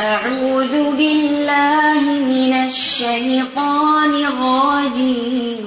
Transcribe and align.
أعوذ 0.00 0.96
بالله 0.96 2.00
من 2.00 2.52
الشيطان 2.52 4.12
الرجيم. 4.32 5.60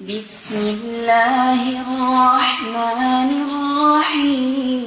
بسم 0.00 0.60
الله 0.60 1.60
الرحمن 1.86 3.30
الرحيم. 3.48 4.84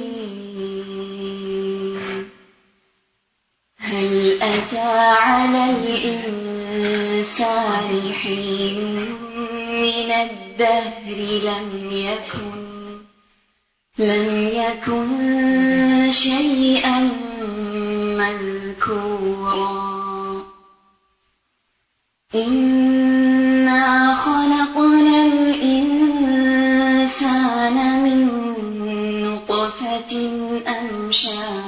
هل 3.78 4.38
أتى 4.42 4.98
على 5.26 5.62
الإنسان 5.70 7.32
حين 8.22 8.86
من 9.82 10.10
الدهر 10.12 11.18
لم 11.42 11.68
يكن 11.92 12.57
لم 13.98 14.48
يكن 14.54 16.10
شيئا 16.10 17.10
مذكورا. 18.18 19.88
إنا 22.34 24.14
خلقنا 24.14 25.22
الإنسان 25.26 26.18
من 28.02 28.28
نطفة 29.24 30.12
أمشاج 30.68 31.67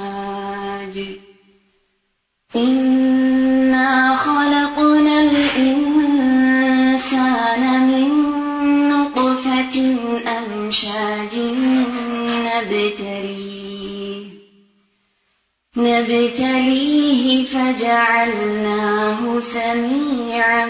نبتليه 15.77 17.45
فجعلناه 17.45 19.39
سميعا 19.39 20.67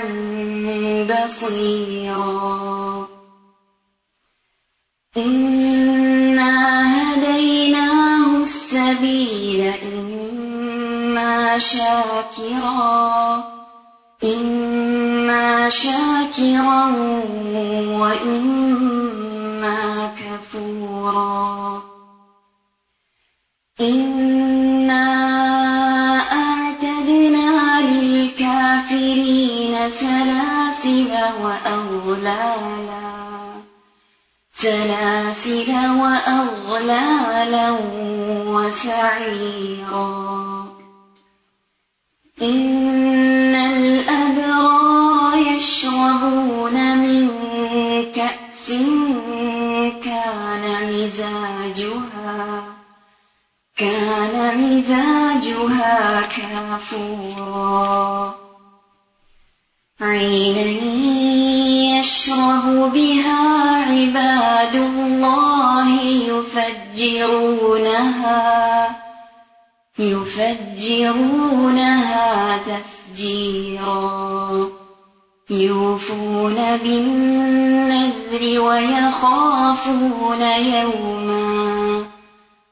بصيرا. 1.09 3.07
إنا 5.17 6.53
هديناه 6.93 8.37
السبيل 8.41 9.73
إما 9.97 11.59
شاكرا 11.59 13.43
إما 14.23 15.69
شاكرا 15.69 16.85
وإما 18.01 19.01
كفورا. 20.07 21.81
إنا 23.81 24.40
سلاسل 30.81 31.13
وأغلالا. 31.43 33.11
سلاسل 34.53 35.71
وأغلالا 36.01 37.77
وسعيرا. 38.47 40.31
إن 42.41 43.55
الأبرار 43.55 45.37
يشربون 45.37 46.97
من 46.97 47.29
كأس 48.15 48.71
كان 50.03 50.93
مزاجها. 50.93 52.63
كان 53.77 54.57
مزاجها 54.57 56.21
كافورا. 56.21 58.40
عينا 60.01 60.65
يشرب 61.99 62.91
بها 62.93 63.41
عباد 63.85 64.75
الله 64.75 66.01
يفجرونها 66.81 68.41
يفجرونها 69.99 71.51
تفجيرا، 72.57 74.69
يوفون 75.49 76.77
بالنذر 76.83 78.61
ويخافون 78.61 80.41
يوما 80.41 82.05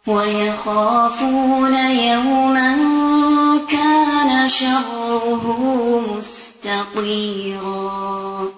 ويخافون 0.07 1.73
يوما 1.89 2.77
كان 3.69 4.49
شره 4.49 5.43
مستطيرا 6.59 8.49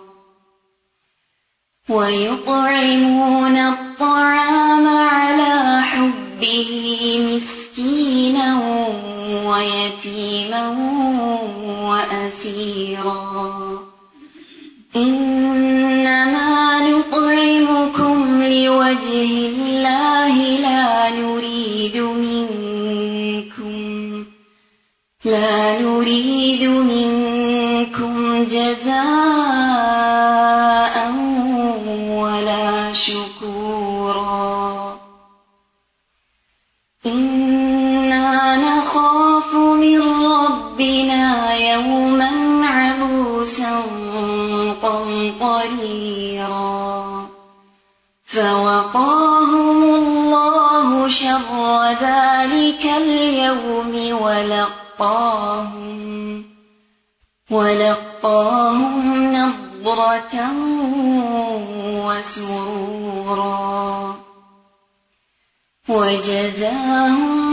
ويطعمون 1.89 3.57
الطعام 3.57 4.87
على 4.87 5.81
حبه 5.81 6.71
مسكينا 7.29 8.61
ويتيما 9.45 10.67
وأسيرا. 11.89 13.79
إنما 14.95 16.49
نطعمكم 16.89 18.43
لوجه 18.43 19.31
الله 19.51 20.35
لا 20.59 21.09
نريد 21.09 21.97
منكم. 21.97 23.81
لا 25.25 25.81
نريد 25.81 26.63
منكم 26.63 27.20
جزاء 28.47 29.01
ولا 32.09 32.93
شكورا 32.93 34.97
إنا 37.05 38.55
نخاف 38.55 39.55
من 39.55 40.25
ربنا 40.25 41.53
يوما 41.53 42.31
عبوسا 42.67 43.81
قمطريرا۔ 44.81 46.41
فوقاهم 48.25 49.83
الله 49.83 51.07
شر 51.07 51.83
ذلك 52.01 52.85
اليوم 52.85 54.21
ولقاهم 54.21 55.91
ولقاهم 57.51 58.10
نضرة 59.31 60.35
وسرورا. 62.05 64.15
وجزاهم 65.89 67.51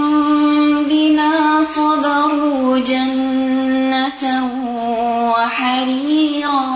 بما 0.85 1.65
صبروا 1.65 2.79
جنة 2.79 4.25
وحريرا. 5.31 6.69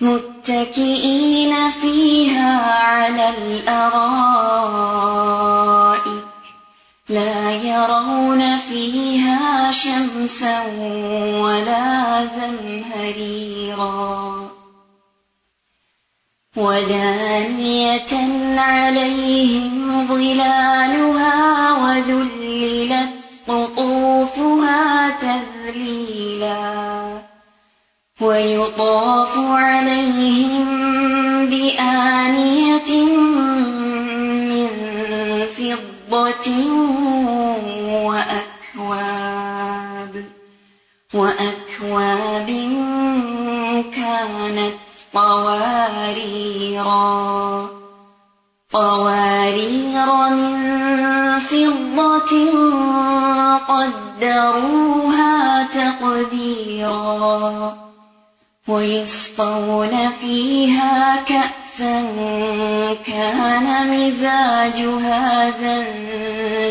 متكئين 0.00 1.70
فيها 1.70 2.72
على 2.72 3.28
الأرائك 3.38 4.13
شمسا 9.74 10.62
ولا 11.42 12.24
زمهريرا 12.24 13.94
ودانية 16.56 18.12
عليهم 18.60 20.06
ظلالها 20.08 21.72
وذللت 21.82 23.10
قطوفها 23.48 25.10
تذليلا 25.10 26.64
ويطاف 28.20 29.38
عليهم 29.38 30.66
بآنية 31.46 33.04
من 34.50 34.68
فضة 35.46 36.46
وأكواب 41.14 42.46
كانت 43.96 44.74
قواريرا 45.14 46.64
قوارير 48.72 50.06
من 50.28 50.54
فضة 51.38 52.32
قدروها 53.68 55.34
تقديرا 55.62 57.04
ويسقون 58.68 60.10
فيها 60.20 61.16
كأسا 61.16 62.02
كان 63.06 63.90
مزاجها 63.90 65.50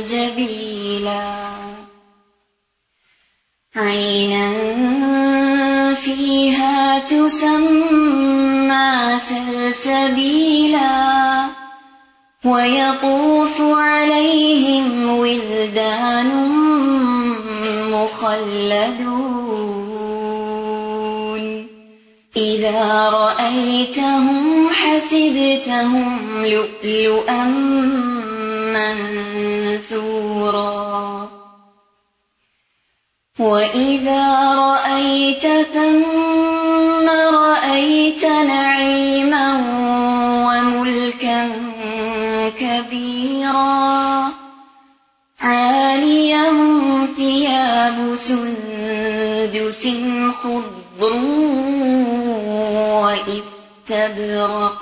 زنجبيلا 0.09 1.62
عينا 3.75 4.53
فيها 5.93 6.99
تسمى 7.09 8.89
سلسبيلا 9.19 10.83
ويطوف 12.45 13.61
عليهم 13.61 15.17
ولدان 15.17 16.29
مخلدون. 17.91 19.33
إذا 22.37 23.09
رأيتهم 23.09 24.69
حسبتهم 24.69 26.19
لؤلؤا 26.45 27.43
منثورا. 29.83 31.12
وإذا 33.39 34.53
رأيت 34.53 35.47
ثم 35.73 37.09
رأيت 37.09 38.25
نعيما 38.25 39.47
وملكا 40.45 41.51
كبيرا 42.59 44.31
عاليهم 45.41 47.07
ثياب 47.17 48.15
سندس 48.15 49.87
خضر 50.43 51.13
وإستبرق 53.89 54.81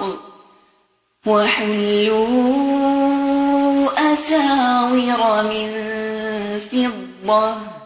وحلوا 1.25 2.27
أساور 4.13 5.43
من 5.43 5.69
فضة 6.71 7.80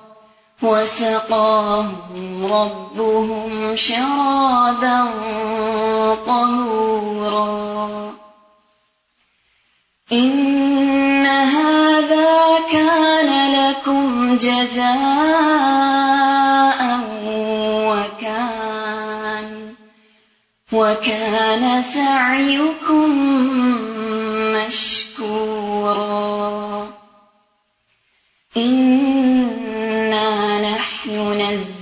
وسقاهم 0.66 2.46
ربهم 2.54 3.76
شرابا 3.76 5.14
طهورا. 6.26 8.14
إن 10.12 11.26
هذا 11.26 12.60
كان 12.72 13.30
لكم 13.56 14.38
جزاء 14.38 14.96
وكان 17.90 19.74
وكان 20.72 21.82
سعيكم 21.82 23.10
مشكورا. 24.56 25.66
إنا 28.58 29.15
نحن 29.15 29.15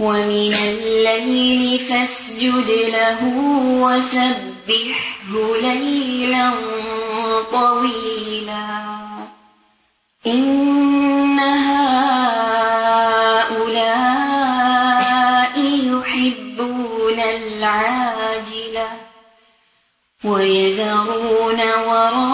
ومن 0.00 0.54
الليل 0.54 1.78
فاسجد 1.78 2.70
له 2.92 3.20
وسبحه 3.82 5.32
ليلا 5.62 6.52
طويلا. 7.52 8.94
إن 10.26 11.38
هؤلاء 11.38 11.94
يحبون 15.64 17.20
العاجلة 17.20 18.88
ويذرون 20.24 21.60
وراءهم 21.86 22.33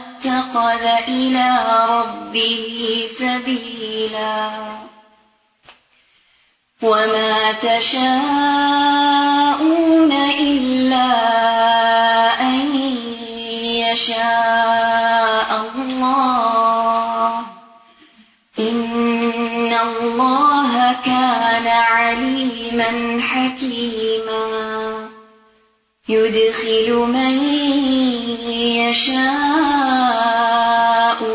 اتخذ 0.21 0.85
إلى 1.07 1.49
ربه 1.89 3.03
سبيلا. 3.15 4.49
وما 6.81 7.51
تشاءون 7.51 8.11
إلا 10.39 11.09
أن 12.41 12.75
يشاء 13.65 15.49
الله. 15.75 17.39
إن 18.59 19.73
الله 19.73 20.95
كان 21.05 21.67
عليما 21.67 23.21
حكيما. 23.21 24.41
يدخل 26.09 26.93
من 26.93 27.60
يشاء 28.91 29.19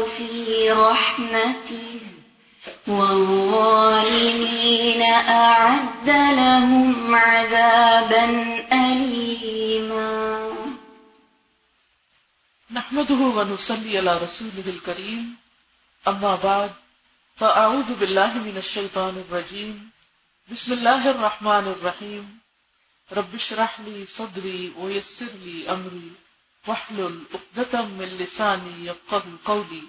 في 0.05 0.71
رحمته 0.71 2.01
والظالمين 2.87 5.03
أعد 5.29 6.09
لهم 6.41 7.15
عذابا 7.15 8.25
أليما. 8.73 10.53
نحمده 12.73 13.15
ونصلي 13.15 13.99
على 13.99 14.19
رسوله 14.19 14.65
الكريم. 14.67 15.37
أما 16.09 16.39
بعد، 16.45 16.71
فأعوذ 17.37 17.95
بالله 17.95 18.35
من 18.35 18.57
الشيطان 18.57 19.25
الرجيم. 19.29 19.91
بسم 20.53 20.73
الله 20.73 21.11
الرحمن 21.11 21.75
الرحيم. 21.77 22.39
رب 23.13 23.35
اشرح 23.35 23.81
لي 23.81 24.07
صدري 24.07 24.73
ويسر 24.79 25.31
لي 25.45 25.73
أمري. 25.73 26.26
واحلل 26.67 27.23
عقدة 27.35 27.83
من 27.83 28.05
لساني 28.05 28.89
يفقهوا 28.89 29.37
قولي. 29.43 29.81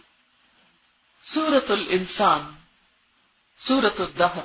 سورة 1.22 1.74
الإنسان، 1.74 2.52
سورة 3.58 4.04
الدهر. 4.04 4.44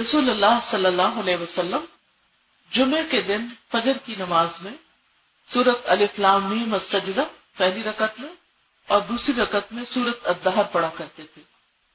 رسول 0.00 0.30
اللہ 0.30 0.58
صلی 0.70 0.86
اللہ 0.86 1.02
علیہ 1.02 1.36
وسلم 1.36 1.84
جمعے 2.70 3.02
کے 3.10 3.20
دن 3.20 3.46
فجر 3.72 3.92
کی 4.04 4.14
نماز 4.14 4.48
میں 4.60 4.72
سورت 5.50 5.78
الفلام 5.84 6.44
میم 6.44 6.74
السجدہ 6.74 7.24
پہلی 7.56 7.82
رکعت 7.82 8.20
میں 8.20 8.28
اور 8.86 9.00
دوسری 9.00 9.42
رکعت 9.42 9.72
میں 9.72 9.84
سورت 9.88 10.26
الدہر 10.26 10.62
پڑھا 10.62 10.90
کرتے 10.96 11.22
تھے، 11.34 11.42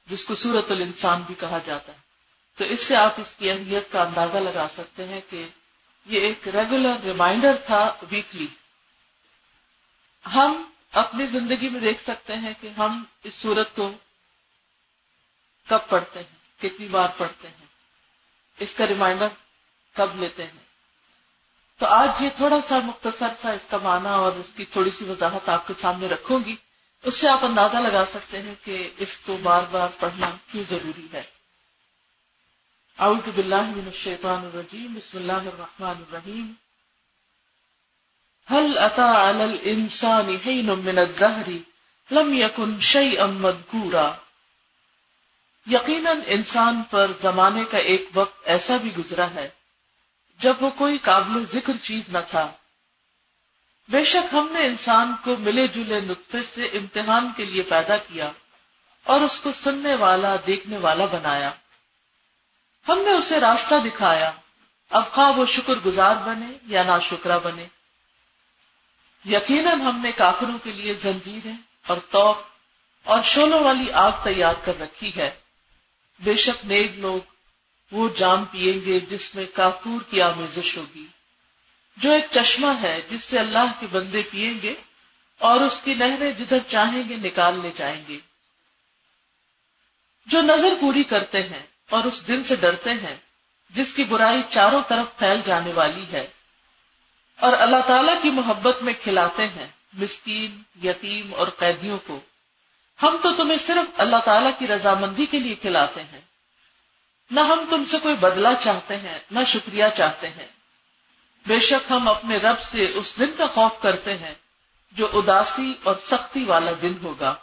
جس 0.06 0.24
کو 0.24 0.34
سورت 0.34 0.70
الانسان 0.70 1.22
بھی 1.22 1.34
کہا 1.40 1.58
جاتا 1.64 1.92
ہے۔ 1.92 1.98
تو 2.56 2.64
اس 2.64 2.80
سے 2.80 2.96
آپ 2.96 3.20
اس 3.20 3.36
کی 3.38 3.50
اہمیت 3.50 3.92
کا 3.92 4.02
اندازہ 4.02 4.38
لگا 4.38 4.66
سکتے 4.76 5.08
ہیں 5.08 5.20
کہ 5.30 5.48
یہ 6.06 6.20
ایک 6.20 6.48
ریگولر 6.48 6.94
ریمائنڈر 7.04 7.56
تھا 7.66 7.94
ویکلی 8.10 8.46
ہم 10.26 10.62
اپنی 10.92 11.26
زندگی 11.26 11.68
میں 11.68 11.80
دیکھ 11.80 12.02
سکتے 12.02 12.36
ہیں 12.36 12.54
کہ 12.60 12.68
ہم 12.68 13.04
اس 13.24 13.34
سورت 13.34 13.76
کو 13.76 13.92
کب 15.68 15.78
پڑھتے 15.88 16.20
ہیں، 16.20 16.62
کتنی 16.62 16.88
بار 16.88 17.08
پڑھتے 17.16 17.48
ہیں، 17.48 17.66
اس 18.58 18.74
کا 18.74 18.86
ریمائنڈر 18.86 19.26
کب 19.92 20.06
لیتے 20.16 20.44
ہیں۔ 20.44 20.62
تو 21.78 21.86
آج 21.86 22.22
یہ 22.22 22.28
تھوڑا 22.36 22.56
سا 22.68 22.78
مختصر 22.84 23.26
سا 23.40 23.50
اس 23.50 23.62
کا 23.70 23.78
معنی 23.82 24.08
اور 24.08 24.32
اس 24.32 24.54
کی 24.56 24.64
تھوڑی 24.64 24.90
سی 24.90 25.04
وضاحت 25.04 25.48
آپ 25.48 25.66
کے 25.66 25.74
سامنے 25.80 26.06
رکھوں 26.06 26.40
گی۔ 26.44 26.56
اس 27.02 27.16
سے 27.16 27.28
آپ 27.28 27.44
اندازہ 27.44 27.76
لگا 27.76 28.04
سکتے 28.10 28.42
ہیں 28.42 28.54
کہ 28.64 28.90
اس 28.98 29.18
کو 29.26 29.36
بار 29.36 29.62
بار 29.70 29.88
پڑھنا 30.00 30.30
کیوں 30.52 30.64
ضروری 30.70 31.06
ہے۔ 31.12 31.22
اعوذ 32.98 33.28
باللہ 33.34 33.62
من 33.62 33.86
الشیطان 33.86 34.50
الرجیم، 34.52 34.94
بسم 34.94 35.18
اللہ 35.18 35.32
الرحمن 35.32 36.02
الرحیم۔ 36.08 36.52
هل 38.50 38.78
أتى 38.78 39.02
على 39.02 39.42
الإنسان 39.42 40.36
حين 40.46 40.66
من 40.66 40.98
الدهر؟ 40.98 41.50
لم 42.10 42.34
يكن 42.34 42.80
شيئا 42.80 43.26
مذكورا. 43.26 44.12
یقیناً 45.66 46.20
انسان 46.26 46.82
پر 46.90 47.06
زمانے 47.20 47.64
کا 47.64 47.78
ایک 47.78 48.08
وقت 48.14 48.36
ایسا 48.44 48.76
بھی 48.76 48.90
گزرا 48.98 49.26
ہے 49.34 49.48
جب 50.38 50.54
وہ 50.60 50.70
کوئی 50.70 50.98
قابل 50.98 51.44
ذکر 51.52 51.72
چیز 51.82 52.08
نہ 52.08 52.18
تھا۔ 52.30 52.52
بے 53.88 54.04
شک 54.04 54.34
ہم 54.34 54.48
نے 54.52 54.66
انسان 54.66 55.14
کو 55.24 55.36
ملے 55.38 55.66
جلے 55.68 56.00
نقطے 56.00 56.38
سے 56.54 56.64
امتحان 56.64 57.30
کے 57.36 57.44
لیے 57.44 57.62
پیدا 57.62 57.96
کیا 57.96 58.32
اور 59.04 59.20
اس 59.20 59.40
کو 59.40 59.52
سننے 59.52 59.94
والا، 59.94 60.36
دیکھنے 60.46 60.78
والا 60.78 61.04
بنایا۔ 61.04 61.50
ہم 62.88 62.98
نے 62.98 63.10
اسے 63.10 63.40
راستہ 63.40 63.74
دکھایا۔ 63.84 64.32
اب 64.90 65.02
خواہ 65.12 65.30
وہ 65.30 65.46
شکر 65.46 65.74
گزار 65.86 66.14
بنے 66.24 66.46
یا 66.66 66.82
نا 66.82 66.98
شکرا 66.98 67.38
بنے۔ 67.38 67.66
یقیناً 69.24 69.80
ہم 69.80 70.00
نے 70.02 70.12
کافروں 70.12 70.58
کے 70.62 70.72
لیے 70.72 70.94
زنجیریں 70.94 71.56
اور 71.86 71.96
توق 72.10 72.38
اور 73.04 73.22
شولوں 73.24 73.64
والی 73.64 73.90
آگ 73.90 74.10
تیار 74.24 74.54
کر 74.64 74.80
رکھی 74.80 75.16
ہے۔ 75.16 75.30
بے 76.20 76.36
شک 76.36 76.66
نیک 76.66 76.92
لوگ 76.94 77.32
وہ 77.92 78.08
جام 78.16 78.44
پیئیں 78.44 78.84
گے 78.84 79.00
جس 79.00 79.34
میں 79.34 79.44
کافور 79.54 80.00
کی 80.10 80.22
آمیزش 80.22 80.76
ہوگی۔ 80.76 81.06
جو 81.96 82.12
ایک 82.12 82.26
چشمہ 82.30 82.66
ہے 82.82 83.00
جس 83.10 83.24
سے 83.24 83.38
اللہ 83.38 83.72
کے 83.80 83.86
بندے 83.92 84.22
پیئیں 84.30 84.62
گے 84.62 84.74
اور 85.38 85.60
اس 85.60 85.80
کی 85.84 85.94
نہریں 85.94 86.30
جدھر 86.30 86.58
چاہیں 86.68 87.08
گے 87.08 87.16
نکال 87.16 87.60
لے 87.62 87.70
جائیں 87.76 88.04
گے۔ 88.08 88.18
جو 90.26 90.40
نظر 90.40 90.74
پوری 90.80 91.02
کرتے 91.02 91.42
ہیں 91.42 91.66
اور 91.90 92.04
اس 92.04 92.28
دن 92.28 92.44
سے 92.44 92.56
ڈرتے 92.56 92.90
ہیں، 92.90 93.16
جس 93.70 93.94
کی 93.94 94.04
برائی 94.04 94.42
چاروں 94.50 94.80
طرف 94.88 95.18
پھیل 95.18 95.40
جانے 95.46 95.72
والی 95.72 96.04
ہے۔ 96.12 96.28
اور 97.42 97.52
اللہ 97.52 97.76
تعالی 97.86 98.12
کی 98.22 98.30
محبت 98.30 98.82
میں 98.82 98.92
کھلاتے 99.02 99.46
ہیں 99.46 99.66
مسکین، 99.92 100.62
یتیم 100.86 101.34
اور 101.34 101.46
قیدیوں 101.48 101.98
کو۔ 102.06 102.20
ہم 103.02 103.16
تو 103.22 103.32
تمہیں 103.32 103.58
صرف 103.58 104.00
اللہ 104.00 104.16
تعالی 104.24 104.50
کی 104.58 104.66
رضامندی 104.66 105.26
کے 105.26 105.38
لیے 105.38 105.54
کھلاتے 105.54 106.02
ہیں۔ 106.02 106.20
نہ 107.30 107.40
ہم 107.40 107.64
تم 107.70 107.84
سے 107.84 107.98
کوئی 108.02 108.14
بدلہ 108.14 108.48
چاہتے 108.62 108.96
ہیں، 108.96 109.18
نہ 109.30 109.38
شکریہ 109.46 109.84
چاہتے 109.96 110.28
ہیں۔ 110.28 110.46
بے 111.46 111.58
شک 111.58 111.90
ہم 111.90 112.08
اپنے 112.08 112.36
رب 112.36 112.60
سے 112.60 112.84
اس 112.94 113.18
دن 113.18 113.30
کا 113.38 113.46
خوف 113.46 113.82
کرتے 113.82 114.16
ہیں 114.16 114.34
جو 114.92 115.08
اداسی 115.12 115.74
اور 115.82 115.94
سختی 116.00 116.44
والا 116.44 116.70
دن 116.82 116.94
ہوگا۔ 117.02 117.34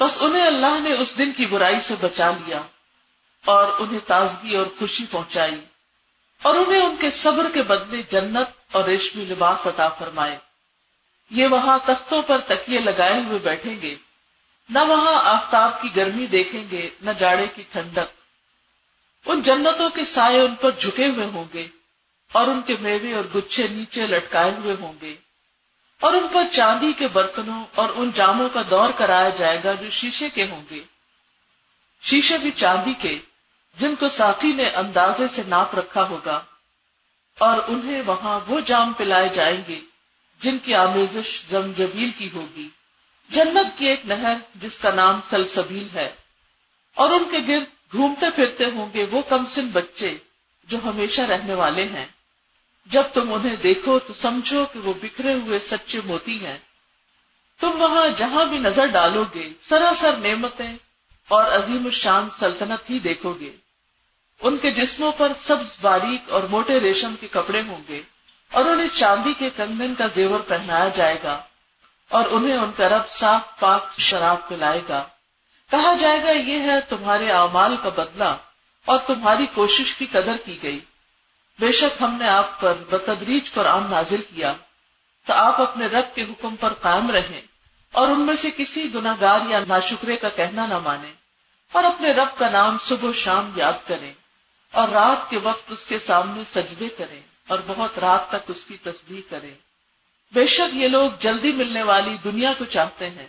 بس 0.00 0.18
انہیں 0.20 0.46
اللہ 0.46 0.80
نے 0.80 0.92
اس 0.92 1.18
دن 1.18 1.32
کی 1.32 1.46
برائی 1.46 1.80
سے 1.80 1.94
بچا 2.00 2.30
لیا 2.30 2.62
اور 3.44 3.64
انہیں 3.78 4.00
تازگی 4.06 4.56
اور 4.56 4.66
خوشی 4.78 5.04
پہنچائی۔ 5.10 5.60
اور 6.42 6.54
انہیں 6.54 6.82
ان 6.82 6.96
کے 7.00 7.10
صبر 7.10 7.50
کے 7.54 7.62
بدلے 7.62 8.02
جنت 8.10 8.48
اور 8.72 8.84
ریشمی 8.84 9.24
لباس 9.24 9.66
عطا 9.66 9.88
فرمائے۔ 9.88 10.38
یہ 11.30 11.46
وہاں 11.46 11.78
تختوں 11.84 12.22
پر 12.22 12.38
تکیے 12.38 12.78
لگائے 12.78 13.20
ہوئے 13.26 13.38
بیٹھیں 13.38 13.82
گے۔ 13.82 13.94
نہ 14.68 14.78
وہاں 14.78 15.20
آفتاب 15.24 15.82
کی 15.82 15.88
گرمی 15.96 16.26
دیکھیں 16.26 16.64
گے، 16.70 16.90
نہ 17.02 17.10
جاڑے 17.18 17.46
کی 17.54 17.62
ٹھنڈک۔ 17.72 18.22
ان 19.26 19.42
جنتوں 19.42 19.90
کے 19.90 20.04
سائے 20.04 20.40
ان 20.40 20.54
پر 20.54 20.70
جھکے 20.70 21.06
ہوئے 21.06 21.26
ہوں 21.26 21.44
گے 21.54 21.68
اور 22.32 22.46
ان 22.46 22.62
کے 22.62 22.74
میوے 22.80 23.14
اور 23.14 23.24
گچھے 23.34 23.68
نیچے 23.68 24.06
لٹکائے 24.06 24.50
ہوئے 24.50 24.76
ہوں 24.80 24.92
گے۔ 25.00 25.16
اور 26.00 26.12
ان 26.12 26.26
پر 26.32 26.42
چاندی 26.52 26.92
کے 26.98 27.08
برتنوں 27.08 27.64
اور 27.74 27.88
ان 27.94 28.10
جاموں 28.14 28.48
کا 28.48 28.62
دور 28.70 28.90
کرایا 28.96 29.28
جائے 29.28 29.60
گا 29.64 29.72
جو 29.72 29.90
شیشے 29.90 30.30
کے 30.30 30.44
ہوں 30.44 30.64
گے۔ 30.70 30.80
شیشے 32.02 32.38
بھی 32.38 32.50
چاندی 32.56 32.94
کے۔ 32.98 33.18
جن 33.78 33.94
کو 33.94 34.08
ساتھی 34.08 34.52
نے 34.52 34.68
اندازے 34.68 35.26
سے 35.28 35.42
ناپ 35.48 35.74
رکھا 35.74 36.02
ہوگا 36.02 36.42
اور 37.38 37.58
انہیں 37.68 38.02
وہاں 38.06 38.40
وہ 38.46 38.60
جام 38.60 38.92
پلائے 38.92 39.28
جائیں 39.28 39.62
گے 39.68 39.80
جن 40.40 40.58
کی 40.58 40.74
آمیزش 40.74 41.42
زمجبیل 41.50 42.10
کی 42.18 42.28
ہوگی۔ 42.34 42.68
جنت 43.28 43.78
کی 43.78 43.86
ایک 43.86 44.00
نہر 44.04 44.36
جس 44.54 44.78
کا 44.78 44.90
نام 44.94 45.20
سلسبیل 45.30 45.88
ہے 45.94 46.14
اور 46.94 47.10
ان 47.10 47.24
کے 47.30 47.38
گرد 47.48 47.92
گھومتے 47.92 48.26
پھرتے 48.34 48.64
ہوں 48.64 48.92
گے 48.94 49.06
وہ 49.10 49.22
کم 49.22 49.46
سن 49.46 49.68
بچے 49.68 50.16
جو 50.64 50.78
ہمیشہ 50.84 51.20
رہنے 51.20 51.54
والے 51.54 51.84
ہیں۔ 51.84 52.06
جب 52.86 53.02
تم 53.12 53.32
انہیں 53.32 53.56
دیکھو 53.56 53.98
تو 53.98 54.14
سمجھو 54.14 54.64
کہ 54.72 54.78
وہ 54.78 54.92
بکھرے 55.02 55.32
ہوئے 55.32 55.58
سچے 55.58 56.00
موتی 56.04 56.46
ہیں۔ 56.46 56.58
تم 57.60 57.70
وہاں 57.82 58.08
جہاں 58.18 58.44
بھی 58.44 58.58
نظر 58.58 58.86
ڈالو 58.86 59.24
گے، 59.34 59.48
سراسر 59.60 60.16
نعمتیں 60.16 60.76
اور 61.28 61.44
عظیم 61.44 61.84
الشان 61.84 62.28
سلطنت 62.38 62.90
ہی 62.90 62.98
دیکھو 62.98 63.32
گے۔ 63.40 63.56
ان 64.40 64.58
کے 64.58 64.70
جسموں 64.70 65.12
پر 65.12 65.32
سبز 65.36 65.76
باریک 65.80 66.30
اور 66.30 66.42
موٹے 66.42 66.80
ریشم 66.80 67.14
کے 67.20 67.28
کپڑے 67.30 67.62
ہوں 67.66 67.82
گے 67.88 68.02
اور 68.52 68.64
انہیں 68.64 68.88
چاندی 68.94 69.32
کے 69.38 69.50
کنگن 69.56 69.94
کا 69.94 70.06
زیور 70.14 70.40
پہنایا 70.40 70.88
جائے 70.88 71.18
گا 71.24 71.42
اور 72.08 72.24
انہیں 72.30 72.58
ان 72.58 72.70
کا 72.76 72.88
رب 72.88 73.10
صاف 73.10 73.60
پاک 73.60 74.00
شراب 74.00 74.48
پلائے 74.48 74.80
گا۔ 74.88 75.04
کہا 75.70 75.94
جائے 76.00 76.22
گا، 76.22 76.30
یہ 76.30 76.58
ہے 76.58 76.80
تمہارے 76.88 77.30
اعمال 77.30 77.76
کا 77.82 77.88
بدلہ 77.88 78.36
اور 78.84 78.98
تمہاری 79.06 79.46
کوشش 79.54 79.94
کی 79.94 80.06
قدر 80.06 80.36
کی 80.44 80.62
گئی۔ 80.62 80.80
بے 81.58 81.72
شک 81.72 82.02
ہم 82.02 82.16
نے 82.18 82.28
آپ 82.28 82.60
پر 82.60 82.74
بتدریج 82.90 83.52
قرآن 83.52 83.82
نازل 83.90 84.22
کیا، 84.34 84.52
تو 85.26 85.32
آپ 85.32 85.60
اپنے 85.60 85.86
رب 85.86 86.14
کے 86.14 86.22
حکم 86.22 86.56
پر 86.56 86.72
قائم 86.72 87.10
رہیں 87.10 87.40
اور 87.92 88.08
ان 88.08 88.20
میں 88.20 88.36
سے 88.36 88.48
کسی 88.56 88.94
گناگار 88.94 89.38
یا 89.48 89.60
ناشکرے 89.68 90.16
کا 90.16 90.28
کہنا 90.28 90.66
نہ 90.66 90.78
مانے 90.78 91.12
اور 91.72 91.84
اپنے 91.84 92.12
رب 92.12 92.38
کا 92.38 92.48
نام 92.48 92.76
صبح 92.82 93.08
و 93.08 93.12
شام 93.12 93.50
یاد 93.56 93.88
کریں۔ 93.88 94.12
اور 94.72 94.88
رات 94.88 95.30
کے 95.30 95.38
وقت 95.42 95.72
اس 95.72 95.86
کے 95.86 95.98
سامنے 95.98 96.42
سجدے 96.44 96.88
کریں 96.88 97.20
اور 97.48 97.58
بہت 97.66 97.98
رات 97.98 98.28
تک 98.28 98.50
اس 98.50 98.64
کی 98.66 98.76
تصویر 98.76 99.20
کریں 99.30 99.54
بے 100.32 100.46
شک 100.46 100.74
یہ 100.74 100.88
لوگ 100.88 101.10
جلدی 101.20 101.52
ملنے 101.52 101.82
والی 101.82 102.16
دنیا 102.24 102.52
کو 102.58 102.64
چاہتے 102.64 103.10
ہیں 103.10 103.26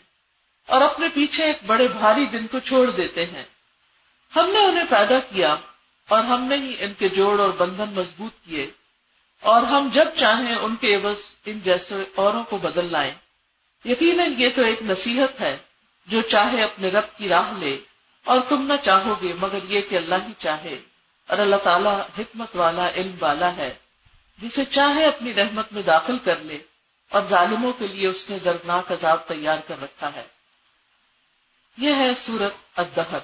اور 0.68 0.82
اپنے 0.82 1.08
پیچھے 1.14 1.44
ایک 1.44 1.58
بڑے 1.66 1.88
بھاری 1.88 2.26
دن 2.26 2.48
کو 2.48 2.60
چھوڑ 2.60 2.90
دیتے 2.90 3.26
ہیں۔ 3.26 3.44
ہم 4.36 4.50
نے 4.50 4.60
انہیں 4.60 4.84
پیدا 4.90 5.20
کیا 5.20 5.56
اور 6.10 6.24
ہم 6.24 6.44
نے 6.44 6.56
ہی 6.56 6.76
ان 6.80 6.94
کے 6.94 7.10
جوڑ 7.10 7.40
اور 7.40 7.50
بندھن 7.50 7.94
مضبوط 7.94 8.46
کیے 8.46 8.70
اور 9.40 9.62
ہم 9.62 9.90
جب 9.94 10.06
چاہیں 10.16 10.56
ان 10.56 10.76
کے 10.76 10.96
عوض 10.96 11.18
ان 11.46 11.60
جیسے 11.60 12.04
اوروں 12.16 12.44
کو 12.44 12.58
بدل 12.58 12.92
لائیں۔ 12.92 13.14
یقیناً 13.86 14.34
یہ 14.38 14.50
تو 14.56 14.62
ایک 14.64 14.82
نصیحت 14.82 15.42
ہے 15.42 15.58
جو 16.08 16.22
چاہے 16.22 16.64
اپنے 16.64 16.90
رب 16.90 17.18
کی 17.18 17.30
راہ 17.30 17.58
لے 17.58 17.78
اور 18.26 18.40
تم 18.50 18.68
نہ 18.68 18.74
چاہو 18.84 19.16
گے 19.22 19.34
مگر 19.42 19.60
یہ 19.64 19.82
کہ 19.90 19.96
اللہ 19.96 20.16
ہی 20.28 20.34
چاہے۔ 20.40 20.93
اور 21.28 21.38
اللہ 21.38 21.56
تعالیٰ 21.56 22.02
حکمت 22.20 22.56
والا، 22.56 22.90
علم 22.90 23.16
والا 23.20 23.56
ہے، 23.56 23.74
جسے 24.38 24.66
چاہے 24.66 25.06
اپنی 25.06 25.34
رحمت 25.34 25.74
میں 25.74 25.82
داخل 25.82 26.18
کر 26.18 26.38
لے 26.38 26.58
اور 27.10 27.22
ظالموں 27.30 27.74
کے 27.74 27.88
لیے 27.88 28.08
اس 28.08 28.30
نے 28.30 28.40
دردناک 28.40 28.92
عذاب 28.92 29.28
تیار 29.28 29.58
کر 29.68 29.82
رکھا 29.82 30.14
ہے۔ 30.14 30.24
یہ 31.78 31.96
ہے 31.96 32.12
سورت 32.26 32.80
الدہر۔ 32.80 33.18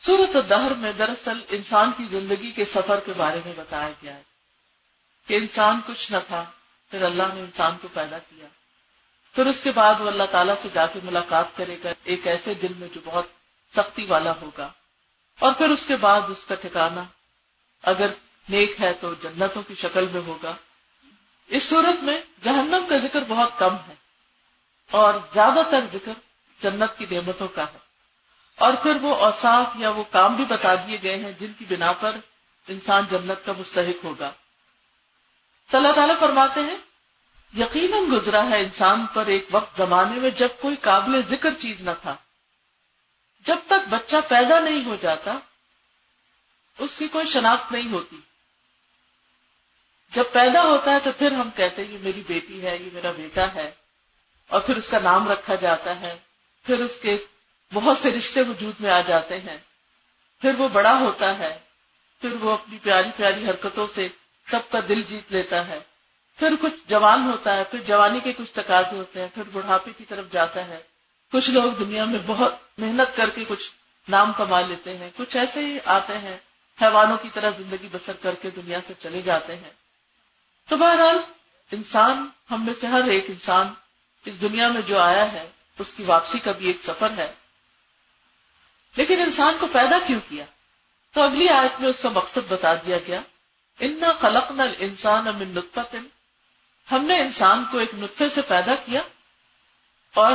سورت 0.00 0.36
الدہر 0.36 0.74
میں 0.74 0.92
دراصل 0.92 1.40
انسان 1.48 1.90
کی 1.96 2.04
زندگی 2.10 2.50
کے 2.50 2.64
سفر 2.64 3.00
کے 3.00 3.12
بارے 3.16 3.40
میں 3.44 3.54
بتایا 3.56 3.90
گیا 4.02 4.14
ہے 4.14 4.22
کہ 5.26 5.34
انسان 5.34 5.80
کچھ 5.86 6.12
نہ 6.12 6.16
تھا، 6.26 6.44
پھر 6.90 7.02
اللہ 7.02 7.22
نے 7.34 7.40
انسان 7.40 7.76
کو 7.82 7.88
پیدا 7.94 8.18
کیا۔ 8.18 8.46
پھر 9.34 9.46
اس 9.46 9.62
کے 9.62 9.72
بعد 9.72 10.00
وہ 10.00 10.08
اللہ 10.08 10.22
تعالیٰ 10.30 10.54
سے 10.62 10.68
جا 10.72 10.86
کے 10.86 11.00
ملاقات 11.02 11.46
کرے 11.56 11.76
گا، 11.84 11.90
ایک 12.04 12.26
ایسے 12.26 12.54
دل 12.54 12.72
میں 12.76 12.88
جو 12.94 13.00
بہت 13.04 13.26
سختی 13.76 14.04
والا 14.04 14.32
ہوگا۔ 14.40 14.68
اور 15.40 15.52
پھر 15.52 15.70
اس 15.70 15.86
کے 15.86 15.96
بعد 15.96 16.20
اس 16.28 16.46
کا 16.48 16.54
ٹھکانا 16.54 17.02
اگر 17.82 18.06
نیک 18.48 18.80
ہے 18.80 18.92
تو 18.92 19.14
جنتوں 19.14 19.62
کی 19.62 19.74
شکل 19.74 20.06
میں 20.12 20.20
ہوگا۔ 20.26 20.52
اس 21.48 21.62
صورت 21.62 22.02
میں 22.02 22.20
جہنم 22.44 22.86
کا 22.88 22.96
ذکر 22.96 23.20
بہت 23.28 23.58
کم 23.58 23.74
ہے 23.88 23.94
اور 24.90 25.14
زیادہ 25.34 25.62
تر 25.70 25.84
ذکر 25.92 26.12
جنت 26.62 26.98
کی 26.98 27.06
نعمتوں 27.10 27.48
کا 27.48 27.62
ہے۔ 27.62 27.78
اور 28.54 28.72
پھر 28.82 28.96
وہ 29.02 29.16
اوساف 29.16 29.66
یا 29.74 29.90
وہ 29.90 30.04
کام 30.10 30.34
بھی 30.34 30.44
بتا 30.44 30.74
دیے 30.74 30.98
گئے 31.02 31.16
ہیں 31.16 31.32
جن 31.40 31.52
کی 31.58 31.64
بنا 31.64 31.92
پر 31.92 32.16
انسان 32.68 33.04
جنت 33.10 33.46
کا 33.46 33.52
مستحق 33.58 34.04
ہوگا۔ 34.04 34.30
اللہ 35.72 35.92
تعالیٰ 35.92 36.18
فرماتے 36.18 36.60
ہیں، 36.60 36.76
یقیناً 37.58 38.04
گزرا 38.12 38.44
ہے 38.50 38.60
انسان 38.60 39.06
پر 39.14 39.26
ایک 39.26 39.46
وقت 39.50 39.76
زمانے 39.76 40.20
میں 40.20 40.30
جب 40.30 40.48
کوئی 40.60 40.76
قابل 40.76 41.20
ذکر 41.28 41.54
چیز 41.54 41.80
نہ 41.80 41.90
تھا۔ 42.02 42.16
جب 43.46 43.56
تک 43.66 43.88
بچہ 43.88 44.16
پیدا 44.28 44.60
نہیں 44.60 44.84
ہو 44.84 44.96
جاتا، 45.00 45.38
اس 46.78 46.90
کی 46.98 47.08
کوئی 47.08 47.26
شناخت 47.26 47.72
نہیں 47.72 47.92
ہوتی۔ 47.92 48.16
جب 50.12 50.24
پیدا 50.32 50.62
ہوتا 50.62 50.90
ہے 50.90 50.98
تو 51.04 51.10
پھر 51.18 51.32
ہم 51.32 51.50
کہتے 51.56 51.84
ہیں، 51.84 51.92
یہ 51.92 51.98
میری 52.00 52.22
بیٹی 52.26 52.66
ہے، 52.66 52.76
یہ 52.76 52.90
میرا 52.92 53.12
بیٹا 53.12 53.54
ہے۔ 53.54 53.70
اور 54.48 54.60
پھر 54.60 54.76
اس 54.76 54.88
کا 54.88 54.98
نام 54.98 55.28
رکھا 55.28 55.54
جاتا 55.54 56.00
ہے۔ 56.00 56.18
پھر 56.62 56.80
اس 56.80 56.98
کے 57.02 57.16
بہت 57.72 57.98
سے 57.98 58.10
رشتے 58.10 58.42
وجود 58.42 58.74
میں 58.80 58.90
آ 58.90 59.00
جاتے 59.00 59.40
ہیں۔ 59.40 59.56
پھر 60.40 60.52
وہ 60.58 60.68
بڑا 60.68 60.98
ہوتا 60.98 61.38
ہے۔ 61.38 61.58
پھر 62.20 62.32
وہ 62.32 62.50
اپنی 62.50 62.78
پیاری 62.82 63.08
پیاری 63.16 63.50
حرکتوں 63.50 63.86
سے 63.94 64.08
سب 64.50 64.70
کا 64.70 64.78
دل 64.88 65.02
جیت 65.08 65.32
لیتا 65.32 65.66
ہے۔ 65.66 65.78
پھر 66.38 66.48
کچھ 66.60 66.74
جوان 66.86 67.22
ہوتا 67.22 67.56
ہے، 67.56 67.64
پھر 67.64 67.82
جوانی 67.82 68.20
کے 68.20 68.32
کچھ 68.32 68.52
تقاضے 68.54 68.96
ہوتے 68.96 69.20
ہیں۔ 69.20 69.28
پھر 69.34 69.42
بڑھاپے 69.42 69.90
کی 69.98 70.04
طرف 70.04 70.24
جاتا 70.32 70.68
ہے۔ 70.68 70.82
کچھ 71.32 71.50
لوگ 71.50 71.72
دنیا 71.72 72.04
میں 72.04 72.18
بہت 72.26 72.54
محنت 72.78 73.16
کر 73.16 73.30
کے 73.30 73.44
کچھ 73.48 73.70
نام 74.08 74.32
کما 74.32 74.60
لیتے 74.60 74.96
ہیں، 74.96 75.10
کچھ 75.16 75.36
ایسے 75.36 75.66
ہی 75.66 75.78
آتے 75.84 76.18
ہیں، 76.18 76.38
حیوانوں 76.82 77.16
کی 77.22 77.28
طرح 77.34 77.50
زندگی 77.58 77.88
بسر 77.92 78.12
کر 78.12 78.34
کے 78.34 78.50
دنیا 78.50 78.78
سے 78.86 78.94
چلے 79.02 79.22
جاتے 79.22 79.56
ہیں۔ 79.56 79.70
تو 80.68 80.76
بہرحال، 80.76 81.18
انسان 81.70 82.28
ہم 82.50 82.64
میں 82.64 82.74
سے 82.74 82.86
ہر 82.86 83.04
ایک 83.04 83.24
انسان 83.28 83.74
اس 84.24 84.40
دنیا 84.40 84.68
میں 84.68 84.82
جو 84.82 85.00
آیا 85.00 85.32
ہے، 85.32 85.50
اس 85.78 85.92
کی 85.96 86.02
واپسی 86.02 86.38
کا 86.38 86.52
بھی 86.52 86.66
ایک 86.66 86.76
سفر 86.82 87.08
ہے۔ 87.16 87.32
لیکن 88.96 89.20
انسان 89.20 89.54
کو 89.60 89.66
پیدا 89.66 89.98
کیوں 90.06 90.20
کیا؟ 90.28 90.44
تو 91.14 91.22
اگلی 91.22 91.48
آیت 91.48 91.80
میں 91.80 91.88
اس 91.88 91.96
کا 92.02 92.08
مقصد 92.08 92.52
بتا 92.52 92.74
دیا 92.74 92.98
گیا۔ 93.06 93.20
انا 93.80 94.12
خلق 94.20 94.52
نل 94.52 94.74
انسان 94.78 95.28
امن 95.28 95.48
نطفت 95.48 95.96
ہم 96.92 97.04
نے 97.04 97.20
انسان 97.20 97.64
کو 97.70 97.78
ایک 97.78 97.94
نطفے 97.94 98.28
سے 98.28 98.42
پیدا 98.42 98.74
کیا 98.74 99.00
اور 100.14 100.32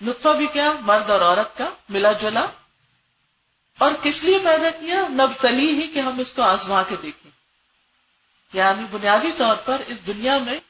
نطفہ 0.00 0.28
بھی 0.28 0.46
کیا، 0.46 0.72
مرد 0.80 1.10
اور 1.10 1.20
عورت 1.20 1.58
کا، 1.58 1.70
ملا 1.88 2.12
جلا۔ 2.12 2.46
اور 3.78 3.92
کس 4.02 4.24
لیے 4.24 4.38
پیدا 4.44 4.70
کیا؟ 4.70 5.00
نب 5.08 5.32
تلی 5.40 5.82
ہی 5.82 5.86
کہ 5.86 5.98
ہم 5.98 6.18
اس 6.18 6.32
کو 6.32 6.42
آزما 6.42 6.82
کے 6.82 6.96
دیکھیں۔ 7.02 7.30
یعنی 8.52 8.84
بنیادی 8.90 9.30
طور 9.38 9.56
پر 9.56 9.82
اس 9.86 10.06
دنیا 10.06 10.38
میں 10.38 10.60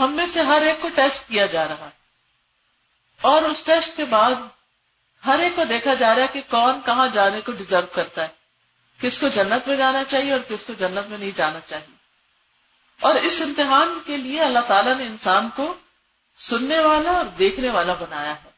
ہم 0.00 0.12
میں 0.12 0.26
سے 0.26 0.42
ہر 0.42 0.62
ایک 0.62 0.80
کو 0.80 0.88
ٹیسٹ 0.88 1.28
کیا 1.28 1.46
جا 1.46 1.68
رہا۔ 1.68 1.84
ہے 1.84 1.90
اور 3.20 3.42
اس 3.42 3.64
ٹیسٹ 3.64 3.96
کے 3.96 4.04
بعد 4.04 4.30
ہر 5.26 5.38
ایک 5.38 5.56
کو 5.56 5.64
دیکھا 5.64 5.94
جا 5.94 6.14
رہا 6.14 6.22
ہے 6.22 6.26
کہ 6.32 6.40
کون 6.48 6.80
کہاں 6.84 7.08
جانے 7.12 7.40
کو 7.40 7.52
ڈیزرو 7.52 7.86
کرتا 7.92 8.22
ہے۔ 8.22 8.28
کس 9.00 9.20
کو 9.20 9.28
جنت 9.28 9.68
میں 9.68 9.76
جانا 9.76 10.04
چاہیے 10.04 10.32
اور 10.32 10.40
کس 10.48 10.64
کو 10.66 10.72
جنت 10.72 11.10
میں 11.10 11.18
نہیں 11.18 11.30
جانا 11.36 11.58
چاہیے۔ 11.66 11.94
اور 13.00 13.14
اس 13.14 13.42
امتحان 13.44 13.98
کے 14.06 14.16
لیے 14.16 14.40
اللہ 14.40 14.58
تعالیٰ 14.58 14.96
نے 14.96 15.06
انسان 15.06 15.48
کو 15.56 15.74
سننے 16.38 16.78
والا 16.78 17.10
اور 17.10 17.24
دیکھنے 17.24 17.70
والا 17.70 17.94
بنایا 17.94 18.34
ہے۔ 18.44 18.53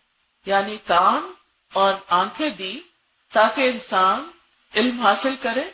یعنی 0.47 0.77
کان 0.87 1.33
اور 1.73 1.95
آنکھیں 2.09 2.51
دی 2.51 2.81
تاکہ 3.33 3.63
انسان 3.63 4.31
علم 4.75 5.01
حاصل 5.01 5.35
کرے، 5.43 5.65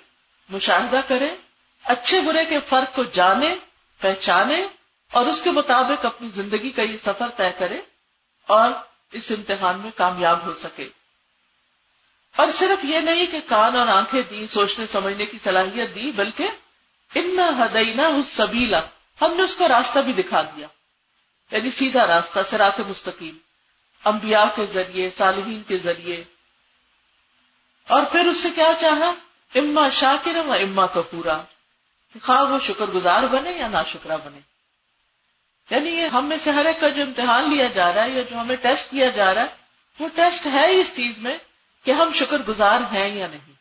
مشاہدہ 0.48 1.00
کرے، 1.08 1.36
اچھے 1.84 2.20
برے 2.20 2.44
کے 2.44 2.58
فرق 2.68 2.96
کو 2.96 3.04
جانے، 3.04 3.54
پہچانے 3.98 4.66
اور 5.12 5.26
اس 5.26 5.42
کے 5.42 5.50
مطابق 5.50 6.06
اپنی 6.06 6.28
زندگی 6.34 6.70
کا 6.70 6.82
یہ 6.82 6.96
سفر 6.98 7.26
طے 7.36 7.50
کرے 7.58 7.80
اور 8.46 8.70
اس 9.12 9.32
امتحان 9.36 9.78
میں 9.78 9.90
کامیاب 9.96 10.46
ہو 10.46 10.54
سکے۔ 10.54 10.88
اور 12.36 12.46
صرف 12.54 12.84
یہ 12.84 12.98
نہیں 12.98 13.26
کہ 13.26 13.40
کان 13.46 13.78
اور 13.78 13.88
آنکھیں 13.88 14.22
دی 14.30 14.46
سوچنے، 14.46 14.84
سمجھنے 14.92 15.26
کی 15.26 15.38
صلاحیت 15.44 15.94
دی، 15.94 16.12
بلکہ 16.16 16.48
ان 17.14 17.38
ہدینا 17.38 18.06
اس 18.06 18.26
سبیلا 18.28 18.80
ہم 19.20 19.34
نے 19.36 19.42
اس 19.42 19.56
کا 19.56 19.68
راستہ 19.68 19.98
بھی 19.98 20.12
دکھا 20.12 20.42
دیا 20.42 20.66
یعنی 21.50 21.70
سیدھا 21.70 22.06
راستہ 22.06 22.40
سرات 22.50 22.80
مستقیم۔ 22.80 23.36
انبیاء 24.04 24.44
کے 24.54 24.66
ذریعے، 24.66 25.10
صالحین 25.18 25.62
کے 25.62 25.78
ذریعے۔ 25.78 26.24
اور 27.88 28.02
پھر 28.02 28.20
اس 28.20 28.36
سے 28.36 28.48
کیا 28.54 28.72
چاہا؟ 28.80 29.14
اما 29.54 29.88
شاکر 29.88 30.36
و 30.36 30.52
اما 30.52 30.86
کا 30.86 31.02
پورا 31.02 31.42
خواہ 32.22 32.42
وہ 32.42 32.58
شکر 32.58 32.84
گزار 32.84 33.22
بنے 33.22 33.50
یا 33.50 33.68
نا 33.68 33.82
شکرا 33.82 34.16
بنے۔ 34.16 34.38
یعنی 35.70 35.90
یہ 35.90 36.06
ہم 36.06 36.26
میں 36.26 36.36
سے 36.44 36.50
ہر 36.50 36.64
ایک 36.64 36.80
کا 36.80 36.88
جو 36.88 37.02
امتحان 37.02 37.50
لیا 37.50 37.66
جا 37.66 37.94
رہا 37.94 38.04
ہے 38.04 38.10
یا 38.10 38.22
جو 38.22 38.40
ہمیں 38.40 38.56
ٹیسٹ 38.56 38.90
کیا 38.90 39.10
جا 39.10 39.34
رہا 39.34 39.42
ہے، 39.42 39.46
وہ 40.00 40.08
ٹیسٹ 40.14 40.46
ہے 40.46 40.80
اس 40.80 40.96
چیز 40.96 41.18
میں 41.18 41.38
کہ 41.84 41.90
ہم 41.90 42.12
شکر 42.12 42.42
گزار 42.48 42.80
ہیں 42.92 43.14
یا 43.14 43.26
نہیں۔ 43.26 43.52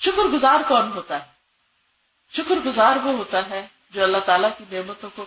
شکر 0.00 0.22
گزار 0.22 0.60
کون 0.68 0.92
ہوتا 0.92 1.20
ہے؟ 1.20 1.30
شکر 2.36 2.54
گزار 2.66 2.96
وہ 2.96 3.12
ہوتا 3.12 3.50
ہے 3.50 3.66
جو 3.90 4.02
اللہ 4.02 4.18
تعالیٰ 4.18 4.50
کی 4.58 4.64
نعمتوں 4.72 5.10
کو 5.14 5.24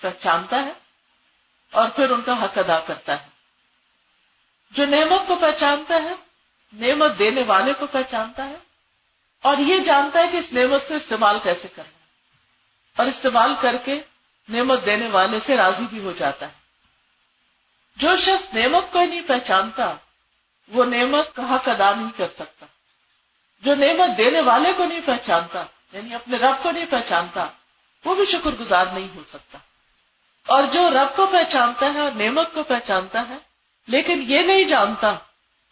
پہچانتا 0.00 0.64
ہے 0.64 0.72
اور 1.70 1.88
پھر 1.88 2.10
ان 2.10 2.22
کا 2.22 2.44
حق 2.44 2.58
ادا 2.58 2.80
کرتا 2.80 3.22
ہے۔ 3.22 3.29
جو 4.70 4.86
نعمت 4.86 5.28
کو 5.28 5.36
پہچانتا 5.36 6.02
ہے، 6.02 6.12
نعمت 6.72 7.18
دینے 7.18 7.42
والے 7.42 7.72
کو 7.78 7.86
پہچانتا 7.86 8.48
ہے، 8.48 8.56
اور 9.42 9.56
یہ 9.56 9.78
جانتا 9.78 10.18
ہے 10.18 10.28
کہ 10.32 10.36
اس 10.36 10.52
نعمت 10.52 10.88
کو 10.88 10.94
استعمال 10.94 11.38
کیسے 11.42 11.68
کرنا 11.68 11.88
ہے۔ 11.88 12.04
اور 12.96 13.06
استعمال 13.06 13.54
کر 13.60 13.76
کے 13.84 14.00
نعمت 14.48 14.86
دینے 14.86 15.06
والے 15.06 15.38
سے 15.46 15.56
راضی 15.56 15.84
بھی 15.90 15.98
ہو 16.04 16.12
جاتا 16.18 16.46
ہے۔ 16.46 16.52
جو 17.96 18.16
شخص 18.16 18.54
نعمت 18.54 18.92
کو 18.92 18.98
ہی 18.98 19.06
نہیں 19.06 19.20
پہچانتا، 19.26 19.94
وہ 20.68 20.84
نعمت 20.84 21.36
کا 21.36 21.54
حق 21.54 21.68
ادا 21.68 21.94
نہیں 21.94 22.18
کر 22.18 22.26
سکتا۔ 22.34 22.66
جو 23.60 23.74
نعمت 23.74 24.18
دینے 24.18 24.40
والے 24.40 24.72
کو 24.76 24.84
نہیں 24.84 25.00
پہچانتا 25.04 25.64
یعنی 25.92 26.14
اپنے 26.14 26.36
رب 26.36 26.62
کو 26.62 26.70
نہیں 26.70 26.86
پہچانتا، 26.90 27.46
وہ 28.04 28.14
بھی 28.14 28.24
شکر 28.24 28.50
گزار 28.60 28.86
نہیں 28.86 29.08
ہو 29.14 29.22
سکتا۔ 29.28 29.58
اور 30.46 30.62
جو 30.62 30.90
رب 30.90 31.16
کو 31.16 31.26
پہچانتا 31.26 31.94
ہے 31.94 32.00
اور 32.00 32.10
نعمت 32.10 32.54
کو 32.54 32.62
پہچانتا 32.62 33.28
ہے 33.28 33.49
لیکن 33.90 34.24
یہ 34.26 34.40
نہیں 34.40 34.64
جانتا 34.64 35.14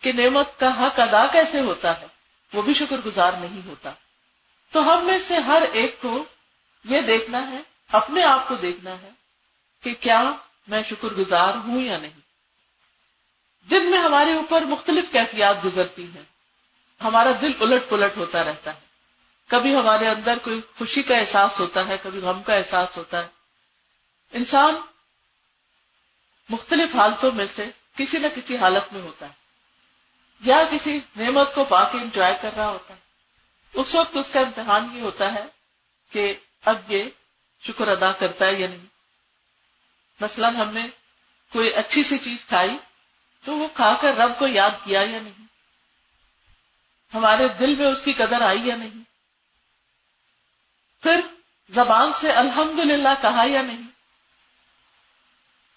کہ 0.00 0.12
نعمت 0.12 0.60
کا 0.60 0.86
حق 0.86 1.00
ادا 1.00 1.26
کیسے 1.26 1.60
ہوتا 1.60 2.00
ہے، 2.00 2.06
وہ 2.52 2.62
بھی 2.62 2.74
شکر 2.74 2.96
گزار 3.06 3.32
نہیں 3.32 3.66
ہوتا۔ 3.66 3.90
تو 4.72 4.82
ہم 4.82 5.06
میں 5.06 5.18
سے 5.20 5.36
ہر 5.36 5.62
ایک 5.72 6.02
کو 6.02 6.24
یہ 6.84 7.00
دیکھنا 7.00 7.50
ہے، 7.50 7.58
اپنے 7.92 8.24
آپ 8.24 8.48
کو 8.48 8.54
دیکھنا 8.54 9.02
ہے 9.02 9.10
کہ 9.82 9.94
کیا 10.00 10.32
میں 10.68 10.82
شکر 10.82 11.08
گزار 11.08 11.54
ہوں 11.54 11.82
یا 11.82 11.98
نہیں۔ 11.98 12.20
دن 13.70 13.90
میں 13.90 13.98
ہمارے 13.98 14.32
اوپر 14.32 14.60
مختلف 14.60 15.12
کیفیات 15.12 15.64
گزرتی 15.64 16.04
ہیں۔ 16.04 16.24
ہمارا 17.04 17.30
دل 17.40 17.52
الٹ 17.60 17.82
پلٹ 17.88 18.16
ہوتا 18.16 18.44
رہتا 18.44 18.74
ہے۔ 18.74 18.80
کبھی 19.46 19.76
ہمارے 19.76 20.08
اندر 20.08 20.38
کوئی 20.42 20.60
خوشی 20.78 21.02
کا 21.02 21.16
احساس 21.16 21.60
ہوتا 21.60 21.88
ہے، 21.88 21.96
کبھی 22.02 22.20
غم 22.20 22.42
کا 22.42 22.54
احساس 22.54 22.96
ہوتا 22.96 23.22
ہے۔ 23.22 23.28
انسان 24.32 24.74
مختلف 26.48 26.96
حالتوں 26.96 27.32
میں 27.32 27.46
سے 27.54 27.66
کسی 27.98 28.18
نہ 28.18 28.26
کسی 28.34 28.56
حالت 28.56 28.92
میں 28.92 29.02
ہوتا 29.02 29.26
ہے۔ 29.26 29.32
یا 30.40 30.62
کسی 30.70 31.00
نعمت 31.16 31.54
کو 31.54 31.64
پا 31.64 31.84
کے 31.84 31.98
انجوائے 31.98 32.38
کر 32.42 32.50
رہا 32.56 32.68
ہوتا 32.68 32.94
ہے۔ 32.94 32.98
اس 33.72 33.94
وقت 33.94 34.16
اس 34.16 34.26
کا 34.32 34.40
امتحان 34.40 34.96
یہ 34.96 35.00
ہوتا 35.00 35.34
ہے 35.34 35.44
کہ 36.10 36.34
اب 36.64 36.92
یہ 36.92 37.04
شکر 37.62 37.88
ادا 37.88 38.12
کرتا 38.12 38.46
ہے 38.46 38.54
یا 38.54 38.68
نہیں۔ 38.68 38.86
مثلا 40.20 40.48
ہم 40.48 40.70
نے 40.70 40.86
کوئی 41.52 41.74
اچھی 41.74 42.04
سی 42.04 42.18
چیز 42.18 42.46
کھائی 42.48 42.76
تو 43.44 43.56
وہ 43.56 43.68
کھا 43.74 43.96
کر 44.00 44.14
رب 44.14 44.38
کو 44.38 44.46
یاد 44.46 44.70
کیا 44.84 45.00
یا 45.00 45.20
نہیں؟ 45.20 45.46
ہمارے 47.14 47.48
دل 47.48 47.74
میں 47.74 47.86
اس 47.86 48.02
کی 48.02 48.12
قدر 48.12 48.42
آئی 48.42 48.66
یا 48.66 48.76
نہیں؟ 48.76 49.02
پھر 51.02 51.20
زبان 51.70 52.12
سے 52.12 52.32
الحمد 52.32 52.78
للہ 52.78 53.08
کہا 53.22 53.44
یا 53.46 53.62
نہیں؟ 53.62 53.82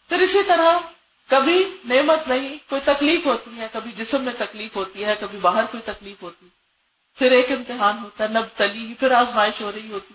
پھر 0.10 0.20
اسی 0.20 0.44
طرح 0.48 0.80
کبھی 1.32 1.78
نعمت 1.86 2.28
نہیں، 2.28 2.70
کوئی 2.70 2.82
تکلیف 2.86 3.26
ہوتی 3.26 3.60
ہے، 3.60 3.68
کبھی 3.74 3.92
جسم 3.92 4.22
میں 4.22 4.34
تکلیف 4.38 4.76
ہوتی 4.76 5.06
ہے، 5.06 5.16
کبھی 5.20 5.38
باہر 5.38 5.64
کوئی 5.72 5.84
تکلیف 5.86 6.24
ہوتی 6.24 6.46
ہے۔ 6.46 6.50
پھر 7.20 7.32
ایک 7.32 7.52
امتحان 7.52 7.98
ہوتا 8.04 8.24
ہے، 8.24 8.30
نب 8.30 8.58
تلی، 8.58 8.94
پھر 8.94 9.12
آزمائش 9.12 9.62
ہو 9.62 9.72
رہی 9.76 9.92
ہوتی۔ 9.92 10.14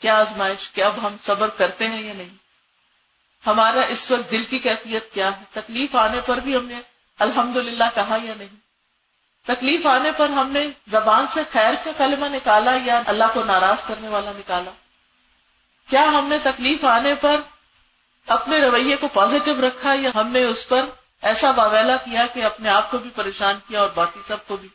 کیا 0.00 0.18
آزمائش 0.18 0.70
کہ 0.70 0.84
اب 0.84 1.06
ہم 1.06 1.16
صبر 1.22 1.48
کرتے 1.48 1.88
ہیں 1.88 2.02
یا 2.02 2.12
نہیں؟ 2.12 2.28
ہمارا 3.46 3.80
اس 3.80 4.10
وقت 4.10 4.30
دل 4.30 4.44
کی 4.44 4.58
کیفیت 4.58 5.12
کیا 5.12 5.26
ہے؟ 5.26 5.44
تکلیف 5.52 5.96
آنے 5.96 6.20
پر 6.26 6.36
بھی 6.36 6.56
ہم 6.56 6.64
نے 6.64 6.80
الحمد 7.18 7.56
کہا 7.94 8.18
یا 8.22 8.34
نہیں؟ 8.36 8.56
تکلیف 9.46 9.86
آنے 9.86 10.10
پر 10.16 10.28
ہم 10.28 10.50
نے 10.50 10.66
زبان 10.86 11.26
سے 11.26 11.40
خیر 11.52 11.74
کا 11.84 11.90
کلمہ 11.98 12.26
نکالا 12.26 12.78
یا 12.84 13.02
اللہ 13.06 13.24
کو 13.34 13.44
ناراض 13.44 13.86
کرنے 13.86 14.08
والا 14.08 14.32
نکالا؟ 14.36 14.70
کیا 15.90 16.04
ہم 16.04 16.28
نے 16.28 16.38
تکلیف 16.42 16.84
آنے 16.84 17.14
پر 17.20 17.36
اپنے 18.26 18.58
رویے 18.58 18.96
کو 18.96 19.08
پازیٹو 19.08 19.68
رکھا 19.68 19.94
یا 19.94 20.10
ہم 20.14 20.28
نے 20.28 20.44
اس 20.44 20.68
پر 20.68 20.82
ایسا 21.22 21.50
واویلا 21.50 21.96
کیا 21.96 22.26
کہ 22.34 22.44
اپنے 22.44 22.68
آپ 22.68 22.90
کو 22.90 22.98
بھی 22.98 23.10
پریشان 23.10 23.54
کیا 23.68 23.80
اور 23.80 23.88
باقی 23.94 24.20
سب 24.26 24.46
کو 24.46 24.56
بھی؟ 24.56 24.68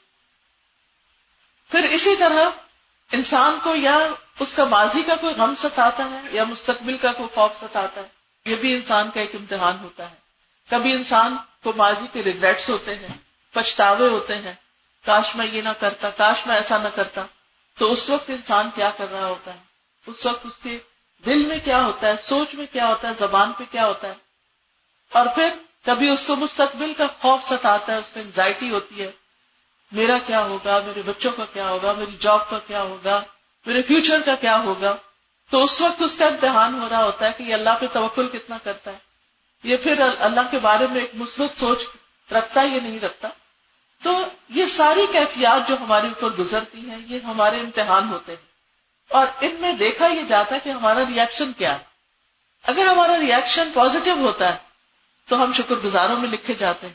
پھر 1.71 1.83
اسی 1.83 2.15
طرح 2.15 2.49
انسان 3.11 3.57
کو 3.63 3.75
یا 3.75 3.97
اس 4.39 4.53
کا 4.53 4.63
ماضی 4.63 5.01
کا 5.03 5.15
کوئی 5.15 5.35
غم 5.35 5.53
ستاتا 5.57 6.03
ہے 6.11 6.19
یا 6.31 6.43
مستقبل 6.43 6.97
کا 6.97 7.11
کوئی 7.11 7.29
خوف 7.35 7.51
ستاتا 7.61 8.01
ہے، 8.01 8.07
یہ 8.45 8.55
بھی 8.55 8.75
انسان 8.75 9.09
کا 9.13 9.21
ایک 9.21 9.35
امتحان 9.35 9.77
ہوتا 9.81 10.09
ہے۔ 10.09 10.15
کبھی 10.69 10.93
انسان 10.93 11.37
کو 11.63 11.73
ماضی 11.75 12.05
کے 12.13 12.23
ریگریٹس 12.23 12.69
ہوتے 12.69 12.95
ہیں، 12.95 13.17
پچھتاوے 13.51 14.07
ہوتے 14.07 14.37
ہیں، 14.37 14.53
کاش 15.05 15.35
میں 15.35 15.45
یہ 15.45 15.61
نہ 15.61 15.69
کرتا، 15.79 16.09
کاش 16.09 16.47
میں 16.47 16.55
ایسا 16.55 16.77
نہ 16.77 16.87
کرتا، 16.95 17.25
تو 17.77 17.91
اس 17.91 18.09
وقت 18.09 18.29
انسان 18.29 18.69
کیا 18.75 18.91
کر 18.97 19.05
رہا 19.11 19.25
ہوتا 19.25 19.53
ہے؟ 19.53 19.59
اس 20.07 20.25
وقت 20.25 20.45
اس 20.45 20.63
کے 20.63 20.79
دل 21.25 21.45
میں 21.45 21.59
کیا 21.63 21.83
ہوتا 21.83 22.07
ہے؟ 22.07 22.13
سوچ 22.23 22.55
میں 22.55 22.65
کیا 22.71 22.87
ہوتا 22.87 23.07
ہے؟ 23.07 23.13
زبان 23.19 23.51
پہ 23.57 23.63
کیا 23.71 23.85
ہوتا 23.85 24.07
ہے؟ 24.07 24.13
اور 25.13 25.25
پھر 25.35 25.49
کبھی 25.85 26.09
اس 26.09 26.27
کو 26.27 26.35
مستقبل 26.35 26.93
کا 26.93 27.05
خوف 27.19 27.43
ستاتا 27.43 27.93
ہے، 27.93 27.97
اس 27.97 28.09
کو 28.13 28.19
انزائٹی 28.19 28.69
ہوتی 28.69 29.01
ہے۔ 29.01 29.11
میرا 29.91 30.17
کیا 30.25 30.41
ہوگا؟ 30.41 30.79
میرے 30.85 31.01
بچوں 31.05 31.31
کا 31.31 31.45
کیا 31.53 31.69
ہوگا؟ 31.69 31.91
میری 31.91 32.17
جاب 32.19 32.49
کا 32.49 32.59
کیا 32.67 32.81
ہوگا؟ 32.81 33.21
میرے 33.65 33.81
فیوچر 33.81 34.21
کا 34.25 34.35
کیا 34.35 34.59
ہوگا؟ 34.59 34.95
تو 35.49 35.63
اس 35.63 35.81
وقت 35.81 36.01
اس 36.01 36.17
کا 36.17 36.25
امتحان 36.25 36.79
ہو 36.81 36.87
رہا 36.89 37.03
ہوتا 37.03 37.27
ہے 37.27 37.31
کہ 37.37 37.43
یہ 37.43 37.53
اللہ 37.53 37.69
پہ 37.79 37.85
توکل 37.93 38.27
کتنا 38.27 38.57
کرتا 38.63 38.91
ہے۔ 38.91 38.97
یہ 39.63 39.77
پھر 39.77 40.09
اللہ 40.19 40.41
کے 40.51 40.59
بارے 40.59 40.87
میں 40.87 41.01
ایک 41.01 41.11
مثبت 41.13 41.59
سوچ 41.59 41.83
رکھتا 42.31 42.61
ہے 42.61 42.67
یا 42.67 42.79
نہیں 42.83 42.99
رکھتا؟ 42.99 43.27
تو 44.03 44.19
یہ 44.49 44.65
ساری 44.65 45.05
کیفیات 45.11 45.69
جو 45.69 45.75
ہمارے 45.79 46.07
اوپر 46.07 46.43
گزرتی 46.43 46.89
ہیں، 46.89 46.97
یہ 47.07 47.19
ہمارے 47.19 47.59
امتحان 47.59 48.07
ہوتے 48.09 48.31
ہیں۔ 48.31 48.54
اور 49.09 49.27
ان 49.41 49.55
میں 49.59 49.73
دیکھا 49.73 50.07
یہ 50.07 50.21
جاتا 50.21 50.55
ہے 50.55 50.59
کہ 50.63 50.69
ہمارا 50.69 50.99
ریئیکشن 50.99 51.53
کیا 51.53 51.79
ہے۔ 51.79 51.83
اگر 52.63 52.87
ہمارا 52.87 53.19
ریئیکشن 53.19 53.71
پازیٹو 53.73 54.11
ہوتا 54.11 54.53
ہے، 54.53 54.59
تو 55.27 55.43
ہم 55.43 55.53
شکر 55.53 55.75
گزاروں 55.75 56.19
میں 56.19 56.29
لکھے 56.29 56.53
جاتے 56.53 56.87
ہیں۔ 56.87 56.93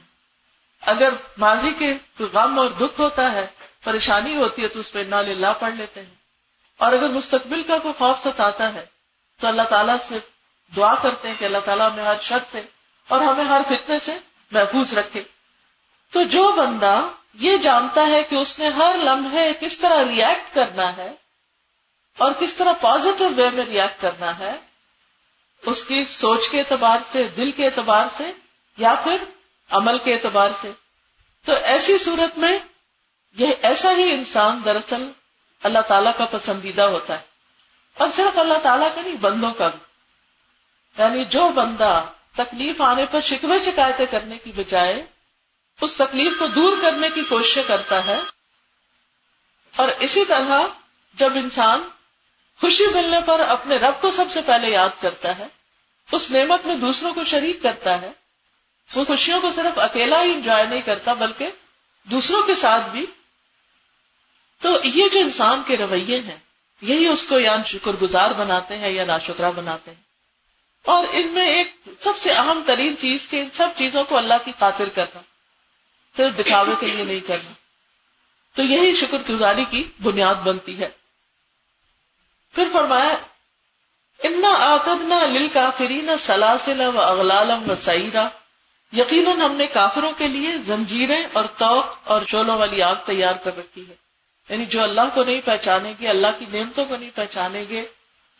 اگر 0.80 1.08
ماضی 1.38 1.70
کے 1.78 1.94
غم 2.32 2.58
اور 2.58 2.70
دکھ 2.70 3.00
ہوتا 3.00 3.32
ہے، 3.32 3.46
پریشانی 3.84 4.36
ہوتی 4.36 4.62
ہے، 4.62 4.68
تو 4.68 4.80
اس 4.80 4.92
پہ 4.92 4.98
نہ 4.98 5.14
للہ 5.14 5.46
پڑھ 5.60 5.74
لیتے 5.74 6.00
ہیں۔ 6.00 6.14
اور 6.78 6.92
اگر 6.92 7.08
مستقبل 7.08 7.62
کا 7.62 7.78
کوئی 7.78 7.94
خوف 7.98 8.22
ستاتا 8.24 8.74
ہے، 8.74 8.86
تو 9.40 9.46
اللہ 9.46 9.62
تعالیٰ 9.62 9.96
سے 10.08 10.18
دعا 10.76 10.94
کرتے 11.02 11.28
ہیں 11.28 11.34
کہ 11.38 11.44
اللہ 11.44 11.58
تعالیٰ 11.64 11.90
ہمیں 11.92 12.04
ہر 12.04 12.14
شر 12.22 12.38
سے 12.50 12.62
اور 13.08 13.20
ہمیں 13.20 13.44
ہر 13.44 13.60
فتنے 13.68 13.98
سے 13.98 14.18
محفوظ 14.50 14.98
رکھے۔ 14.98 15.22
تو 16.12 16.22
جو 16.22 16.52
بندہ 16.52 17.00
یہ 17.34 17.56
جانتا 17.56 18.06
ہے 18.06 18.22
کہ 18.22 18.36
اس 18.36 18.58
نے 18.58 18.68
ہر 18.68 18.96
لمحے 18.98 19.52
کس 19.60 19.78
طرح 19.78 20.04
ریئیکٹ 20.08 20.54
کرنا 20.54 20.96
ہے 20.96 21.12
اور 22.18 22.32
کس 22.40 22.54
طرح 22.54 22.72
پازیٹو 22.72 23.28
وے 23.36 23.50
میں 23.50 23.64
ریئیکٹ 23.64 24.02
کرنا 24.02 24.38
ہے، 24.38 24.60
اس 25.62 25.84
کی 25.84 26.04
سوچ 26.04 26.48
کے 26.48 26.58
اعتبار 26.58 26.98
سے، 27.12 27.28
دل 27.36 27.50
کے 27.50 27.66
اعتبار 27.66 28.06
سے، 28.16 28.32
یا 28.78 28.94
پھر 29.04 29.24
عمل 29.70 29.98
کے 29.98 30.14
اعتبار 30.14 30.50
سے۔ 30.60 30.70
تو 31.46 31.52
ایسی 31.54 31.98
صورت 31.98 32.38
میں 32.38 32.58
یہ 33.32 33.46
ایسا 33.62 33.92
ہی 33.92 34.10
انسان 34.12 34.60
دراصل 34.64 35.10
اللہ 35.62 35.78
تعالیٰ 35.78 36.12
کا 36.16 36.24
پسندیدہ 36.30 36.82
ہوتا 36.82 37.14
ہے۔ 37.14 37.24
اور 37.94 38.08
صرف 38.16 38.38
اللہ 38.38 38.58
تعالیٰ 38.62 38.88
کا 38.94 39.00
نہیں، 39.00 39.14
بندوں 39.14 39.54
کا 39.54 39.68
بھی۔ 39.68 39.78
یعنی 41.02 41.24
جو 41.24 41.48
بندہ 41.48 42.04
تکلیف 42.36 42.80
آنے 42.80 43.04
پر 43.10 43.20
شکوے 43.20 43.58
شکایتیں 43.64 44.06
کرنے 44.10 44.38
کی 44.38 44.52
بجائے 44.52 45.06
اس 45.80 45.94
تکلیف 45.94 46.38
کو 46.38 46.46
دور 46.46 46.76
کرنے 46.82 47.08
کی 47.08 47.22
کوشش 47.22 47.58
کرتا 47.66 48.06
ہے، 48.06 48.18
اور 49.76 49.88
اسی 49.88 50.24
طرح 50.24 50.62
جب 51.14 51.32
انسان 51.34 51.88
خوشی 52.60 52.86
ملنے 52.94 53.16
پر 53.26 53.40
اپنے 53.40 53.76
رب 53.76 54.00
کو 54.00 54.10
سب 54.10 54.24
سے 54.32 54.40
پہلے 54.46 54.70
یاد 54.70 54.88
کرتا 55.00 55.38
ہے، 55.38 55.46
اس 56.12 56.30
نعمت 56.30 56.66
میں 56.66 56.76
دوسروں 56.76 57.14
کو 57.14 57.24
شریک 57.24 57.62
کرتا 57.62 58.00
ہے۔ 58.00 58.10
وہ 58.96 59.04
خوشیوں 59.04 59.40
کو 59.40 59.52
صرف 59.52 59.78
اکیلا 59.78 60.22
ہی 60.22 60.32
انجوائے 60.32 60.64
نہیں 60.64 60.80
کرتا، 60.80 61.12
بلکہ 61.12 61.48
دوسروں 62.04 62.42
کے 62.42 62.54
ساتھ 62.54 62.90
بھی۔ 62.90 63.06
تو 64.62 64.68
یہ 64.84 65.08
جو 65.08 65.20
انسان 65.20 65.62
کے 65.66 65.76
رویے 65.76 66.20
ہیں، 66.20 66.36
یہی 66.82 67.06
اس 67.06 67.26
کو 67.26 67.40
یا 67.40 67.56
شکر 67.66 67.92
گزار 68.02 68.30
بناتے 68.30 68.78
ہیں 68.78 68.90
یا 68.90 69.04
ناشکرا 69.04 69.50
بناتے 69.50 69.90
ہیں۔ 69.90 70.02
اور 70.84 71.04
ان 71.12 71.26
میں 71.26 71.46
ایک 71.46 71.88
سب 72.00 72.12
سے 72.18 72.32
اہم 72.32 72.62
ترین 72.66 72.94
چیز 73.00 73.28
کہ 73.30 73.40
ان 73.40 73.48
سب 73.52 73.68
چیزوں 73.76 74.04
کو 74.04 74.16
اللہ 74.16 74.34
کی 74.44 74.52
خاطر 74.60 74.88
کرنا، 74.88 75.20
صرف 76.16 76.38
دکھاوے 76.38 76.74
کے 76.80 76.86
لیے 76.86 77.04
نہیں 77.04 77.28
کرنا۔ 77.28 77.52
تو 78.56 78.62
یہی 78.62 78.96
شکر 78.96 79.32
گزاری 79.32 79.64
کی 79.70 79.84
بنیاد 80.02 80.34
بنتی 80.34 80.80
ہے۔ 80.80 80.99
پھر 82.54 82.68
فرمایا، 82.72 83.16
انا 84.22 84.48
آتدنا 84.48 85.26
لل 85.26 85.48
کافری 85.48 86.00
نہ 86.00 86.10
سلاسل 86.20 86.80
و 86.94 87.00
اغلالم 87.00 87.70
و 87.70 87.74
سعیرہ 87.74 88.28
یقیناً 88.92 89.40
ہم 89.40 89.52
نے 89.52 89.66
کافروں 89.66 90.12
کے 90.18 90.28
لیے 90.28 90.50
زنجیریں 90.66 91.22
اور 91.32 91.44
توق 91.44 91.84
اور 92.04 92.22
چولوں 92.28 92.58
والی 92.58 92.82
آگ 92.82 92.94
تیار 93.06 93.34
کر 93.44 93.58
رکھی 93.58 93.88
ہے 93.88 93.94
یعنی 94.48 94.66
جو 94.66 94.82
اللہ 94.82 95.00
کو 95.14 95.24
نہیں 95.24 95.40
پہچانے 95.44 95.92
گے، 96.00 96.08
اللہ 96.08 96.26
کی 96.38 96.44
نعمتوں 96.52 96.84
کو 96.84 96.96
نہیں 96.96 97.10
پہچانیں 97.14 97.64
گے، 97.68 97.88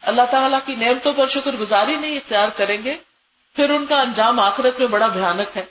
اللہ 0.03 0.23
تعالیٰ 0.31 0.59
کی 0.67 0.75
نعمتوں 0.75 1.13
پر 1.13 1.27
شکر 1.27 1.51
گزاری 1.61 1.95
نہیں 1.95 2.17
اختیار 2.17 2.49
کریں 2.57 2.85
گے، 2.85 2.97
پھر 3.57 3.71
ان 3.71 3.87
کا 3.87 4.01
انجام 4.01 4.41
آخرت 4.41 4.79
میں 4.79 4.89
بڑا 4.89 5.07
بھیانک 5.07 5.57
ہے۔ 5.57 5.65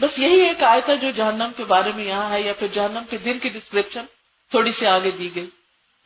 بس 0.00 0.18
یہی 0.18 0.40
ایک 0.40 0.62
آیت 0.62 0.88
ہے 0.88 0.96
جو 0.96 1.10
جہنم 1.10 1.50
کے 1.56 1.64
بارے 1.64 1.92
میں 1.96 2.04
یہاں 2.04 2.30
ہے 2.30 2.40
یا 2.40 2.52
پھر 2.58 2.66
جہنم 2.72 3.02
کے 3.10 3.18
دن 3.18 3.38
کی 3.38 3.48
ڈسکرپشن 3.48 4.04
تھوڑی 4.50 4.72
سی 4.72 4.86
آگے 4.86 5.10
دی 5.10 5.34
گئی۔ 5.34 5.46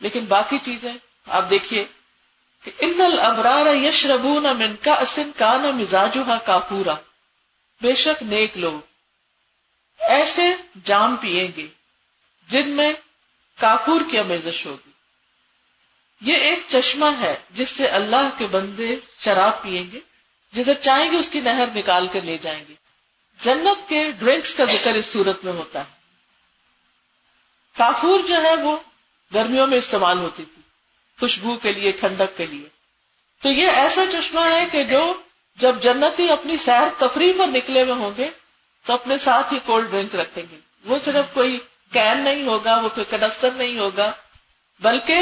لیکن 0.00 0.24
باقی 0.24 0.58
چیزیں 0.64 0.92
آپ 1.30 1.50
دیکھیے 1.50 1.84
کہ 2.64 2.70
ان 2.78 3.00
البرار 3.00 3.74
یش 3.74 4.06
ربو 4.06 4.40
نہ 4.40 4.52
من 4.52 4.76
کا 4.76 4.94
اسن 4.94 5.30
کا 5.36 5.56
نہ 5.56 5.70
مزاج 5.70 6.18
کافورا۔ 6.44 6.94
بے 7.80 7.94
شک 7.94 8.22
نیک 8.22 8.56
لوگ۔ 8.56 8.80
ایسے 9.98 10.54
جام 10.84 11.16
پیئیں 11.16 11.48
گے 11.56 11.66
جن 12.48 12.68
میں 12.68 12.92
کافور 13.60 14.00
کی 14.10 14.18
امیزش 14.18 14.66
ہوگی۔ 14.66 14.90
یہ 16.20 16.34
ایک 16.34 16.58
چشمہ 16.68 17.06
ہے 17.20 17.36
جس 17.50 17.70
سے 17.70 17.88
اللہ 17.88 18.28
کے 18.38 18.46
بندے 18.46 18.96
شراب 19.18 19.62
پیئیں 19.62 19.90
گے، 19.92 20.00
جدھر 20.52 20.74
چاہیں 20.74 21.10
گے 21.10 21.16
اس 21.16 21.30
کی 21.30 21.40
نہر 21.40 21.68
نکال 21.74 22.06
کر 22.06 22.20
لے 22.20 22.38
جائیں 22.38 22.64
گے۔ 22.68 22.74
جنت 23.44 23.88
کے 23.88 24.10
ڈرنکس 24.10 24.54
کا 24.54 24.64
ذکر 24.64 24.94
اس 24.94 25.06
صورت 25.06 25.44
میں 25.44 25.52
ہوتا 25.52 25.80
ہے۔ 25.80 25.94
کافور 27.76 28.20
جو 28.28 28.42
ہے 28.42 28.54
وہ 28.54 28.76
گرمیوں 29.34 29.66
میں 29.66 29.78
استعمال 29.78 30.18
ہوتی 30.18 30.44
تھی۔ 30.44 30.59
خوشبو 31.20 31.56
کے 31.56 31.72
لیے، 31.72 31.92
ٹھنڈک 31.92 32.36
کے 32.36 32.46
لیے۔ 32.46 32.68
تو 33.42 33.50
یہ 33.50 33.66
ایسا 33.66 34.04
چشمہ 34.12 34.40
ہے 34.40 34.66
کہ 34.72 34.84
جو 34.84 35.14
جب 35.56 35.76
جنتی 35.82 36.30
اپنی 36.30 36.56
سیر 36.56 36.82
تفریح 36.98 37.32
پر 37.38 37.46
نکلے 37.46 37.82
ہوئے 37.82 37.92
ہوں 37.92 38.10
گے، 38.16 38.30
تو 38.86 38.92
اپنے 38.92 39.18
ساتھ 39.18 39.54
ہی 39.54 39.58
کولڈ 39.64 39.90
ڈرنک 39.90 40.14
رکھیں 40.14 40.42
گے۔ 40.50 40.58
وہ 40.84 40.98
صرف 41.04 41.34
کوئی 41.34 41.58
کین 41.92 42.24
نہیں 42.24 42.46
ہوگا، 42.46 42.76
وہ 42.76 42.88
کوئی 42.94 43.06
کنستر 43.10 43.50
نہیں 43.50 43.78
ہوگا، 43.78 44.12
بلکہ 44.80 45.16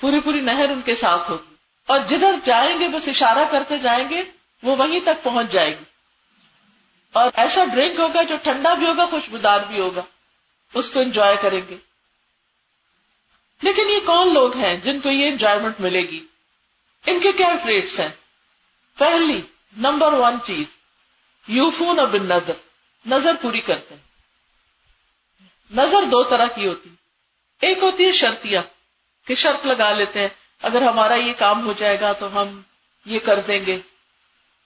پوری 0.00 0.20
پوری 0.20 0.40
نہر 0.40 0.70
ان 0.70 0.80
کے 0.84 0.94
ساتھ 0.94 1.30
ہوگی۔ 1.30 1.54
اور 1.86 1.98
جدھر 1.98 2.34
جائیں 2.44 2.80
گے، 2.80 2.88
بس 2.88 3.08
اشارہ 3.08 3.44
کرتے 3.50 3.78
جائیں 3.78 4.10
گے، 4.10 4.22
وہ 4.62 4.76
وہیں 4.76 5.00
تک 5.00 5.24
پہنچ 5.24 5.52
جائے 5.52 5.70
گی۔ 5.70 5.84
اور 7.12 7.30
ایسا 7.34 7.64
ڈرنک 7.74 7.98
ہوگا 7.98 8.22
جو 8.22 8.36
ٹھنڈا 8.42 8.74
بھی 8.74 8.86
ہوگا، 8.86 9.06
خوشبودار 9.06 9.60
بھی 9.60 9.80
ہوگا۔ 9.80 10.02
اس 10.74 10.90
کو 10.90 11.00
انجوائے 11.00 11.36
کریں 11.42 11.60
گے۔ 11.68 11.76
لیکن 13.62 13.88
یہ 13.88 14.06
کون 14.06 14.34
لوگ 14.34 14.56
ہیں 14.56 14.76
جن 14.76 15.00
کو 15.00 15.10
یہ 15.10 15.28
انجوائےمنٹ 15.28 15.80
ملے 15.80 16.00
گی؟ 16.00 16.26
ان 17.06 17.20
کے 17.20 17.32
کیا 17.32 17.54
ٹریٹس 17.62 18.00
ہیں؟ 18.00 18.08
پہلی 18.98 19.40
نمبر 19.76 20.12
ون 20.12 20.36
چیز، 20.46 20.66
یوفون 21.48 21.96
بن 21.96 22.26
نظر 22.26 22.52
نظر 23.06 23.32
پوری 23.42 23.60
کرتے 23.60 23.94
ہیں۔ 23.94 24.02
نظر 25.70 26.02
دو 26.02 26.22
طرح 26.24 26.46
کی 26.46 26.66
ہوتی 26.66 26.90
ایک 27.60 27.78
ہوتی 27.82 28.06
ہے 28.06 28.12
شرطیہ، 28.12 28.58
کہ 29.26 29.34
شرط 29.34 29.66
لگا 29.66 29.92
لیتے 29.92 30.20
ہیں، 30.20 30.28
اگر 30.62 30.82
ہمارا 30.82 31.14
یہ 31.14 31.32
کام 31.38 31.66
ہو 31.66 31.72
جائے 31.72 32.00
گا 32.00 32.12
تو 32.12 32.40
ہم 32.40 32.60
یہ 33.06 33.18
کر 33.18 33.40
دیں 33.40 33.66
گے۔ 33.66 33.78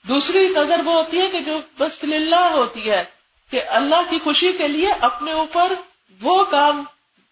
دوسری 0.08 0.48
نظر 0.48 0.80
وہ 0.84 0.92
ہوتی 0.92 1.20
ہے 1.20 1.28
کہ 1.28 1.40
جو 1.40 1.60
بس 1.78 2.04
للہ 2.04 2.44
ہوتی 2.52 2.90
ہے، 2.90 3.04
کہ 3.50 3.62
اللہ 3.68 4.10
کی 4.10 4.18
خوشی 4.24 4.52
کے 4.52 4.68
لیے 4.68 4.92
اپنے 5.00 5.32
اوپر 5.32 5.72
وہ 6.20 6.44
کام، 6.44 6.84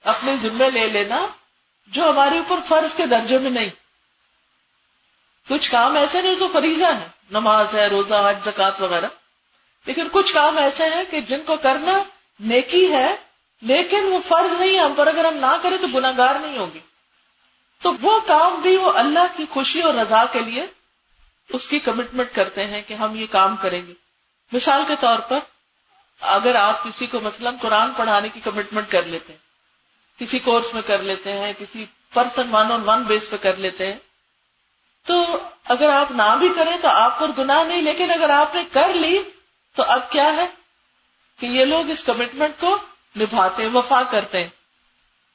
اپنے 0.05 0.37
ذمے 0.37 0.71
لے 0.71 0.87
لینا 0.87 1.27
جو 1.87 2.11
ہمارے 2.11 2.39
اوپر 2.39 2.57
فرض 2.69 2.97
کے 2.97 3.07
درجے 3.07 3.39
میں 3.39 3.51
نہیں۔ 3.51 3.69
کچھ 5.49 5.71
کام 5.71 5.97
ایسے 5.97 6.23
نہیں 6.23 6.35
جو 6.35 6.49
فریضہ 6.53 6.85
ہے 6.85 7.09
نماز 7.31 7.67
ہے، 7.75 7.87
روزہ، 7.87 8.15
حج 8.29 8.45
زکات 8.45 8.83
وغیرہ۔ 8.83 9.07
لیکن 9.87 10.09
کچھ 10.13 10.35
کام 10.35 10.59
ایسے 10.59 10.85
ہیں 10.85 11.05
کہ 11.11 11.21
جن 11.21 11.41
کو 11.47 11.57
کرنا 11.57 12.03
نیکی 12.41 12.93
ہے، 12.93 13.17
لیکن 13.61 14.13
وہ 14.13 14.19
فرض 14.29 14.61
نہیں 14.61 14.75
ہے۔ 14.75 14.79
ہم 14.79 14.93
پر 14.97 15.07
اگر 15.07 15.25
ہم 15.25 15.35
نہ 15.35 15.57
کریں 15.63 15.77
تو 15.77 15.87
گناگار 15.87 16.35
نہیں 16.35 16.59
ہوگی 16.59 16.81
تو 17.83 17.93
وہ 18.01 18.21
کام 18.27 18.55
بھی 18.55 18.77
وہ 18.77 18.93
اللہ 18.93 19.27
کی 19.37 19.47
خوشی 19.51 19.81
اور 19.81 19.95
رضا 19.95 20.25
کے 20.25 20.41
لیے 20.41 20.67
اس 21.49 21.69
کی 21.69 21.79
کمٹمنٹ 21.79 22.35
کرتے 22.35 22.67
ہیں 22.67 22.83
کہ 22.87 22.95
ہم 22.95 23.17
یہ 23.17 23.27
کام 23.31 23.57
کریں 23.57 23.87
گے۔ 23.87 23.95
مثال 24.53 24.83
کے 24.89 24.95
طور 25.01 25.19
پر 25.19 25.39
اگر 26.21 26.55
آپ 26.55 26.85
کسی 26.85 27.07
کو 27.07 27.21
مثلا 27.21 27.51
قرآن 27.63 27.93
پڑھانے 27.97 28.29
کی 28.29 28.41
کمٹمنٹ 28.41 28.91
کر 28.91 29.03
لیتے 29.03 29.33
ہیں۔ 29.33 29.42
کسی 30.23 30.39
کورس 30.39 30.75
میں 30.75 30.83
کر 30.83 31.03
لیتے 31.03 31.33
ہیں، 31.33 31.53
کسی 31.59 31.85
person 32.15 32.55
one 32.55 32.73
on 32.73 32.89
one 32.89 33.03
basis 33.03 33.31
پہ 33.31 33.37
کر 33.37 33.57
لیتے 33.57 33.93
ہیں۔ 33.93 33.99
تو 35.07 35.39
اگر 35.65 35.89
آپ 35.89 36.11
نہ 36.11 36.37
بھی 36.39 36.49
کریں 36.57 36.77
تو 36.83 36.89
آپ 36.89 37.21
پر 37.21 37.31
گناہ 37.39 37.65
نہیں، 37.65 37.83
لیکن 37.83 38.11
اگر 38.11 38.31
آپ 38.31 38.55
نے 38.55 38.65
کر 38.73 38.93
لی 38.95 39.23
تو 39.77 39.83
اب 39.83 40.11
کیا 40.11 40.33
ہے؟ 40.33 40.47
کہ 41.41 41.47
یہ 41.47 41.65
لوگ 41.65 41.91
اس 41.91 42.05
کمٹمنٹ 42.05 42.61
کو 42.61 42.79
نبھاتے 43.21 43.63
ہیں، 43.63 43.71
وفا 43.71 44.03
کرتے 44.11 44.43
ہیں، 44.43 44.49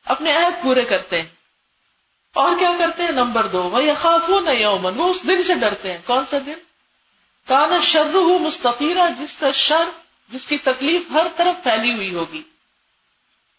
اپنے 0.06 0.36
عہد 0.36 0.64
پورے 0.64 0.82
کرتے 0.82 1.22
ہیں۔ 1.22 1.30
اور 2.34 2.60
کیا 2.60 2.72
کرتے 2.80 3.04
ہیں؟ 3.04 3.12
نمبر 3.12 3.48
دو 3.48 3.64
وہ 3.64 3.82
خافو 4.02 4.40
نہ 4.40 4.52
یومن 4.52 4.94
وہ 4.96 5.10
اس 5.10 5.28
دن 5.28 5.44
سے 5.44 5.54
ڈرتے 5.56 5.92
ہیں۔ 5.92 6.00
کون 6.06 6.26
سا 6.26 6.38
دن؟ 6.46 6.54
کانا 7.48 7.80
شر 7.80 8.14
ہوں 8.14 8.40
مستقیرہ 8.40 9.10
جس 9.20 9.38
کا 9.38 9.52
شر، 9.52 9.90
جس 10.30 10.46
کی 10.46 10.58
تکلیف 10.58 11.02
ہر 11.12 11.28
طرف 11.36 11.64
پھیلی 11.64 11.94
ہوئی 11.94 12.16
ہوگی۔ 12.16 12.42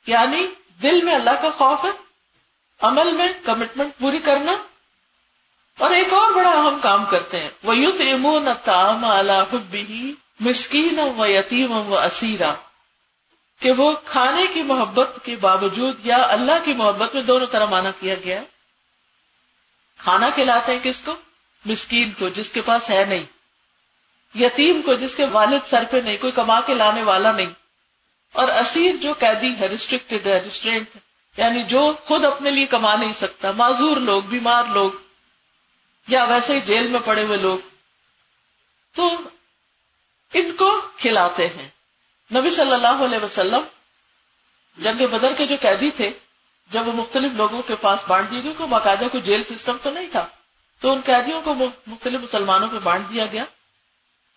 یعنی 0.06 0.46
دل 0.82 1.02
میں 1.02 1.14
اللہ 1.14 1.30
کا 1.30 1.50
خوف 1.58 1.84
ہے، 1.84 1.90
عمل 2.80 3.12
میں 3.12 3.28
کمٹمنٹ 3.44 3.92
پوری 3.98 4.18
کرنا۔ 4.18 4.52
اور 5.78 5.90
ایک 5.90 6.12
اور 6.12 6.32
بڑا 6.32 6.50
اہم 6.50 6.78
کام 6.82 7.04
کرتے 7.04 7.40
ہیں۔ 7.40 7.50
وہ 7.62 7.76
یوت 7.76 8.00
امون 8.00 8.48
تام 8.64 9.04
اللہ 9.04 9.54
مسکین 10.40 10.98
و 10.98 11.26
یتیم 11.26 11.92
و 11.92 11.98
اسیرا 11.98 12.54
کہ 13.60 13.72
وہ 13.72 13.92
کھانے 14.04 14.42
کی 14.54 14.62
محبت 14.62 15.10
کے 15.22 15.36
باوجود 15.36 16.06
یا 16.06 16.16
اللہ 16.16 16.52
کی 16.64 16.72
محبت 16.72 17.14
میں 17.14 17.22
دونوں 17.22 17.46
طرح 17.46 17.64
مانا 17.64 17.90
کیا 18.00 18.14
گیا 18.24 18.42
کھانا 19.98 20.30
کھلاتے 20.30 20.72
ہیں 20.72 20.80
کس 20.82 21.02
کو؟ 21.02 21.14
مسکین 21.64 22.10
کو، 22.18 22.28
جس 22.28 22.50
کے 22.50 22.60
پاس 22.60 22.90
ہے 22.90 23.04
نہیں۔ 23.08 23.24
یتیم 24.38 24.82
کو، 24.82 24.94
جس 24.94 25.14
کے 25.16 25.24
والد 25.24 25.68
سر 25.70 25.84
پہ 25.90 25.96
نہیں، 25.96 26.16
کوئی 26.20 26.32
کما 26.32 26.60
کے 26.60 26.74
لانے 26.74 27.02
والا 27.02 27.32
نہیں۔ 27.32 27.67
اور 28.32 28.48
اسیر 28.48 28.94
جو 28.96 29.12
قیدی 29.12 29.54
ہے 29.60 29.66
ریسٹرکٹیڈ 29.66 30.26
ہے 30.26 30.40
ریسٹرینٹ 30.44 30.88
یعنی 31.36 31.62
جو 31.62 31.92
خود 32.04 32.24
اپنے 32.24 32.50
لیے 32.50 32.66
کما 32.66 32.96
نہیں 32.96 33.12
سکتا، 33.12 33.50
معذور 33.50 33.96
لوگ، 33.96 34.22
بیمار 34.22 34.64
لوگ، 34.64 34.90
یا 36.08 36.24
ویسے 36.24 36.54
ہی 36.54 36.60
جیل 36.60 36.86
میں 36.86 37.00
پڑے 37.04 37.22
ہوئے 37.22 37.36
لوگ، 37.36 37.58
تو 38.94 39.16
ان 40.34 40.52
کو 40.52 40.80
کھلاتے 40.96 41.46
ہیں۔ 41.46 41.68
نبی 42.34 42.50
صلی 42.50 42.72
اللہ 42.72 43.04
علیہ 43.04 43.24
وسلم 43.24 43.60
جنگ 44.78 45.06
بدر 45.06 45.32
کے 45.36 45.46
جو 45.46 45.56
قیدی 45.60 45.90
تھے، 45.90 46.10
جب 46.70 46.88
وہ 46.88 46.92
مختلف 46.92 47.32
لوگوں 47.32 47.62
کے 47.62 47.74
پاس 47.80 48.00
بانٹ 48.08 48.30
دیے 48.30 48.42
گئے 48.44 48.52
کو 48.56 48.66
باقاعدہ 48.66 49.04
کوئی 49.12 49.22
جیل 49.22 49.42
سسٹم 49.44 49.76
تو 49.82 49.90
نہیں 49.90 50.08
تھا، 50.12 50.26
تو 50.80 50.92
ان 50.92 51.00
قیدیوں 51.04 51.42
کو 51.42 51.54
مختلف 51.86 52.20
مسلمانوں 52.20 52.68
پہ 52.68 52.78
بانٹ 52.78 53.10
دیا 53.10 53.26
گیا۔ 53.32 53.44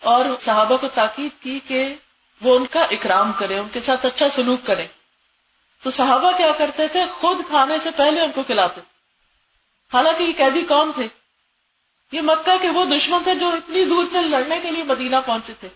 اور 0.01 0.25
صحابہ 0.41 0.77
کو 0.77 0.87
تاکید 0.87 1.43
کی 1.43 1.59
کہ 1.67 1.95
وہ 2.41 2.55
ان 2.55 2.65
کا 2.67 2.81
اکرام 2.91 3.31
کرے، 3.33 3.57
ان 3.57 3.67
کے 3.73 3.81
ساتھ 3.81 4.05
اچھا 4.05 4.25
سلوک 4.35 4.67
کرے۔ 4.67 4.87
تو 5.83 5.91
صحابہ 5.91 6.31
کیا 6.37 6.51
کرتے 6.57 6.87
تھے؟ 6.87 7.05
خود 7.11 7.37
کھانے 7.47 7.77
سے 7.83 7.89
پہلے 7.95 8.21
ان 8.21 8.31
کو 8.31 8.43
کھلاتے۔ 8.43 8.81
حالانکہ 9.93 10.23
یہ 10.23 10.33
قیدی 10.37 10.61
کون 10.61 10.91
تھے۔ 10.91 11.07
یہ 12.11 12.21
مکہ 12.21 12.57
کے 12.61 12.69
وہ 12.69 12.85
دشمن 12.85 13.23
تھے 13.23 13.35
جو 13.35 13.47
اتنی 13.47 13.85
دور 13.85 14.05
سے 14.11 14.21
لڑنے 14.21 14.59
کے 14.63 14.71
لیے 14.71 14.83
مدینہ 14.83 15.15
پہنچے 15.25 15.53
تھے۔ 15.59 15.69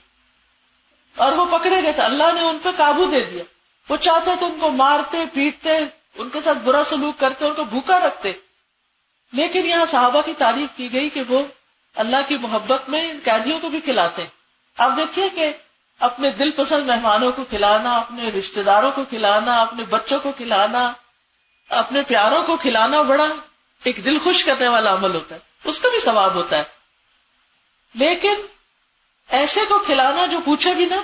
اور 1.15 1.31
وہ 1.31 1.57
پکڑے 1.57 1.83
گئے 1.83 1.91
تھے۔ 1.91 2.01
اللہ 2.01 2.31
نے 2.33 2.41
ان 2.41 2.57
پہ 2.63 2.69
قابو 2.77 3.05
دے 3.05 3.19
دیا۔ 3.19 3.43
وہ 3.89 3.97
چاہتے 3.97 4.31
تھے 4.39 4.45
ان 4.45 4.57
کو 4.59 4.69
مارتے، 4.69 5.17
پیٹتے، 5.33 5.77
ان 6.15 6.29
کے 6.29 6.39
ساتھ 6.43 6.57
برا 6.57 6.83
سلوک 6.89 7.19
کرتے، 7.19 7.45
ان 7.45 7.53
کو 7.53 7.63
بھوکا 7.63 7.99
رکھتے۔ 7.99 8.31
لیکن 9.33 9.65
یہاں 9.65 9.85
صحابہ 9.91 10.21
کی 10.21 10.33
تعریف 10.37 10.77
کی 10.77 10.93
گئی 10.93 11.09
کہ 11.09 11.21
وہ 11.27 11.41
اللہ 11.95 12.17
کی 12.27 12.37
محبت 12.37 12.89
میں 12.89 13.11
ان 13.11 13.19
قیدیوں 13.23 13.59
کو 13.59 13.69
بھی 13.69 13.81
کھلاتے۔ 13.81 14.23
آپ 14.77 14.91
دیکھیے 14.97 15.29
کہ 15.29 15.51
اپنے 15.99 16.31
دل 16.31 16.51
پسند 16.51 16.89
مہمانوں 16.89 17.31
کو 17.31 17.43
کھلانا، 17.43 17.97
اپنے 17.97 18.29
رشتے 18.29 18.63
داروں 18.63 18.91
کو 18.91 19.05
کھلانا، 19.09 19.61
اپنے 19.61 19.83
بچوں 19.83 20.19
کو 20.19 20.31
کھلانا، 20.31 20.93
اپنے 21.69 22.01
پیاروں 22.01 22.43
کو 22.43 22.57
کھلانا 22.57 23.01
بڑا 23.01 23.25
ایک 23.83 24.05
دل 24.05 24.19
خوش 24.19 24.45
کرنے 24.45 24.67
والا 24.67 24.93
عمل 24.93 25.15
ہوتا 25.15 25.35
ہے۔ 25.35 25.39
اس 25.63 25.79
کا 25.79 25.89
بھی 25.89 25.99
ثواب 25.99 26.35
ہوتا 26.35 26.57
ہے۔ 26.57 26.63
لیکن 27.93 28.33
ایسے 29.29 29.59
کو 29.67 29.79
کھلانا 29.79 30.25
جو 30.25 30.39
پوچھے 30.45 30.73
بھی 30.73 30.85
نا، 30.85 31.01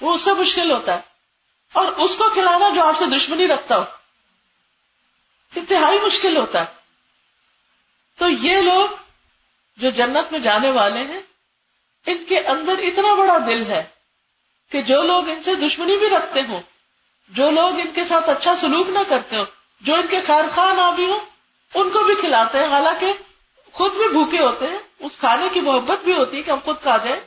وہ 0.00 0.14
اس 0.14 0.22
سے 0.22 0.34
مشکل 0.34 0.70
ہوتا 0.70 0.92
ہے۔ 0.92 1.00
اور 1.72 1.86
اس 1.86 2.18
کو 2.18 2.28
کھلانا 2.28 2.68
جو 2.68 2.84
آپ 2.84 2.98
سے 2.98 3.04
دشمنی 3.06 3.48
رکھتا 3.48 3.76
ہو، 3.76 3.84
انتہائی 5.56 5.98
مشکل 6.00 6.36
ہوتا 6.36 6.60
ہے۔ 6.60 6.78
تو 8.18 8.28
یہ 8.28 8.56
لوگ 8.56 8.88
جو 9.76 9.90
جنت 9.90 10.32
میں 10.32 10.40
جانے 10.40 10.70
والے 10.70 11.00
ہیں 11.00 11.20
ان 12.08 12.24
کے 12.28 12.38
اندر 12.38 12.82
اتنا 12.82 13.14
بڑا 13.14 13.38
دل 13.46 13.70
ہے 13.70 13.82
کہ 14.72 14.82
جو 14.82 15.02
لوگ 15.02 15.28
ان 15.28 15.42
سے 15.42 15.54
دشمنی 15.54 15.96
بھی 15.96 16.08
رکھتے 16.08 16.40
ہوں، 16.48 16.60
جو 17.30 17.50
لوگ 17.50 17.80
ان 17.80 17.90
کے 17.94 18.04
ساتھ 18.04 18.30
اچھا 18.30 18.54
سلوک 18.60 18.88
نہ 18.88 18.98
کرتے 19.08 19.36
ہو 19.36 19.44
جو 19.80 19.94
ان 19.94 20.06
کے 20.10 20.20
خیر 20.26 20.44
خواہ 20.54 20.74
نہ 20.74 20.90
بھی 20.96 21.06
ہوں، 21.06 21.20
ان 21.74 21.90
کو 21.90 22.04
بھی 22.04 22.14
کھلاتے 22.20 22.58
ہیں۔ 22.58 22.66
حالانکہ 22.66 23.12
خود 23.72 23.92
بھی 23.92 24.08
بھوکے 24.08 24.38
ہوتے 24.38 24.66
ہیں، 24.66 24.78
اس 24.98 25.18
کھانے 25.18 25.48
کی 25.52 25.60
محبت 25.60 26.04
بھی 26.04 26.12
ہوتی 26.12 26.36
ہے 26.36 26.42
کہ 26.42 26.50
ہم 26.50 26.58
خود 26.64 26.76
کھا 26.82 26.96
جائیں، 26.96 27.20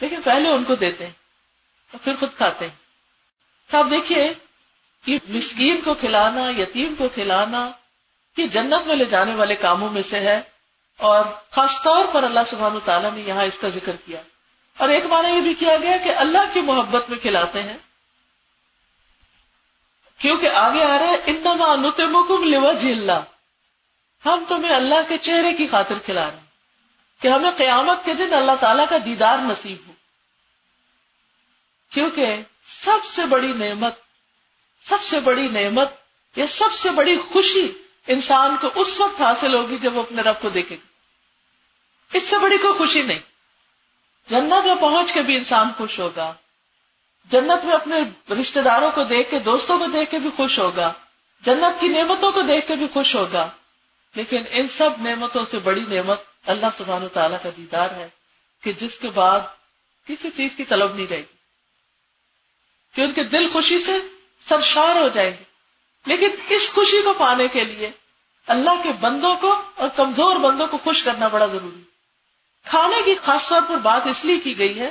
لیکن 0.00 0.22
پہلے 0.22 0.48
ان 0.48 0.64
کو 0.64 0.74
دیتے 0.74 1.04
ہیں 1.04 1.12
اور 1.92 2.04
پھر 2.04 2.12
خود 2.20 2.36
کھاتے 2.36 2.64
ہیں۔ 2.64 2.74
تو 3.70 3.78
آپ 3.78 3.86
دیکھیے 3.90 4.32
کہ 5.04 5.18
مسکین 5.28 5.80
کو 5.84 5.94
کھلانا، 5.94 6.50
یتیم 6.58 6.94
کو 6.98 7.08
کھلانا، 7.14 7.70
یہ 8.36 8.46
جنت 8.46 8.86
میں 8.86 8.96
لے 8.96 9.04
جانے 9.04 9.34
والے 9.34 9.54
کاموں 9.54 9.90
میں 9.90 10.02
سے 10.10 10.20
ہے۔ 10.20 10.40
اور 10.98 11.24
خاص 11.50 11.82
طور 11.82 12.04
پر 12.12 12.22
اللہ 12.22 12.40
سبحانہ 12.50 12.78
تعالیٰ 12.84 13.12
نے 13.12 13.20
یہاں 13.20 13.44
اس 13.44 13.58
کا 13.60 13.68
ذکر 13.68 13.96
کیا۔ 14.06 14.22
اور 14.78 14.88
ایک 14.88 15.06
معنی 15.06 15.28
یہ 15.28 15.40
بھی 15.40 15.54
کیا 15.54 15.76
گیا 15.76 15.96
کہ 16.04 16.14
اللہ 16.16 16.38
کی 16.52 16.60
محبت 16.60 17.10
میں 17.10 17.18
کھلاتے 17.18 17.62
ہیں۔ 17.62 17.76
کیونکہ 20.18 20.48
آگے 20.48 20.84
آ 20.84 20.98
رہا 20.98 21.08
ہے، 21.08 21.16
انما 21.26 21.74
نتمکم 21.74 22.44
لوجہ 22.44 22.92
اللہ۔ 22.92 23.20
ہم 24.26 24.44
تمہیں 24.48 24.74
اللہ 24.74 25.08
کے 25.08 25.18
چہرے 25.18 25.54
کی 25.54 25.66
خاطر 25.66 25.94
کھلا 26.04 26.26
رہے 26.26 26.36
ہیں۔ 26.36 26.46
کہ 27.22 27.28
ہمیں 27.28 27.50
قیامت 27.56 28.04
کے 28.04 28.14
دن 28.14 28.34
اللہ 28.34 28.52
تعالیٰ 28.60 28.84
کا 28.90 28.96
دیدار 29.04 29.38
نصیب 29.38 29.88
ہو۔ 29.88 29.92
کیونکہ 31.90 32.36
سب 32.66 33.06
سے 33.06 33.26
بڑی 33.26 33.52
نعمت، 33.56 33.94
سب 34.88 35.02
سے 35.02 35.20
بڑی 35.20 35.48
نعمت 35.48 35.88
یا 36.36 36.46
سب 36.46 36.74
سے 36.74 36.90
بڑی 36.90 37.18
خوشی 37.32 37.81
انسان 38.06 38.56
کو 38.60 38.68
اس 38.74 39.00
وقت 39.00 39.20
حاصل 39.20 39.54
ہوگی 39.54 39.76
جب 39.82 39.96
وہ 39.96 40.02
اپنے 40.02 40.22
رب 40.22 40.40
کو 40.40 40.48
دیکھے 40.48 40.76
گا۔ 40.76 40.92
اس 42.16 42.22
سے 42.22 42.38
بڑی 42.38 42.58
کوئی 42.58 42.72
خوشی 42.72 43.02
نہیں۔ 43.02 43.18
جنت 44.30 44.66
میں 44.66 44.74
پہنچ 44.80 45.14
کے 45.14 45.22
بھی 45.22 45.36
انسان 45.36 45.68
خوش 45.76 45.98
ہوگا۔ 45.98 46.34
جنت 47.24 47.64
میں 47.64 47.74
اپنے 47.74 47.96
رشتے 48.40 48.62
داروں 48.62 48.90
کو 48.90 49.02
دیکھ 49.02 49.30
کے، 49.30 49.38
دوستوں 49.38 49.78
کو 49.78 49.86
دیکھ 49.86 50.10
کے 50.10 50.18
بھی 50.18 50.30
خوش 50.36 50.58
ہوگا۔ 50.58 50.92
جنت 51.40 51.80
کی 51.80 51.88
نعمتوں 51.88 52.32
کو 52.32 52.42
دیکھ 52.42 52.68
کے 52.68 52.74
بھی 52.74 52.86
خوش 52.92 53.14
ہوگا۔ 53.14 53.50
لیکن 54.14 54.42
ان 54.50 54.68
سب 54.68 54.90
نعمتوں 54.98 55.44
سے 55.44 55.58
بڑی 55.58 55.84
نعمت 55.88 56.20
اللہ 56.46 56.66
سبحانہ 56.78 57.06
تعالیٰ 57.06 57.38
کا 57.42 57.48
دیدار 57.56 57.90
ہے 57.90 58.08
کہ 58.62 58.72
جس 58.72 58.98
کے 58.98 59.10
بعد 59.10 59.40
کسی 60.06 60.30
چیز 60.36 60.50
کی 60.56 60.64
طلب 60.64 60.94
نہیں 60.94 61.06
رہے 61.06 61.18
گی۔ 61.18 61.36
کہ 62.94 63.00
ان 63.00 63.12
کے 63.12 63.24
دل 63.24 63.48
خوشی 63.48 63.78
سے 63.78 63.92
سرشار 64.40 64.96
ہو 64.96 65.08
جائیں 65.08 65.30
گے۔ 65.30 65.51
لیکن 66.06 66.28
اس 66.48 66.72
خوشی 66.72 67.02
کو 67.02 67.12
پانے 67.12 67.48
کے 67.48 67.64
لیے 67.64 67.90
اللہ 68.46 68.82
کے 68.82 68.92
بندوں 69.00 69.36
کو 69.36 69.62
اور 69.74 69.88
کمزور 69.88 70.36
بندوں 70.36 70.66
کو 70.66 70.78
خوش 70.78 71.02
کرنا 71.02 71.28
بڑا 71.28 71.46
ضروری 71.46 71.82
کھانے 72.64 73.02
کی 73.04 73.14
خاص 73.24 73.48
طور 73.48 73.62
پر 73.68 73.76
بات 73.76 74.06
اس 74.06 74.24
لیے 74.24 74.38
کی 74.38 74.58
گئی 74.58 74.80
ہے 74.80 74.90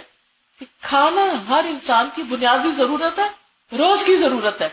کہ 0.60 0.66
کھانا 0.82 1.22
ہر 1.50 1.66
انسان 1.70 2.10
کی 2.16 2.24
بنیادی 2.24 2.70
ضرورت 2.78 3.20
ہے، 3.20 3.30
روز 3.78 4.04
کی 4.06 4.18
ضرورت 4.18 4.62
ہے۔ 4.62 4.70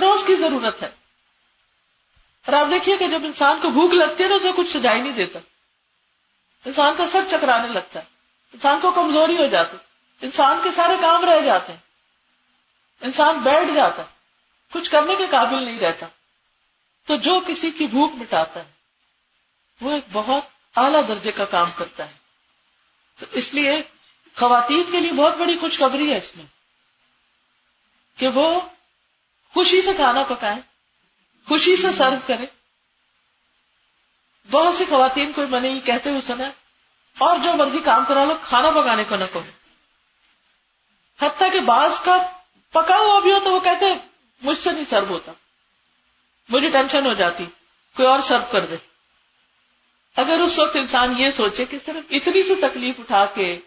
روز 0.00 0.26
کی 0.26 0.34
ضرورت 0.34 0.82
ہے۔ 0.82 0.90
اور 2.46 2.52
آپ 2.52 2.66
دیکھیے 2.70 2.96
کہ 2.96 3.08
جب 3.08 3.20
انسان 3.24 3.58
کو 3.62 3.70
بھوک 3.70 3.94
لگتی 3.94 4.24
ہے 4.24 4.28
تو 4.28 4.34
اسے 4.34 4.50
کچھ 4.56 4.76
سجائی 4.76 5.00
نہیں 5.00 5.12
دیتا۔ 5.12 5.38
انسان 6.64 6.94
کا 6.98 7.08
سر 7.08 7.24
چکرانے 7.30 7.68
لگتا 7.68 8.00
ہے۔ 8.00 8.04
انسان 8.52 8.78
کو 8.82 8.90
کمزوری 8.90 9.36
ہو 9.36 9.46
جاتی۔ 9.46 9.76
انسان 10.22 10.60
کے 10.64 10.70
سارے 10.76 10.92
کام 11.00 11.24
رہ 11.24 11.40
جاتے 11.40 11.72
ہیں۔ 11.72 11.80
انسان 13.00 13.38
بیٹھ 13.38 13.70
جاتا 13.74 14.02
ہے۔ 14.02 14.15
کچھ 14.72 14.90
کرنے 14.90 15.14
کے 15.16 15.26
قابل 15.30 15.64
نہیں 15.64 15.78
رہتا۔ 15.78 16.06
تو 17.06 17.16
جو 17.16 17.40
کسی 17.46 17.70
کی 17.70 17.86
بھوک 17.86 18.12
مٹاتا 18.14 18.60
ہے، 18.60 18.70
وہ 19.80 19.92
ایک 19.92 20.04
بہت 20.12 20.78
اعلی 20.78 20.98
درجے 21.08 21.32
کا 21.32 21.44
کام 21.44 21.70
کرتا 21.76 22.06
ہے۔ 22.08 22.14
تو 23.18 23.26
اس 23.32 23.54
لیے 23.54 23.82
خواتین 24.36 24.82
کے 24.90 25.00
لیے 25.00 25.12
بہت 25.12 25.36
بڑی 25.36 25.56
خوشخبری 25.58 26.10
ہے 26.12 26.16
اس 26.16 26.36
میں 26.36 26.44
کہ 28.18 28.28
وہ 28.28 28.60
خوشی 29.54 29.82
سے 29.82 29.92
کھانا 29.96 30.22
پکائیں، 30.22 30.60
خوشی 31.48 31.76
سے 31.76 31.88
سرو 31.98 32.16
کرے 32.26 32.46
بہت 34.50 34.74
سی 34.74 34.84
خواتین 34.88 35.32
کو 35.32 35.46
میں 35.46 35.60
نے 35.60 35.68
یہ 35.68 35.80
کہتے 35.80 36.10
ہوئے 36.10 36.20
سنا، 36.20 36.50
اور 37.16 37.38
جو 37.38 37.52
مرضی 37.52 37.78
کام 37.84 38.04
کرا 38.08 38.24
لو، 38.24 38.34
کھانا 38.42 38.70
پکانے 38.70 39.04
کو 39.08 39.16
نہ 39.16 39.24
کہو۔ 39.32 39.42
حتیٰ 41.18 41.52
کہ 41.52 41.60
بعض 41.60 42.00
کا 42.00 42.16
پکا 42.70 42.96
ہوا 42.96 43.20
بھی 43.20 43.32
ہو 43.32 43.38
تو 43.44 43.52
وہ 43.52 43.60
کہتے 43.60 43.86
مجھ 44.42 44.58
سے 44.58 44.72
نہیں 44.72 44.84
سرو 44.90 45.06
ہوتا۔ 45.06 45.32
مجھے 46.48 46.70
ٹینشن 46.70 47.06
ہو 47.06 47.14
جاتی۔ 47.14 47.46
کوئی 47.96 48.08
اور 48.08 48.20
سرو 48.20 48.44
کر 48.50 48.60
دے۔ 48.60 48.76
اگر 50.16 50.34
اس 50.34 50.58
وقت 50.58 50.76
انسان 50.76 51.14
یہ 51.16 51.30
سوچے 51.30 51.64
کہ 51.64 51.78
صرف 51.86 52.04
اتنی 52.10 52.42
سی 52.42 52.54
تکلیف 52.54 53.00
اٹھا 53.00 53.26
کے 53.34 53.58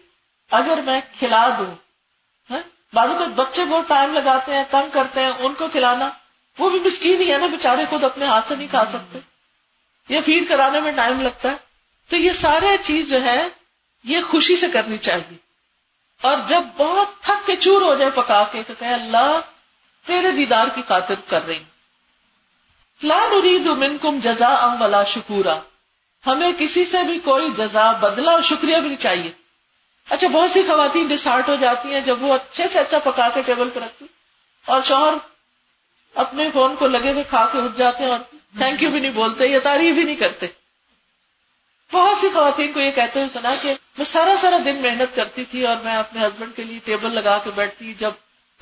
اگر 0.50 0.80
میں 0.84 1.00
کھلا 1.18 1.48
دوں 1.58 1.74
ہاں، 2.50 2.58
بازو 2.92 3.24
بچے 3.34 3.64
بہت 3.64 3.88
ٹائم 3.88 4.12
لگاتے 4.12 4.54
ہیں 4.54 4.64
تنگ 4.70 4.90
کرتے 4.92 5.20
ہیں 5.20 5.32
ان 5.38 5.54
کو 5.54 5.68
کھلانا 5.68 6.10
وہ 6.58 6.70
بھی 6.70 6.78
مسکین 6.78 7.20
ہی 7.20 7.32
ہے 7.32 7.38
نا 7.38 7.46
بےچارے 7.46 7.84
خود 7.90 8.04
اپنے 8.04 8.24
ہاتھ 8.24 8.48
سے 8.48 8.56
نہیں 8.56 8.68
کھا 8.68 8.84
سکتے۔ 8.84 9.18
یا 10.08 10.20
فیڈ 10.26 10.48
کرانے 10.48 10.80
میں 10.80 10.92
ٹائم 10.92 11.20
لگتا 11.20 11.50
ہے۔ 11.50 11.56
تو 12.08 12.16
یہ 12.16 12.32
سارے 12.32 12.66
چیز 12.84 13.10
جو 13.10 13.24
ہے 13.24 13.48
یہ 14.04 14.20
خوشی 14.20 14.56
سے 14.56 14.66
کرنی 14.72 14.98
چاہیے۔ 14.98 15.36
اور 16.22 16.36
جب 16.48 16.62
بہت 16.76 17.22
تھک 17.22 17.46
کے 17.46 17.56
چور 17.56 17.82
ہو 17.82 17.94
جائے 17.94 18.10
پکا 18.10 18.44
کے 18.52 18.62
تو 18.66 18.72
کہ 18.78 18.84
اللہ 18.84 19.40
تیرے 20.10 20.30
دیدار 20.30 20.66
کی 20.74 20.82
خاطر 20.88 21.14
کر 21.28 21.46
رہی۔ 21.46 21.58
فلان 23.00 23.30
لا 23.30 23.36
نريد 23.36 23.66
منكم 23.66 24.18
جزاء 24.22 24.66
ولا 24.80 25.04
شکورا۔ 25.04 25.60
ہمیں 26.26 26.52
کسی 26.58 26.84
سے 26.84 27.02
بھی 27.02 27.18
کوئی 27.18 27.48
جزا 27.58 27.92
بدلا 27.92 28.30
اور 28.30 28.42
شکریہ 28.42 28.76
بھی 28.76 28.88
نہیں 28.88 29.02
چاہیے۔ 29.02 29.32
اچھا 30.10 30.28
بہت 30.28 30.50
سی 30.50 30.62
خواتین 30.62 31.06
ڈسارٹ 31.06 31.48
ہو 31.48 31.56
جاتی 31.60 31.94
ہیں 31.94 32.00
جب 32.00 32.22
وہ 32.22 32.34
اچھے 32.34 32.68
سے 32.68 32.78
اچھا 32.78 32.98
پکا 32.98 33.28
کے 33.34 33.42
ٹیبل 33.42 33.70
پہ 33.74 33.80
رکھتی۔ 33.80 34.04
اور 34.66 34.80
شوہر 34.84 35.14
اپنے 36.14 36.50
فون 36.50 36.76
کو 36.76 36.86
لگے 36.86 37.12
ہوئے 37.12 37.24
کھا 37.28 37.48
کے 37.52 37.58
اٹھ 37.58 37.78
جاتے 37.78 38.04
ہیں 38.04 38.10
اور 38.10 38.18
تھینک 38.56 38.82
یو 38.82 38.90
بھی 38.90 39.00
نہیں 39.00 39.12
بولتے، 39.12 39.46
یا 39.46 39.58
تعریف 39.62 39.94
بھی 39.94 40.02
نہیں 40.02 40.16
کرتے۔ 40.16 40.46
بہت 41.92 42.18
سی 42.18 42.28
خواتین 42.32 42.72
کو 42.72 42.80
یہ 42.80 42.90
کہتے 42.90 43.20
ہوئے 43.20 43.30
سنا 43.32 43.54
کہ 43.62 43.74
میں 43.98 44.04
سارا 44.04 44.34
سارا 44.40 44.58
دن 44.64 44.76
محنت 44.76 45.16
کرتی 45.16 45.44
تھی 45.44 45.66
اور 45.66 45.76
میں 45.84 45.96
اپنے 45.96 46.20
ہسبینڈ 46.20 46.56
کے 46.56 46.62
لیے 46.64 46.78
ٹیبل 46.84 47.14
لگا 47.14 47.38
کے 47.38 47.50
بیٹھتی 47.54 47.94
جب 47.94 48.10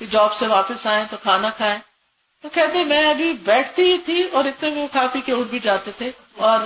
جاب 0.05 0.35
سے 0.35 0.47
واپس 0.47 0.87
آئے 0.87 1.03
تو 1.09 1.17
کھانا 1.23 1.49
کھائیں۔ 1.49 1.77
تو 2.43 2.49
کہتے 2.49 2.83
میں 2.83 3.09
ابھی 3.09 3.33
بیٹھتی 3.33 3.91
ہی 3.91 3.97
تھی 3.97 4.27
اور 4.31 4.45
اتنے 4.45 4.69
میں 4.69 4.81
وہ 4.81 4.87
کھا 4.91 5.07
پی 5.11 5.21
کے 5.21 5.31
اٹھ 5.31 5.47
بھی 5.47 5.59
جاتے 5.59 5.91
تھے۔ 5.97 6.11
اور 6.37 6.59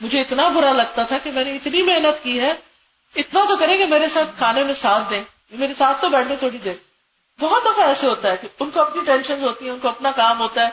مجھے 0.00 0.20
اتنا 0.20 0.48
برا 0.48 0.72
لگتا 0.72 1.02
تھا 1.02 1.18
کہ 1.18 1.30
میں 1.30 1.44
نے 1.44 1.54
اتنی 1.54 1.82
محنت 1.82 2.24
کی 2.24 2.40
ہے۔ 2.40 2.54
اتنا 3.16 3.44
تو 3.48 3.56
کریں 3.56 3.78
کہ 3.78 3.84
میرے 3.84 4.08
ساتھ 4.08 4.28
کھانے 4.38 4.64
میں 4.64 4.74
ساتھ 4.74 5.04
دیں۔ 5.10 5.22
میرے 5.50 5.74
ساتھ 5.74 6.02
تو 6.02 6.08
بیٹھے 6.08 6.36
تھوڑی 6.36 6.58
دیر۔ 6.58 6.74
بہت 7.40 7.62
دفعہ 7.64 7.86
ایسے 7.86 8.06
ہوتا 8.06 8.30
ہے 8.30 8.36
کہ 8.36 8.48
ان 8.60 8.70
کو 8.70 8.80
اپنی 8.80 9.02
ٹینشن 9.06 9.44
ہوتی 9.44 9.66
ہے 9.66 9.70
ان 9.70 9.78
کو 9.78 9.88
اپنا 9.88 10.10
کام 10.10 10.38
ہوتا 10.38 10.64
ہے۔ 10.64 10.70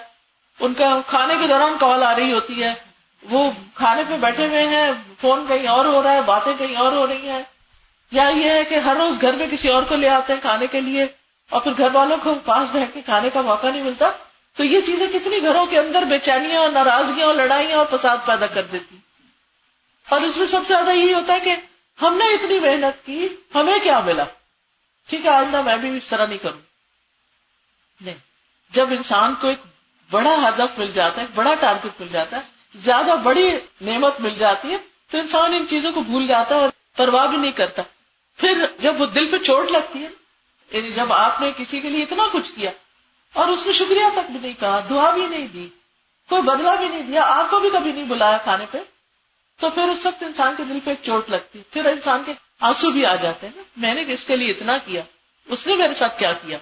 ان 0.60 0.74
کا 0.74 1.02
کھانے 1.08 1.34
کے 1.40 1.48
دوران 1.48 1.74
کال 1.80 2.04
آ 2.04 2.16
رہی 2.16 2.32
ہوتی 2.32 2.64
ہے۔ 2.64 2.74
وہ 3.30 3.52
کھانے 3.74 4.04
پہ 4.10 4.18
بیٹھے 4.18 4.48
ہوئے 4.48 4.68
ہیں، 4.68 4.92
فون 5.22 5.46
کہیں 5.48 5.68
اور 5.68 5.86
ہو 5.86 6.04
رہا 6.04 6.12
ہے، 6.12 6.22
باتیں 6.22 6.54
کہیں 6.60 6.76
اور 6.76 6.92
ہو 6.92 7.08
رہی 7.08 7.30
ہیں۔ 7.30 7.44
یا 8.12 8.30
یہ 8.36 8.50
ہے 8.50 8.64
کہ 8.64 8.76
ہر 8.76 8.96
روز 8.96 9.22
گھر 9.22 9.34
میں 9.34 9.48
کسی 9.52 9.70
اور 9.70 9.84
کو 9.84 9.96
لے 9.96 10.10
آتے 10.10 10.34
ہیں 10.34 10.42
کھانے 10.42 10.68
کے 10.68 10.82
لیے۔ 10.82 11.06
اور 11.50 11.62
پھر 11.62 11.72
گھر 11.78 11.88
والوں 11.94 12.18
کو 12.24 12.36
پاس 12.46 12.70
بیٹھ 12.72 12.92
کے 12.94 13.02
کھانے 13.02 13.30
کا 13.34 13.42
موقع 13.42 13.68
نہیں 13.68 13.84
ملتا، 13.84 14.12
تو 14.58 14.64
یہ 14.64 14.82
چیزیں 14.82 15.08
کتنی 15.14 15.42
گھروں 15.42 15.66
کے 15.66 15.80
اندر 15.80 16.02
بے 16.02 16.20
چینیاں 16.20 16.62
اور 16.62 16.70
ناراضگیاں 16.70 17.28
اور 17.28 17.36
لڑائیاں 17.36 17.78
اور 17.78 17.98
فساد 17.98 18.18
پیدا 18.26 18.48
کر 18.48 18.62
دیتی۔ 18.62 18.98
اور 20.10 20.22
اس 20.22 20.38
میں 20.38 20.48
سب 20.48 20.62
سے 20.68 20.74
زیادہ 20.74 20.90
یہی 20.90 21.14
ہوتا 21.14 21.34
ہے 21.34 21.40
کہ 21.40 21.56
ہم 22.02 22.18
نے 22.18 22.26
اتنی 22.26 22.60
محنت 22.60 23.06
کی، 23.06 23.28
ہمیں 23.56 23.80
کیا 23.84 24.00
ملا؟ 24.00 24.24
ٹھیک 25.10 25.26
ہے، 25.26 25.32
آئندہ 25.32 25.62
میں 25.62 25.78
بھی 25.78 25.98
اس 25.98 26.08
طرح 26.08 26.26
نہیں 26.26 26.38
کروں۔ 26.38 26.60
نہیں، 28.02 28.16
جب 28.72 28.88
انسان 28.92 29.34
کو 29.42 29.48
ایک 29.48 29.60
بڑا 30.12 30.36
ہدف 30.48 30.80
مل 30.80 30.92
جاتا 30.94 31.16
ہے 31.16 31.22
ایک 31.22 31.38
بڑا 31.38 31.54
ٹارگیٹ 31.54 32.02
مل 32.02 32.08
جاتا 32.12 32.38
ہے، 32.38 32.42
زیادہ 32.76 33.16
بڑی 33.24 33.52
نعمت 33.82 34.22
مل 34.22 34.34
جاتی 34.40 34.72
ہے، 34.72 34.78
تو 35.12 35.18
انسان 35.18 35.54
ان 35.54 35.66
چیزوں 35.70 35.92
کو 35.92 36.02
بھول 36.02 36.28
جاتا 36.28 36.56
ہے 36.56 36.60
اور 36.60 36.70
پرواہ 36.98 37.26
بھی 37.26 37.38
نہیں 37.38 37.52
کرتا۔ 37.52 37.82
پھر 38.38 38.66
جب 38.80 39.02
وہ 39.02 39.06
دل 39.06 39.26
پہ 39.26 39.38
چوٹ 39.38 39.72
لگتی 39.72 40.04
ہے 40.04 40.25
یعنی 40.72 40.92
جب 40.92 41.14
آپ 41.14 41.42
نے 41.42 41.52
کسی 41.58 41.80
کے 41.80 41.90
لیے 41.90 42.04
اتنا 42.04 42.24
کچھ 42.32 42.52
کیا 42.56 42.72
اور 43.34 43.48
اس 43.48 43.66
نے 43.66 43.74
شکریہ 43.74 44.10
تک 44.14 44.32
بھی 44.32 44.40
نہیں 44.40 44.54
کہا، 44.60 44.80
دعا 44.90 45.12
بھی 45.12 45.26
نہیں 45.28 45.48
دی، 45.48 45.68
کوئی 46.30 46.42
بدلا 46.42 46.76
بھی 46.76 46.88
نہیں 46.88 47.02
دیا، 47.02 47.24
آپ 47.24 47.50
کو 47.50 47.60
بھی 47.60 47.70
کبھی 47.74 47.92
نہیں 47.92 48.04
بلایا 48.04 48.38
کھانے 48.38 48.66
پہ، 48.72 48.78
تو 49.60 49.70
پھر 49.70 49.84
اس 49.84 50.06
وقت 50.06 50.24
انسان 50.24 50.54
کے 50.58 50.64
دل 50.64 50.80
پہ 50.84 50.92
ایک 50.92 51.00
چوٹ 51.04 51.30
لگتی، 51.30 51.62
پھر 51.72 51.86
انسان 51.86 52.24
کے 52.26 52.34
آنسو 52.60 52.92
بھی 52.92 53.06
آ 53.06 53.16
جاتے 53.16 53.48
ہیں، 53.48 53.64
میں 53.78 53.94
نے 53.94 54.04
اس 54.08 54.24
کے 54.24 54.36
لیے 54.36 54.52
اتنا 54.52 54.78
کیا؟ 54.78 55.02
اس 55.48 55.68
نے 55.68 55.76
میرے 55.76 55.94
ساتھ 55.94 56.20
کیا 56.20 56.34
کیا؟ 56.34 56.58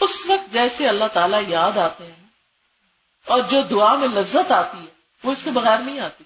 اس 0.00 0.26
وقت 0.26 0.52
جیسے 0.52 0.88
اللہ 0.88 1.04
تعالیٰ 1.12 1.40
یاد 1.48 1.78
آتے 1.78 2.04
ہیں 2.04 2.26
اور 3.26 3.40
جو 3.40 3.62
دعا 3.62 3.94
میں 3.94 4.08
لذت 4.08 4.52
آتی 4.52 4.78
ہے، 4.78 4.92
وہ 5.24 5.32
اس 5.32 5.44
کے 5.44 5.50
بغیر 5.50 5.78
نہیں 5.78 6.00
آتی۔ 6.00 6.24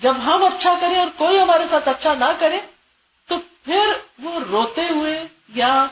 جب 0.00 0.14
ہم 0.24 0.44
اچھا 0.44 0.74
کریں 0.80 0.98
اور 0.98 1.08
کوئی 1.16 1.38
ہمارے 1.38 1.64
ساتھ 1.70 1.88
اچھا 1.88 2.14
نہ 2.14 2.32
کرے 2.38 2.60
پھر 3.64 3.92
وہ 4.18 4.40
روتے 4.40 4.82
ہوئے 4.90 5.24
یا 5.48 5.86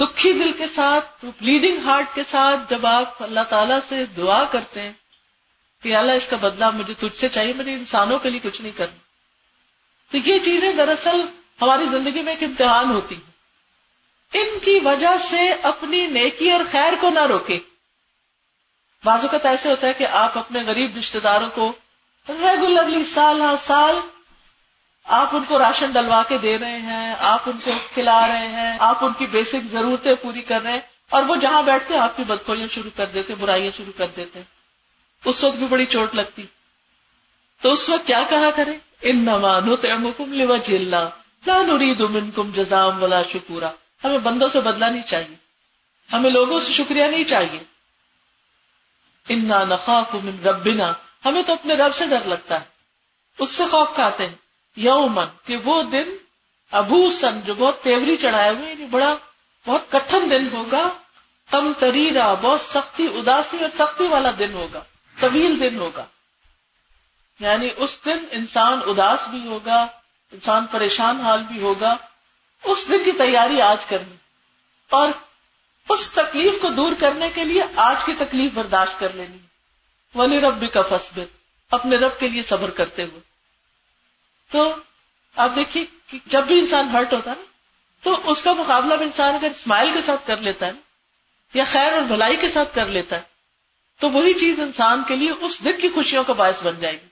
دکھی 0.00 0.32
دل 0.32 0.52
کے 0.52 0.68
ساتھ 0.68 1.24
بلیڈنگ 1.24 1.78
ہارٹ 1.84 2.14
کے 2.14 2.22
ساتھ 2.30 2.60
جب 2.70 2.86
آپ 2.86 3.22
اللہ 3.22 3.40
تعالیٰ 3.40 3.78
سے 3.88 4.04
دعا 4.04 4.44
کرتے 4.44 4.82
ہیں 4.82 4.92
کہ 5.82 5.96
اللہ 5.96 6.12
اس 6.12 6.28
کا 6.30 6.36
بدلا 6.40 6.70
مجھے 6.70 6.94
تجھ 6.98 7.20
سے 7.20 7.28
چاہیے 7.28 7.52
مجھے 7.52 7.74
انسانوں 7.74 8.18
کے 8.18 8.30
لیے 8.30 8.40
کچھ 8.42 8.62
نہیں 8.62 8.78
کرنا۔ 8.78 8.98
تو 10.10 10.28
یہ 10.28 10.38
چیزیں 10.38 10.72
دراصل 10.72 11.20
ہماری 11.62 11.86
زندگی 11.86 12.22
میں 12.22 12.32
ایک 12.32 12.42
امتحان 12.42 12.90
ہوتی 12.90 13.14
ہیں۔ 13.14 13.30
ان 14.32 14.58
کی 14.58 14.80
وجہ 14.84 15.16
سے 15.30 15.52
اپنی 15.62 16.06
نیکی 16.06 16.50
اور 16.50 16.60
خیر 16.70 16.92
کو 17.00 17.10
نہ 17.10 17.26
روکے۔ 17.26 17.58
بعض 19.04 19.20
اوقات 19.20 19.46
ایسے 19.46 19.70
ہوتا 19.70 19.86
ہے 19.86 19.92
کہ 19.92 20.06
آپ 20.06 20.38
اپنے 20.38 20.62
غریب 20.62 20.96
رشتے 20.96 21.20
داروں 21.20 21.48
کو 21.54 21.72
ریگولرلی 22.28 23.04
سال 23.04 23.42
ہر 23.42 23.54
سال 23.60 24.00
آپ 25.04 25.36
ان 25.36 25.44
کو 25.48 25.58
راشن 25.58 25.90
ڈلوا 25.90 26.22
کے 26.28 26.38
دے 26.38 26.58
رہے 26.58 26.78
ہیں، 26.78 27.14
آپ 27.20 27.42
ان 27.46 27.58
کو 27.64 27.70
کھلا 27.94 28.28
رہے 28.28 28.46
ہیں، 28.46 28.76
آپ 28.78 29.04
ان 29.04 29.12
کی 29.18 29.26
بیسک 29.26 29.72
ضرورتیں 29.72 30.14
پوری 30.14 30.42
کر 30.42 30.62
رہے 30.62 30.72
ہیں۔ 30.72 30.80
اور 31.10 31.22
وہ 31.22 31.36
جہاں 31.36 31.62
بیٹھتے 31.62 31.98
آپ 31.98 32.16
کی 32.16 32.24
بدکوئیاں 32.24 32.66
شروع 32.66 32.90
کر 32.96 33.06
دیتے 33.06 33.34
برائیاں 33.34 33.76
شروع 33.76 33.92
کر 33.96 34.06
دیتے 34.16 34.42
اس 35.24 35.44
وقت 35.44 35.56
بھی 35.56 35.66
بڑی 35.66 35.86
چوٹ 35.86 36.14
لگتی۔ 36.14 36.46
تو 37.62 37.72
اس 37.72 37.88
وقت 37.88 38.06
کیا 38.06 38.18
کہا 38.30 38.50
کرے 38.56 38.70
ان 39.02 39.18
نمانو 39.18 39.76
تمکم 39.76 40.32
لو 40.32 40.56
جلنا 40.56 41.08
نہ 41.46 41.52
نرید 41.52 42.00
منکم 42.00 42.50
جزام 42.54 43.02
ولا 43.02 43.22
شکورا۔ 43.32 43.70
ہمیں 44.04 44.18
بندوں 44.18 44.48
سے 44.48 44.60
بدلا 44.60 44.88
نہیں 44.88 45.02
چاہیے۔ 45.02 45.36
ہمیں 46.12 46.30
لوگوں 46.30 46.60
سے 46.60 46.72
شکریہ 46.72 47.04
نہیں 47.04 47.24
چاہیے۔ 47.24 47.58
انا 49.28 49.64
نخاف 49.64 50.14
من 50.14 50.46
ربنا۔ 50.46 50.92
ہمیں 51.24 51.42
تو 51.42 51.52
اپنے 51.52 51.74
رب 51.74 51.94
سے 51.94 52.06
ڈر 52.06 52.20
لگتا 52.24 52.60
ہے۔ 52.60 52.64
اس 53.38 53.50
سے 53.50 53.64
خوف 53.70 53.88
کھاتے 53.94 54.26
ہیں۔ 54.26 54.34
یومن 54.76 55.24
کہ 55.44 55.56
وہ 55.56 55.82
دن 55.82 56.04
ابو 56.70 57.10
سن 57.10 57.40
جو 57.44 57.54
بہت 57.54 57.82
تیوری 57.82 58.16
چڑھائے 58.16 58.50
ہوئے 58.50 58.70
یعنی 58.70 58.86
بڑا 58.86 59.16
بہت 59.66 59.92
کٹن 59.92 60.30
دن 60.30 60.48
ہوگا 60.52 60.88
تم 61.50 61.72
تریرا 61.78 62.34
بہت 62.34 62.60
سختی، 62.60 63.06
اداسی 63.14 63.56
اور 63.60 63.68
سختی 63.78 64.06
والا 64.06 64.30
دن 64.38 64.52
ہوگا، 64.52 64.82
طویل 65.20 65.60
دن 65.60 65.78
ہوگا۔ 65.78 66.04
یعنی 67.40 67.68
اس 67.76 68.00
دن 68.04 68.18
انسان 68.30 68.80
اداس 68.86 69.28
بھی 69.28 69.46
ہوگا، 69.46 69.86
انسان 70.32 70.66
پریشان 70.66 71.20
حال 71.20 71.42
بھی 71.42 71.62
ہوگا، 71.62 71.96
اس 72.64 72.88
دن 72.88 73.04
کی 73.04 73.12
تیاری 73.12 73.60
آج 73.60 73.86
کرنی۔ 73.86 74.16
اور 74.90 75.08
اس 75.88 76.12
تکلیف 76.12 76.62
کو 76.62 76.68
دور 76.68 76.92
کرنے 76.98 77.28
کے 77.34 77.44
لیے 77.44 77.62
آج 77.76 78.04
کی 78.04 78.12
تکلیف 78.18 78.50
برداشت 78.54 79.00
کر 79.00 79.12
لینی۔ 79.14 79.38
ولی 80.14 80.40
رب 80.40 80.72
کا 80.72 80.82
فصبر 80.82 81.24
اپنے 81.70 81.96
رب 81.96 82.18
کے 82.18 82.28
لیے 82.28 82.42
صبر 82.42 82.70
کرتے 82.70 83.04
ہوئے۔ 83.04 83.29
تو 84.50 84.74
آپ 85.36 85.50
دیکھیے 85.56 85.84
کہ 86.06 86.18
جب 86.26 86.44
بھی 86.44 86.58
انسان 86.58 86.88
ہرٹ 86.88 87.12
ہوتا 87.12 87.30
ہے 87.30 87.36
نا، 87.38 87.44
تو 88.02 88.30
اس 88.30 88.42
کا 88.42 88.52
مقابلہ 88.52 88.94
بھی 88.94 89.06
انسان 89.06 89.34
اگر 89.34 89.48
اسمائل 89.50 89.90
کے 89.92 90.00
ساتھ 90.00 90.26
کر 90.26 90.36
لیتا 90.36 90.66
ہے 90.66 90.72
یا 91.54 91.64
خیر 91.72 91.92
اور 91.92 92.02
بھلائی 92.02 92.36
کے 92.36 92.48
ساتھ 92.48 92.74
کر 92.74 92.86
لیتا 92.86 93.16
ہے، 93.16 93.20
تو 94.00 94.10
وہی 94.10 94.34
چیز 94.34 94.60
انسان 94.60 95.02
کے 95.08 95.16
لیے 95.16 95.30
اس 95.30 95.64
دن 95.64 95.80
کی 95.80 95.88
خوشیوں 95.88 96.24
کا 96.24 96.32
باعث 96.32 96.62
بن 96.62 96.80
جائے 96.80 96.94
گی۔ 96.94 97.06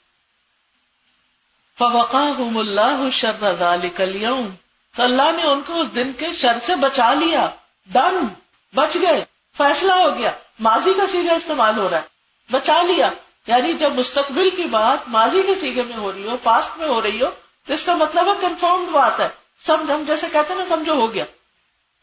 فوقا 1.79 2.31
اللہ 2.57 3.11
شر 3.13 3.55
کلیوں 3.97 4.49
تو 4.97 5.03
اللہ 5.03 5.33
نے 5.37 5.43
ان 5.43 5.61
کو 5.67 5.81
اس 5.81 5.95
دن 5.95 6.13
کے 6.13 6.27
شر 6.39 6.59
سے 6.63 6.77
بچا 6.77 7.15
لیا۔ 7.15 7.49
ڈن، 7.87 8.27
بچ 8.75 8.97
گئے، 9.03 9.25
فیصلہ 9.57 9.93
ہو 9.93 10.19
گیا۔ 10.19 10.31
ماضی 10.61 10.95
کا 10.97 11.07
سیگا 11.13 11.33
استعمال 11.33 11.79
ہو 11.79 11.91
رہا 11.91 11.97
ہے۔ 11.97 12.03
بچا 12.51 12.83
لیا۔ 12.83 13.11
یعنی 13.49 13.73
جب 13.73 13.93
مستقبل 13.95 14.51
کی 14.51 14.63
بات 14.63 15.09
ماضی 15.09 15.43
کے 15.47 15.55
سیگے 15.55 15.83
میں 15.83 15.97
ہو 15.97 16.13
رہی 16.13 16.29
ہو 16.29 16.37
پاسٹ 16.43 16.79
میں 16.79 16.89
ہو 16.89 17.03
رہی 17.03 17.23
ہو، 17.23 17.31
تو 17.67 17.75
اس 17.75 17.87
کا 17.87 17.95
مطلب 17.95 18.29
ہے 18.29 18.33
کنفرمڈ 18.41 18.89
بات 18.89 19.21
ہے۔ 19.21 19.29
سمجھ، 19.67 19.91
ہم 19.91 20.03
جیسے 20.07 20.27
کہتے 20.33 20.53
ہیں 20.53 20.61
نا، 20.61 20.77
سمجھو 20.77 20.93
ہو 20.93 21.15
گیا۔ 21.15 21.25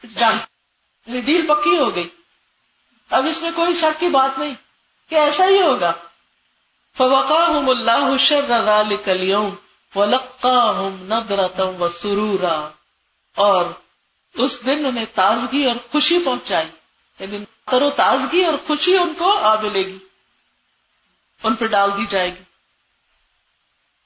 ڈن 0.03 0.37
ڈیل 1.07 1.29
یعنی 1.29 1.41
پکی 1.41 1.77
ہو 1.77 1.95
گئی۔ 1.95 2.09
اب 3.09 3.27
اس 3.29 3.41
میں 3.41 3.51
کوئی 3.55 3.75
شک 3.75 3.99
کی 3.99 4.07
بات 4.07 4.39
نہیں 4.39 4.53
کہ 5.09 5.15
ایسا 5.15 5.47
ہی 5.47 5.61
ہوگا۔ 5.61 5.93
فوقا 6.97 7.47
ہوں 7.47 7.67
اللہ 7.67 8.17
شر 8.19 8.51
کلیوں 9.05 9.51
ولقا 9.95 10.71
ہوں 10.71 10.89
ندرتم 10.89 11.81
و 11.81 11.89
سرورا 11.89 12.69
اور 13.35 13.65
اس 14.33 14.65
دن 14.65 14.85
انہیں 14.85 15.05
تازگی 15.15 15.65
اور 15.65 15.75
خوشی 15.91 16.19
پہنچائی۔ 16.25 16.67
یعنی 17.19 17.45
ترو 17.71 17.89
تازگی 17.89 18.45
اور 18.45 18.53
خوشی 18.67 18.97
ان 18.97 19.13
کو 19.17 19.39
آ 19.39 19.61
ملے 19.61 19.79
گی۔ 19.79 19.97
ان 21.45 21.55
پہ 21.55 21.67
ڈال 21.67 21.89
دی 21.97 22.05
جائے 22.09 22.29
گی۔ 22.29 22.43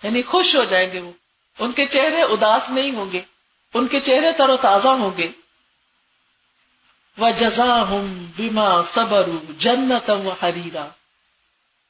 یعنی 0.03 0.21
خوش 0.21 0.55
ہو 0.55 0.63
جائیں 0.63 0.93
گے 0.93 0.99
وہ۔ 0.99 1.11
ان 1.59 1.71
کے 1.71 1.85
چہرے 1.85 2.21
اداس 2.21 2.69
نہیں 2.69 2.91
ہوں 2.91 3.11
گے۔ 3.11 3.21
ان 3.73 3.87
کے 3.87 3.99
چہرے 3.99 4.31
تر 4.31 4.49
و 4.49 4.57
تازہ 4.57 4.87
ہوں 4.87 5.17
گے۔ 5.17 5.27
وہ 7.17 7.29
جزا 7.39 7.81
ہوں 7.81 8.07
بیما 8.35 8.81
صبر 8.93 9.29
جنت 9.57 10.09
و 10.09 10.33
حریرا 10.41 10.87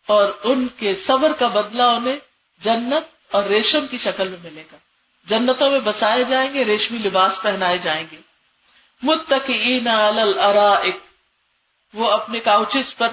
اور 0.08 0.26
ان 0.44 0.68
کے 0.78 0.96
صبر 0.96 1.32
کا 1.40 1.48
بدلہ 1.48 1.84
انہیں 1.84 2.16
جنت 2.64 3.36
اور 3.36 3.44
ریشم 3.44 3.88
کی 3.88 3.98
شکل 3.98 4.28
میں 4.28 4.38
ملے 4.44 4.64
گا۔ 4.72 4.78
جنتوں 5.26 5.72
میں 5.72 5.80
بسائے 5.80 6.24
جائیں 6.24 6.54
گے، 6.54 6.66
ریشمی 6.66 6.98
لباس 6.98 7.42
پہنائے 7.42 7.78
جائیں 7.78 8.08
گے۔ 8.12 8.18
متقین 9.02 9.88
وہ 11.94 12.12
اپنے 12.12 12.40
کاؤچز 12.40 12.96
پر 12.96 13.08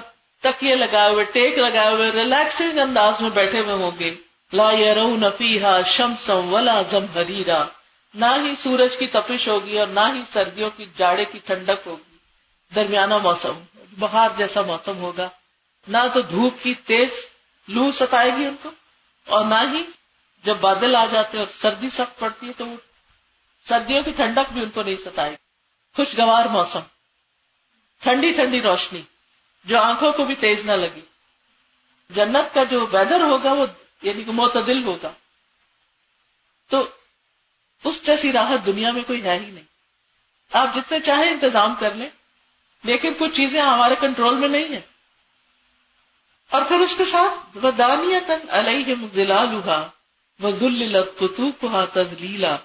تکیے 0.47 0.75
لگائے 0.75 1.11
ہوئے، 1.11 1.23
ٹیک 1.23 1.57
لگائے 1.57 1.93
ہوئے 1.93 2.11
ریلیکسنگ 2.11 2.79
انداز 2.79 3.21
میں 3.21 3.29
بیٹھے 3.29 3.59
ہوئے 3.59 3.75
ہوں 3.75 3.99
گے۔ 3.99 4.15
لا 4.53 4.71
نفیحا 5.21 5.81
شمسم 5.81 6.53
ولا 6.53 6.81
زم 6.91 7.05
ہریرا 7.15 7.63
نہ 8.13 8.25
ہی 8.43 8.51
سورج 8.59 8.97
کی 8.97 9.07
تپش 9.07 9.47
ہوگی 9.47 9.79
اور 9.79 9.87
نہ 9.87 10.05
ہی 10.13 10.21
سردیوں 10.33 10.69
کی 10.77 10.85
جاڑے 10.97 11.25
کی 11.25 11.39
ٹھنڈک 11.45 11.87
ہوگی۔ 11.87 12.15
درمیانہ 12.75 13.17
موسم، 13.17 13.57
بہار 13.99 14.29
جیسا 14.37 14.61
موسم 14.61 14.97
ہوگا۔ 14.97 15.27
نہ 15.87 15.97
تو 16.13 16.21
دھوپ 16.21 16.63
کی 16.63 16.73
تیز 16.73 17.09
لو 17.67 17.91
ستائے 17.91 18.31
گی 18.37 18.45
ان 18.45 18.55
کو، 18.63 18.69
اور 19.27 19.45
نہ 19.45 19.61
ہی 19.73 19.83
جب 20.43 20.55
بادل 20.61 20.95
آ 20.95 21.05
جاتے 21.11 21.37
اور 21.37 21.47
سردی 21.61 21.89
سخت 21.89 22.19
پڑتی 22.19 22.47
ہے 22.47 22.51
تو 22.57 22.65
سردیوں 23.69 24.03
کی 24.03 24.11
ٹھنڈک 24.11 24.53
بھی 24.53 24.61
ان 24.63 24.69
کو 24.69 24.83
نہیں 24.83 25.03
ستائے 25.05 25.31
گی۔ 25.31 25.35
خوشگوار 25.95 26.45
موسم۔ 26.45 26.85
ٹھنڈی 28.01 28.31
ٹھنڈی 28.31 28.61
روشنی۔ 28.61 29.01
جو 29.67 29.81
آنکھوں 29.81 30.13
کو 30.13 30.25
بھی 30.25 30.35
تیز 30.35 30.65
نہ 30.65 30.71
لگی۔ 30.71 31.01
جنت 32.09 32.53
کا 32.53 32.63
جو 32.63 32.87
ویدر 32.91 33.21
ہوگا 33.21 33.53
وہ 33.53 33.65
یعنی 34.01 34.23
کہ 34.23 34.31
معتدل 34.31 34.83
ہوگا۔ 34.83 35.11
تو 36.69 36.89
اس 37.83 38.05
جیسی 38.05 38.31
راحت 38.31 38.65
دنیا 38.65 38.91
میں 38.91 39.03
کوئی 39.07 39.23
ہے 39.23 39.39
ہی 39.39 39.51
نہیں۔ 39.51 39.63
آپ 40.53 40.75
جتنے 40.75 40.99
چاہے 40.99 41.29
انتظام 41.29 41.75
کر 41.79 41.93
لیں، 41.93 42.09
لیکن 42.83 43.13
کچھ 43.19 43.31
چیزیں 43.33 43.61
ہمارے 43.61 43.95
کنٹرول 43.99 44.35
میں 44.35 44.47
نہیں 44.47 44.65
ہیں۔ 44.65 44.79
اور 46.49 46.61
پھر 46.65 46.79
اس 46.79 46.95
کے 46.97 47.05
ساتھ 47.05 47.57
وہ 47.65 47.71
دانیہ 47.71 48.19
تن 48.27 48.49
علیہ 48.49 48.95
مزلا 48.95 49.43
لوہا 49.43 49.89
وہ 50.39 50.51
دلہ 50.51 50.97
تدلیلا 51.93 52.55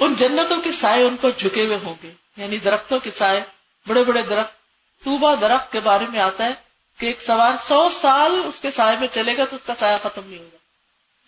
ان 0.00 0.14
جنتوں 0.14 0.60
کے 0.60 0.72
سائے 0.72 1.04
ان 1.04 1.16
پر 1.16 1.30
جھکے 1.30 1.66
ہوئے 1.66 1.78
ہوں 1.82 1.94
گے 2.02 2.12
یعنی 2.36 2.58
درختوں 2.58 2.98
کے 2.98 3.10
سائے، 3.10 3.44
بڑے 3.86 4.04
بڑے 4.04 4.22
درخت۔ 4.22 4.65
توبا 5.04 5.34
درخت 5.40 5.72
کے 5.72 5.80
بارے 5.80 6.04
میں 6.08 6.20
آتا 6.20 6.44
ہے 6.44 6.52
کہ 6.98 7.06
ایک 7.06 7.22
سوار 7.22 7.52
سو 7.66 7.88
سال 7.90 8.42
اس 8.44 8.60
کے 8.60 8.70
سائے 8.70 8.96
میں 9.00 9.08
چلے 9.14 9.36
گا 9.36 9.44
تو 9.44 9.56
اس 9.56 9.62
کا 9.66 9.72
سایہ 9.78 9.96
ختم 10.02 10.22
نہیں 10.26 10.38
ہوگا۔ 10.38 10.56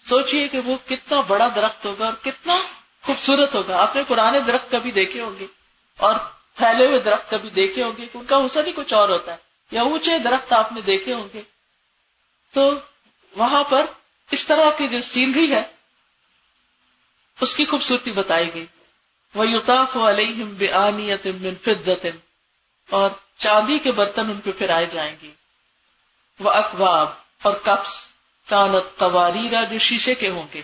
سوچئے 0.09 0.49
کہ 0.49 0.59
وہ 0.59 0.77
کتنا 0.89 1.21
بڑا 1.21 1.49
درخت 1.55 1.85
ہوگا 1.85 2.05
اور 2.05 2.25
کتنا 2.25 2.59
خوبصورت 3.03 3.55
ہوگا۔ 3.55 3.83
آپ 3.83 3.97
نے 3.97 4.03
پرانے 4.09 4.41
درخت 4.41 4.71
کبھی 4.71 4.91
دیکھے 4.91 5.21
ہوں 5.21 5.39
گے 5.41 5.47
اور 5.97 6.15
پھیلے 6.55 6.87
ہوئے 6.87 6.99
درخت 6.99 7.31
کبھی 7.31 7.51
دیکھے 7.51 7.83
ہوں 7.83 7.93
گے 7.99 8.07
ان 8.15 8.25
کا 8.25 8.37
حسن 8.37 8.67
ہی 8.67 8.73
کچھ 8.77 8.95
اور 8.95 9.09
ہوتا 9.09 9.33
ہے 9.33 9.37
یا 9.71 9.83
اونچے 9.83 10.19
درخت 10.19 10.53
آپ 10.53 10.73
نے 10.73 10.81
دیکھے 10.81 11.15
ہوں 11.15 11.29
گے۔ 11.35 11.43
تو 12.55 12.75
وہاں 13.37 13.65
پر 13.65 13.87
اس 14.31 14.47
طرح 14.47 14.71
کی 14.77 14.89
جو 14.89 15.03
سینری 15.03 15.55
ہے، 15.55 15.63
اس 17.41 17.57
کی 17.57 17.65
خوبصورتی 17.65 18.11
بتائی 18.11 18.55
گئی۔ 18.55 18.67
وہ 19.35 19.49
یوتاف 19.49 19.97
علیہم 19.97 20.55
بآنیت 20.55 21.27
من 21.27 21.55
فدت 21.65 22.07
اور 22.91 23.11
چاندی 23.39 23.79
کے 23.79 23.93
برتن 23.93 24.31
ان 24.31 24.41
پہ 24.41 24.51
پھرائے 24.59 24.87
جائیں 24.93 25.17
گے۔ 25.23 25.31
وہ 26.41 26.51
اکباب 26.51 27.09
اور 27.43 27.53
کپس، 27.53 28.09
کانت 28.49 28.99
قواریرا 28.99 29.65
جو 29.65 29.79
شیشے 29.79 30.15
کے 30.15 30.29
ہوں 30.29 30.47
گے۔ 30.55 30.63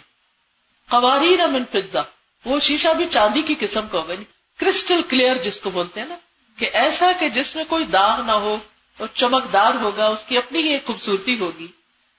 قواریرا 0.88 1.46
من 1.46 1.64
فدہ 1.72 2.02
وہ 2.44 2.60
شیشہ 2.60 2.88
بھی 2.88 3.06
چاندی 3.10 3.42
کی 3.42 3.54
قسم 3.60 3.88
کا 3.88 3.98
ہوگا 3.98 4.12
یعنی 4.12 4.24
کرسٹل 4.58 5.02
کلیئر 5.02 5.36
جس 5.36 5.60
کو 5.60 5.70
بولتے 5.70 6.00
ہیں 6.00 6.08
نا، 6.08 6.16
کہ 6.58 6.70
ایسا 6.72 7.12
کہ 7.20 7.28
جس 7.28 7.56
میں 7.56 7.64
کوئی 7.68 7.84
داغ 7.84 8.20
نہ 8.26 8.32
ہو، 8.32 8.56
اور 8.98 9.08
چمکدار 9.14 9.74
ہوگا، 9.74 10.06
اس 10.06 10.24
کی 10.26 10.38
اپنی 10.38 10.62
ہی 10.62 10.68
ایک 10.68 10.86
خوبصورتی 10.86 11.38
ہوگی۔ 11.38 11.66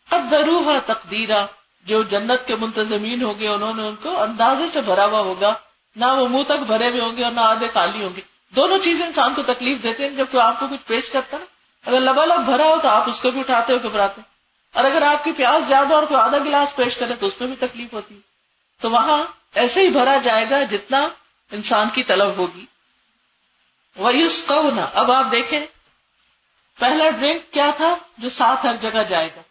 قدروہا 0.10 0.80
تقدیرا 0.86 1.46
جو 1.84 2.04
جنت 2.04 2.48
کے 2.48 2.56
منتظمین 2.56 3.24
ہوں 3.24 3.40
گے، 3.40 3.48
انہوں 3.48 3.74
نے 3.74 3.88
ان 3.88 3.96
کو 3.96 4.22
اندازے 4.22 4.64
سے 4.74 4.82
بھرا 4.82 5.06
ہوا 5.06 5.20
ہوگا، 5.20 5.54
نہ 5.96 6.06
وہ 6.06 6.28
منہ 6.28 6.44
تک 6.44 6.64
بھرے 6.68 6.90
ہوئے 6.90 7.02
ہوں 7.02 7.18
گے 7.18 7.24
اور 7.24 7.32
نہ 7.32 7.40
آدھے 7.40 7.68
خالی 7.74 8.04
ہوں 8.04 8.16
گے۔ 8.16 8.22
دونوں 8.56 8.78
چیزیں 8.78 9.06
انسان 9.06 9.34
کو 9.34 9.44
تکلیف 9.44 9.84
دیتے 9.84 10.04
ہیں 10.04 10.10
جب 10.10 10.26
کوئی 10.32 10.44
آپ 10.44 10.60
کو 10.60 10.68
کچھ 10.68 10.88
پیش 10.88 11.10
کرتا 11.10 11.38
نا۔ 11.38 11.46
اگر 11.86 12.00
لبا 12.00 12.26
لب 12.26 12.40
بھرا 12.46 12.68
ہو 12.68 12.80
تو 12.82 12.88
آپ 12.90 13.10
اس 13.10 13.20
کو 13.20 13.32
بھی 13.32 13.40
اٹھاتے 13.40 13.74
ہو 13.74 13.78
گھبراتے 13.84 14.22
اور 14.74 14.84
اگر 14.84 15.02
آپ 15.02 15.24
کی 15.24 15.32
پیاس 15.32 15.64
زیادہ 15.64 15.94
اور 15.94 16.04
کوئی 16.04 16.20
آدھا 16.20 16.38
گلاس 16.38 16.76
پیش 16.76 16.98
کرے 16.98 17.14
تو 17.16 17.28
اس 17.28 17.34
میں 17.40 17.48
بھی 17.48 17.56
تکلیف 17.56 17.94
ہوتی 17.94 18.20
تو 18.82 18.90
وہاں 18.90 19.24
ایسے 19.56 19.82
ہی 19.82 19.90
بھرا 19.90 20.18
جائے 20.24 20.46
گا 20.50 20.64
جتنا 20.64 21.10
انسان 21.52 21.90
کی 21.90 22.04
طلب 22.04 22.38
ہوگی۔ 22.38 22.66
وہی 23.96 24.24
اس 24.24 24.52
اب 24.94 25.12
آپ 25.12 25.26
دیکھیں، 25.32 25.66
پہلا 26.80 27.10
ڈرنک 27.10 27.54
کیا 27.54 27.72
تھا 27.78 27.96
جو 28.18 28.30
ساتھ 28.30 28.66
ہر 28.66 28.76
جگہ 28.82 29.04
جائے 29.10 29.30
گا؟ 29.36 29.42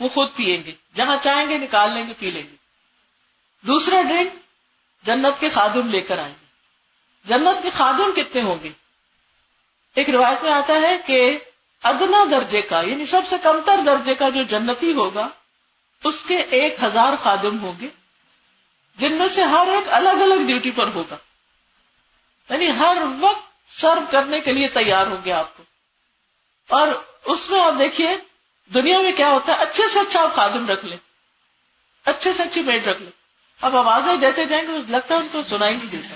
وہ 0.00 0.08
خود 0.08 0.34
پیئیں 0.34 0.64
گے۔ 0.66 0.72
جہاں 0.94 1.16
چاہیں 1.22 1.48
گے، 1.48 1.58
نکال 1.58 1.90
لیں 1.90 2.08
گے، 2.08 2.12
پی 2.18 2.30
لیں 2.30 2.42
گے۔ 2.42 2.56
دوسرا 3.60 4.02
ڈرنک 4.02 4.34
جنت 5.06 5.40
کے 5.40 5.50
خادم 5.50 5.88
لے 5.88 6.00
کر 6.00 6.18
آئیں۔ 6.18 6.34
گے 6.39 6.39
جنت 7.24 7.62
کے 7.62 7.70
خادم 7.70 8.12
کتنے 8.16 8.42
ہوں 8.42 8.56
گے؟ 8.62 8.68
ایک 9.96 10.10
روایت 10.10 10.42
میں 10.42 10.52
آتا 10.52 10.72
ہے 10.72 10.96
کہ 11.06 11.38
ادنا 11.82 12.24
درجے 12.30 12.62
کا 12.62 12.80
یعنی 12.80 13.06
سب 13.06 13.20
سے 13.30 13.36
کمتر 13.42 13.76
درجے 13.86 14.14
کا 14.14 14.28
جو 14.28 14.42
جنتی 14.42 14.92
ہوگا، 14.92 15.28
اس 16.04 16.24
کے 16.28 16.36
ایک 16.36 16.76
ہزار 16.82 17.12
خادم 17.22 17.60
ہوں 17.60 17.72
گے، 17.80 17.88
جن 18.96 19.12
میں 19.12 19.28
سے 19.28 19.42
ہر 19.42 19.66
ایک 19.66 19.92
الگ 19.92 20.08
الگ 20.08 20.46
ڈیوٹی 20.46 20.70
پر 20.70 20.86
ہوگا۔ 20.94 21.16
یعنی 22.50 22.68
ہر 22.68 22.96
وقت 23.20 23.72
سرو 23.80 24.00
کرنے 24.10 24.40
کے 24.40 24.52
لیے 24.52 24.68
تیار 24.68 25.06
ہوں 25.06 25.24
گے 25.24 25.32
آپ 25.32 25.56
کو۔ 25.56 25.62
اور 26.68 26.88
اس 27.24 27.50
میں 27.50 27.60
آپ 27.60 27.74
دیکھیے، 27.78 28.16
دنیا 28.74 29.00
میں 29.00 29.12
کیا 29.16 29.28
ہوتا 29.28 29.52
ہے؟ 29.52 29.62
اچھے 29.62 29.84
سے 29.92 30.00
اچھا 30.00 30.22
آپ 30.22 30.34
خادم 30.34 30.66
رکھ 30.66 30.84
لیں۔ 30.84 30.98
اچھے 32.04 32.32
سے 32.32 32.42
اچھی 32.42 32.62
میڈ 32.62 32.86
رکھ 32.86 33.02
لیں۔ 33.02 33.12
اب 33.60 33.76
آوازیں 33.76 34.16
دیتے 34.16 34.44
جائیں 34.44 34.68
گے، 34.68 34.72
لگتا 34.88 35.14
ہے 35.14 35.20
ان 35.20 35.28
کو 35.32 35.40
سنائی 35.48 35.76
نہیں 35.76 35.86
دیتا۔ 35.86 36.14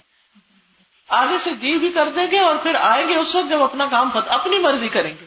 آگے 1.08 1.38
سے 1.38 1.50
جی 1.50 1.72
بھی 1.72 1.92
کر 1.92 2.08
دیں 2.08 2.26
گے 2.30 2.38
اور 2.38 2.56
پھر 2.56 2.74
آئیں 2.74 3.08
گے 3.08 3.16
اس 3.16 3.34
وقت 3.34 3.50
جب 3.50 3.62
اپنا 3.62 3.86
کام 3.86 4.10
خود 4.10 4.24
اپنی 4.28 4.58
مرضی 4.58 4.88
کریں 4.88 5.14
گے۔ 5.20 5.26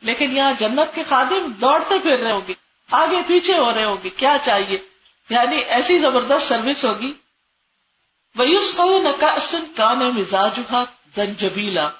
لیکن 0.00 0.36
یہاں 0.36 0.52
جنت 0.58 0.94
کے 0.94 1.02
خادم 1.08 1.52
دوڑتے 1.60 1.98
پھر 1.98 2.18
رہے 2.18 2.32
ہوں 2.32 2.40
گے، 2.48 2.54
آگے 2.90 3.16
پیچھے 3.26 3.58
ہو 3.58 3.72
رہے 3.74 3.84
ہوں 3.84 3.96
گے، 4.04 4.10
کیا 4.10 4.36
چاہیے؟ 4.44 4.78
یعنی 5.30 5.56
ایسی 5.56 5.98
زبردست 5.98 6.48
سروس 6.48 6.84
ہوگی۔ 6.84 7.12
ویوس 8.36 8.80
کان 9.76 9.98
مزاج 9.98 10.60
زنجبیلا 11.16 11.90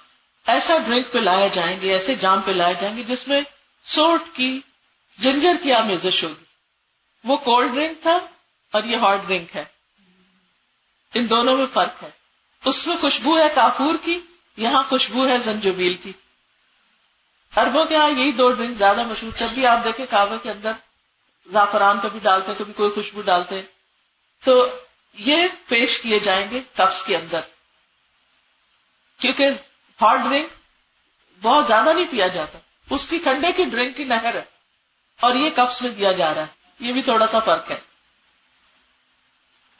ایسا 0.47 0.79
ڈرنک 0.79 1.13
پہ 1.13 1.19
جائیں 1.55 1.81
گے، 1.81 1.93
ایسے 1.93 2.15
جام 2.15 2.41
پہ 2.41 2.51
لائے 2.51 2.75
جائیں 2.81 2.97
گے 2.97 3.03
جس 3.03 3.29
میں 3.29 3.41
سوٹ 3.85 4.23
کی، 4.33 4.61
جنجر 5.19 5.55
کی 5.63 5.73
آمیزش 5.73 6.25
ہوگی۔ 6.25 6.45
وہ 7.25 7.37
کولڈ 7.37 7.75
ڈرنک 7.75 8.03
تھا 8.03 8.19
اور 8.73 8.83
یہ 8.85 8.97
ہاٹ 8.97 9.19
ڈرنک 9.27 9.57
ہے۔ 9.57 9.65
ان 11.15 11.31
دونوں 11.31 11.57
میں 11.57 11.67
فرق 11.73 12.03
ہے۔ 12.03 12.24
اس 12.65 12.87
میں 12.87 12.97
خوشبو 13.01 13.39
ہے 13.39 13.47
کافور 13.55 13.95
کی، 14.05 14.21
یہاں 14.57 14.83
خوشبو 14.89 15.29
ہے 15.29 15.39
زنجبیل 15.39 15.95
کی۔ 15.95 16.13
اربوں 17.57 17.85
کے 17.85 17.95
یہاں 17.95 18.11
یہی 18.11 18.33
دو 18.33 18.51
ڈرنک 18.51 18.79
زیادہ 18.79 19.03
مشہور، 19.03 19.39
جب 19.39 19.47
بھی 19.47 19.67
آپ 19.67 19.85
دیکھیں 19.85 20.07
کعبے 20.11 20.35
کے 20.43 20.51
اندر 20.51 20.73
زعفران 21.53 21.99
کبھی 22.03 22.21
ڈالتے 22.23 22.53
کبھی 22.59 22.73
کوئی 22.73 22.91
خوشبو 22.91 23.21
ڈالتے 23.21 23.63
تو 24.45 24.69
یہ 25.13 25.37
پیش 25.69 26.01
کیے 26.01 26.19
جائیں 26.19 26.51
گے 26.51 26.61
کپس 26.77 27.05
کے 27.05 27.17
اندر۔ 27.17 27.41
کیونکہ 29.19 29.49
ہاٹ 30.03 30.19
ڈرنک 30.19 30.47
بہت 31.43 31.67
زیادہ 31.67 31.93
نہیں 31.93 32.07
پیا 32.11 32.27
جاتا۔ 32.27 32.59
اس 32.91 33.09
کی 33.09 33.19
ٹھنڈے 33.19 33.53
کی 33.53 33.65
ڈرنک 33.65 33.97
کی 33.97 34.05
نہر 34.05 34.35
ہے 34.35 34.43
اور 35.21 35.35
یہ 35.35 35.51
کپس 35.55 35.83
میں 35.83 35.91
دیا 35.91 36.13
جا 36.13 36.35
رہا 36.35 36.43
ہے۔ 36.43 36.47
یہ 36.81 36.93
بھی 36.93 37.03
تھوڑا 37.03 37.27
سا 37.27 37.39
فرق 37.39 37.71
ہے۔ 37.71 37.94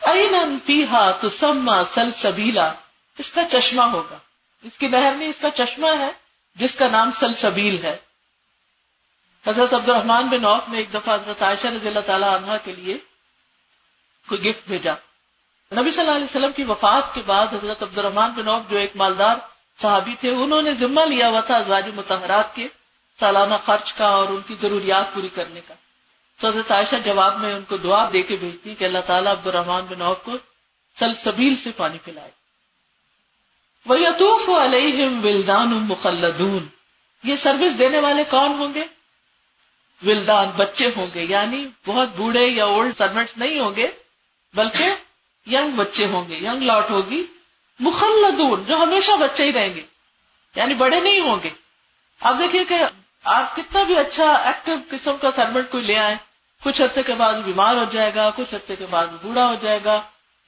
این 0.01 0.59
پیہا 0.67 1.11
تو 1.11 1.31
سما 1.31 1.85
سل 1.85 2.13
سبیلا 2.13 2.73
اس 3.19 3.33
کا 3.33 3.41
چشمہ 3.53 3.83
ہوگا۔ 3.83 4.19
اس 4.63 4.79
کی 4.79 4.89
نہر 4.89 5.13
نہیں 5.17 5.29
اس 5.29 5.41
کا 5.41 5.51
چشمہ 5.51 5.87
ہے، 5.99 6.13
جس 6.55 6.75
کا 6.75 6.89
نام 6.89 7.11
سل 7.13 7.35
سبیل 7.35 7.85
ہے۔ 7.85 7.97
حضرت 9.47 9.75
عبد 9.75 9.89
الرحمان 9.89 10.27
بن 10.27 10.45
عوف 10.45 10.69
نے 10.69 10.79
ایک 10.79 10.95
دفعہ 10.95 11.15
حضرت 11.15 11.43
عائشہ 11.43 11.67
رضی 11.67 11.89
اللہ 11.89 12.01
تعالی 12.07 12.25
عنہ 12.25 12.53
کے 12.65 12.73
لیے 12.73 12.99
کوئی 14.29 14.45
گفٹ 14.45 14.69
بھیجا۔ 14.69 14.93
نبی 15.73 15.91
صلی 15.91 16.01
اللہ 16.01 16.13
علیہ 16.13 16.25
وسلم 16.25 16.53
کی 16.53 16.65
وفات 16.65 17.15
کے 17.15 17.23
بعد 17.27 17.47
حضرت 17.47 17.83
عبد 17.83 17.99
الرحمان 17.99 18.31
بن 18.31 18.49
عوف 18.49 18.63
جو 18.71 18.79
ایک 18.79 18.93
مالدار 18.95 19.37
صحابی 19.83 20.15
تھے، 20.21 20.31
انہوں 20.31 20.63
نے 20.63 20.73
ذمہ 20.73 21.01
لیا 21.01 21.29
ہوا 21.29 21.41
تھا 21.41 21.57
ازواج 21.57 21.89
متحرات 21.95 22.55
کے 22.55 22.69
سالانہ 23.21 23.55
خرچ 23.67 23.93
کا 23.93 24.07
اور 24.07 24.29
ان 24.29 24.41
کی 24.47 24.55
ضروریات 24.63 25.15
پوری 25.15 25.29
کرنے 25.35 25.61
کا۔ 25.69 25.75
تو 26.41 26.49
حضرت 26.49 26.71
عائشہ 26.71 26.97
جواب 27.05 27.41
میں 27.41 27.55
ان 27.55 27.65
کو 27.69 27.77
دعا 27.77 28.11
دے 28.13 28.23
کے 28.23 28.37
بھیجتی 28.37 28.75
کہ 28.75 28.85
اللہ 28.85 28.99
تعالیٰ 29.07 29.33
عبد 29.33 29.47
الرحمان 29.47 29.85
بن 29.85 30.03
عوف 30.03 30.23
کو 30.23 30.33
سل 30.99 31.15
سبیل 31.15 31.57
سے 31.57 31.71
پانی 31.77 31.99
پلائے۔ 32.05 32.31
وہ 33.87 34.01
یتوف 34.01 34.49
علیہم 34.49 35.21
ولدان 35.25 35.69
مخلدون۔ 35.69 36.67
یہ 37.23 37.37
سروس 37.37 37.79
دینے 37.79 37.99
والے 37.99 38.25
کون 38.31 38.51
ہوں 38.51 38.75
گے؟ 38.75 38.85
ولدان، 40.07 40.51
بچے 40.57 40.91
ہوں 40.97 41.07
گے 41.15 41.25
یعنی 41.29 41.67
بہت 41.87 42.09
بوڑھے 42.17 42.47
یا 42.47 42.65
اولڈ 42.65 42.99
سروینٹس 42.99 43.39
نہیں 43.39 43.61
ہوں 43.61 43.77
گے، 43.77 43.91
بلکہ 44.55 44.85
ینگ 45.51 45.71
بچے 45.71 46.07
ہوں 46.07 46.29
گے 46.29 46.35
ینگ 46.35 46.63
لاٹ 46.63 46.91
ہوگی۔ 46.91 47.25
مخلدون، 47.81 48.65
جو 48.65 48.77
ہمیشہ 48.77 49.13
بچے 49.21 49.45
ہی 49.45 49.53
رہیں 49.53 49.75
گے 49.75 49.83
یعنی 50.55 50.75
بڑے 50.75 51.01
نہیں 51.01 51.21
ہوں 51.21 51.37
گے۔ 51.43 51.51
آپ 52.21 52.35
دیکھیے 52.39 52.65
کہ 52.65 52.75
آپ 53.25 53.57
کتنا 53.57 53.83
بھی 53.83 53.99
اچھا 53.99 54.33
ایکٹیو 54.33 54.77
قسم 54.91 55.17
کا 55.21 55.29
سروینٹ 55.37 55.71
کوئی 55.71 55.85
لے 55.85 55.99
آئے، 55.99 56.17
کچھ 56.63 56.83
عرصے 56.83 57.03
کے 57.03 57.15
بعد 57.15 57.33
بیمار 57.33 57.75
ہو 57.75 57.85
جائے 57.93 58.13
گا، 58.15 58.31
کچھ 58.37 58.55
عرصے 58.55 58.77
کے 58.77 58.87
بعد 58.91 59.07
بوڑھا 59.23 59.47
ہو 59.47 59.55
جائے 59.63 59.79
گا۔ 59.85 60.03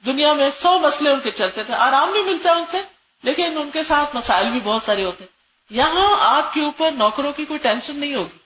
دنیا 0.05 0.33
میں 0.33 0.49
سو 0.61 0.79
مسئلے 0.79 1.09
ان 1.09 1.19
کے 1.19 1.31
چلتے 1.31 1.63
تھے، 1.63 1.73
آرام 1.73 2.11
بھی 2.11 2.23
ملتا 2.23 2.49
ہے 2.49 2.55
ان 2.55 2.65
سے، 2.71 2.81
لیکن 3.23 3.57
ان 3.57 3.69
کے 3.71 3.83
ساتھ 3.83 4.15
مسائل 4.15 4.49
بھی 4.49 4.59
بہت 4.63 4.83
سارے 4.83 5.03
ہوتے۔ 5.03 5.23
ہیں 5.23 5.37
یہاں 5.69 6.17
آپ 6.19 6.53
کے 6.53 6.61
اوپر 6.61 6.91
نوکروں 6.91 7.33
کی 7.33 7.45
کوئی 7.45 7.59
ٹینشن 7.59 7.95
نہیں 7.95 8.15
ہوگی۔ 8.15 8.37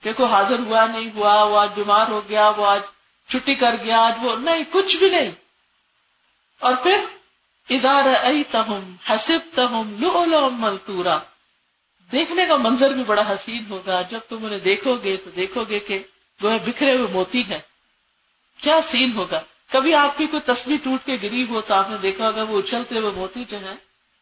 کہ 0.00 0.12
کوئی 0.12 0.32
حاضر 0.32 0.58
ہوا 0.58 0.86
نہیں، 0.86 1.10
ہوا، 1.14 1.42
وہ 1.42 1.58
آج 1.58 1.68
بیمار 1.74 2.06
ہو 2.08 2.20
گیا، 2.28 2.48
وہ 2.48 2.66
آج 2.66 2.80
چھٹی 3.28 3.54
کر 3.54 3.74
گیا، 3.84 4.00
آج 4.00 4.14
وہ 4.22 4.36
نہیں، 4.36 4.62
کچھ 4.70 4.96
بھی 4.96 5.10
نہیں۔ 5.10 5.30
اور 6.60 6.74
پھر 6.74 7.04
ادارہ 7.70 8.26
تہم 8.50 8.94
حسب 9.10 9.38
تہم 9.54 9.96
لو 10.00 10.50
ملتورا۔ 10.52 11.18
دیکھنے 12.12 12.46
کا 12.46 12.56
منظر 12.56 12.90
بھی 12.90 13.04
بڑا 13.04 13.22
حسین 13.28 13.64
ہوگا۔ 13.70 14.02
جب 14.02 14.18
تم 14.28 14.44
انہیں 14.44 14.58
دیکھو 14.58 14.96
گے 15.04 15.16
تو 15.16 15.30
دیکھو 15.30 15.64
گے 15.68 15.78
کہ 15.78 15.98
وہ 16.40 16.50
بکھرے 16.64 16.96
ہوئے 16.96 17.12
موتی 17.12 17.42
ہیں۔ 17.42 17.58
کیا 18.58 18.80
سین 18.84 19.12
ہوگا؟ 19.12 19.40
کبھی 19.70 19.94
آپ 19.94 20.18
کی 20.18 20.26
کوئی 20.26 20.42
تصویر 20.46 20.76
ٹوٹ 20.82 21.06
کے 21.06 21.16
گری 21.22 21.46
ہو 21.48 21.60
تو 21.60 21.74
آپ 21.74 21.90
نے 21.90 21.96
دیکھا 22.02 22.26
ہوگا 22.26 22.42
وہ 22.42 22.58
اچھلتے 22.58 22.98
ہوئے 22.98 23.10
موتی 23.10 23.44
جو 23.48 23.58
ہیں، 23.58 23.76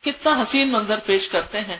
کتنا 0.04 0.42
حسین 0.42 0.68
منظر 0.68 0.98
پیش 0.98 1.28
کرتے 1.28 1.60
ہیں۔ 1.60 1.78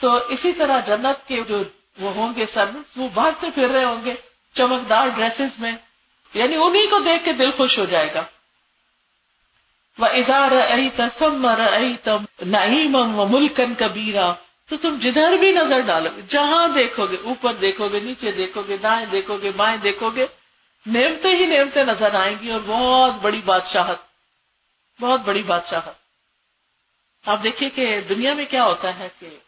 تو 0.00 0.16
اسی 0.28 0.52
طرح 0.52 0.80
جنت 0.80 1.28
کے 1.28 1.42
جو 1.48 1.62
وہ 1.98 2.10
ہوں 2.10 2.32
گے 2.36 2.46
سر، 2.52 2.64
وہ 2.96 3.08
بھاگتے 3.14 3.46
پھر 3.54 3.68
رہے 3.68 3.84
ہوں 3.84 4.04
گے 4.04 4.14
چمکدار 4.54 5.08
ڈریسز 5.08 5.58
میں۔ 5.58 5.72
یعنی 6.34 6.56
انہیں 6.56 6.86
کو 6.90 6.98
دیکھ 6.98 7.24
کے 7.24 7.32
دل 7.32 7.50
خوش 7.50 7.78
ہو 7.78 7.84
جائے 7.84 8.14
گا۔ 8.14 8.24
وہ 9.98 10.06
اظہار 10.06 10.50
تسم 10.96 11.54
تم 12.04 12.24
نعیم 12.46 12.94
و 12.94 13.26
ملکن 13.26 13.74
کبیرا 13.74 14.34
تو 14.68 14.76
تم 14.76 14.98
جدھر 14.98 15.36
بھی 15.36 15.52
نظر 15.52 15.80
ڈالو 15.80 16.10
گے۔ 16.16 16.22
جہاں 16.28 16.68
دیکھو 16.68 17.06
گے، 17.06 17.16
اوپر 17.24 17.52
دیکھو 17.52 17.88
گے، 17.88 18.00
نیچے 18.00 18.32
دیکھو 18.32 18.62
گے، 18.68 18.76
دائیں 18.76 19.06
دیکھو 19.06 19.36
گے، 19.36 19.50
بائیں 19.56 19.76
دیکھو 19.76 20.10
گے 20.10 20.26
نیمتے 20.86 21.28
ہی 21.28 21.46
نیمتے 21.46 21.82
نظر 21.82 22.14
آئیں 22.14 22.36
گی 22.40 22.50
اور 22.50 22.60
بہت 22.66 23.14
بڑی 23.22 23.40
بادشاہت، 23.44 23.98
بہت 25.00 25.20
بڑی 25.20 25.42
بادشاہت۔ 25.42 25.94
آپ 27.28 27.42
دیکھیے 27.42 27.70
کہ 27.70 28.00
دنیا 28.00 28.34
میں 28.34 28.44
کیا 28.44 28.64
ہوتا 28.64 28.98
ہے 28.98 29.08
کہ 29.18 29.38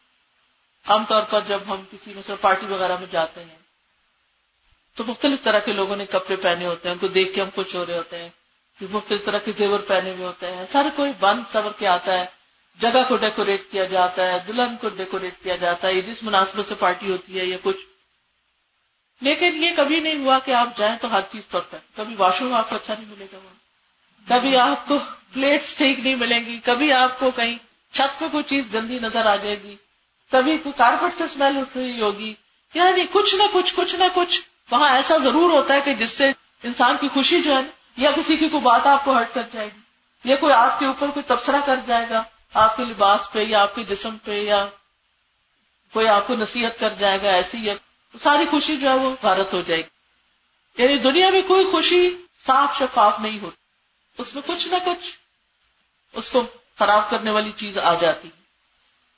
عام 0.86 1.04
طور 1.04 1.22
پر 1.30 1.40
جب 1.48 1.58
ہم 1.68 1.82
کسی 1.90 2.14
میں 2.14 2.34
پارٹی 2.40 2.66
وغیرہ 2.66 2.96
میں 2.96 3.06
جاتے 3.10 3.40
ہیں، 3.40 3.58
تو 4.94 5.04
مختلف 5.06 5.42
طرح 5.42 5.58
کے 5.58 5.72
لوگوں 5.72 5.96
نے 5.96 6.04
کپڑے 6.04 6.36
پہنے 6.36 6.66
ہوتے 6.66 6.88
ہیں، 6.88 6.92
ان 6.92 6.98
کو 6.98 7.08
دیکھ 7.08 7.34
کے 7.34 7.40
ہم 7.42 7.48
خوش 7.54 7.74
ہو 7.74 7.86
رہے 7.86 7.96
ہوتے 7.98 8.22
ہیں، 8.22 8.28
مختلف 8.80 9.24
طرح 9.24 9.38
کے 9.38 9.52
زیور 9.58 9.80
پہنے 9.80 10.10
ہوئے 10.10 10.26
ہوتے 10.26 10.56
ہیں، 10.56 10.64
سارے 10.72 10.88
کوئی 10.96 11.12
بند 11.20 11.42
سبر 11.52 11.72
کے 11.78 11.86
آتا 11.86 12.18
ہے۔ 12.18 12.26
جگہ 12.78 13.02
کو 13.08 13.16
ڈیکوریٹ 13.16 13.62
کیا 13.70 13.84
جاتا 13.84 14.32
ہے، 14.32 14.38
دلہن 14.48 14.76
کو 14.76 14.88
ڈیکوریٹ 14.88 15.34
کیا 15.42 15.56
جاتا 15.56 15.88
ہے 15.88 16.00
جس 16.00 16.22
مناسبت 16.22 16.68
سے 16.68 16.74
پارٹی 16.74 17.10
ہوتی 17.10 17.40
ہے 17.40 17.44
یا 17.44 17.56
کچھ۔ 17.62 17.76
لیکن 19.20 19.64
یہ 19.64 19.70
کبھی 19.76 20.00
نہیں 20.00 20.24
ہوا 20.24 20.38
کہ 20.38 20.54
آپ 20.54 20.76
جائیں 20.76 20.96
تو 21.00 21.12
ہر 21.12 21.20
چیز 21.32 21.42
پرفیکٹ 21.50 21.96
کبھی 21.96 22.14
واش 22.18 22.42
روم 22.42 22.54
آپ 22.54 22.70
کو 22.70 22.76
اچھا 22.76 22.94
نہیں 22.98 23.10
ملے 23.10 23.26
گا 23.32 23.38
وہاں۔ 23.38 23.54
کبھی 24.28 24.56
آپ 24.56 24.88
کو 24.88 24.98
پلیٹس 25.32 25.76
ٹھیک 25.76 26.00
نہیں 26.00 26.14
ملیں 26.14 26.46
گی۔ 26.46 26.58
کبھی 26.64 26.92
آپ 26.92 27.18
کو 27.18 27.30
کہیں 27.30 27.58
چھت 27.92 28.20
پہ 28.20 28.24
کوئی 28.32 28.44
چیز 28.44 28.74
گندی 28.74 28.98
نظر 28.98 29.26
آ 29.26 29.36
جائے 29.36 29.56
گی۔ 29.62 29.76
کبھی 30.32 30.58
کوئی 30.58 30.72
کارپیٹ 30.76 31.18
سے 31.18 31.24
اسمیل 31.24 31.56
اٹھ 31.56 31.78
رہی 31.78 32.00
ہوگی۔ 32.00 32.34
یعنی 32.74 33.04
کچھ 33.12 33.34
نہ 33.34 33.42
کچھ 33.52 33.74
کچھ 33.76 33.94
نہ 33.94 34.04
کچھ۔ 34.14 34.42
وہاں 34.70 34.94
ایسا 34.94 35.16
ضرور 35.16 35.50
ہوتا 35.50 35.74
ہے 35.74 35.80
کہ 35.80 35.94
جس 35.94 36.10
سے 36.10 36.32
انسان 36.62 36.96
کی 37.00 37.08
خوشی 37.08 37.42
جو 37.42 37.56
ہے 37.56 37.60
یا 37.96 38.10
کسی 38.10 38.36
کی 38.36 38.48
کوئی 38.48 38.62
بات 38.62 38.86
آپ 38.86 39.04
کو 39.04 39.12
ہرٹ 39.12 39.34
کر 39.34 39.42
جائے 39.52 39.66
گی، 39.66 39.80
یا 40.24 40.36
کوئی 40.36 40.52
آپ 40.52 40.78
کے 40.78 40.86
اوپر 40.86 41.08
کوئی 41.08 41.24
تبصرہ 41.26 41.56
کر 41.66 41.76
جائے 41.86 42.06
گا۔ 42.10 42.22
آپ 42.54 42.76
کے 42.76 42.84
لباس 42.84 43.32
پہ 43.32 43.44
یا 43.44 43.62
آپ 43.62 43.74
کے 43.74 43.82
جسم 43.82 44.16
پہ 44.18 44.42
یا 44.42 44.66
کوئی 45.92 46.08
آپ 46.08 46.26
کو 46.26 46.34
نصیحت 46.34 46.80
کر 46.80 46.94
جائے 46.94 47.18
گا، 47.22 47.30
ایسی 47.30 47.58
یا 47.60 47.74
ساری 48.20 48.44
خوشی 48.50 48.76
جو 48.76 48.90
ہے 48.90 48.94
وہ 48.94 49.16
بھارت 49.20 49.52
ہو 49.52 49.62
جائے 49.66 49.80
گی۔ 49.80 50.82
یعنی 50.82 50.96
دنیا 50.98 51.30
میں 51.30 51.42
کوئی 51.48 51.70
خوشی 51.70 52.16
صاف 52.46 52.78
شفاف 52.78 53.20
نہیں 53.20 53.38
ہوتی۔ 53.38 53.56
اس 54.22 54.34
میں 54.34 54.42
کچھ 54.46 54.68
نہ 54.68 54.76
کچھ 54.84 55.16
اس 56.12 56.30
کو 56.30 56.42
خراب 56.78 57.10
کرنے 57.10 57.30
والی 57.30 57.52
چیز 57.56 57.78
آ 57.78 57.94
جاتی۔ 57.94 58.28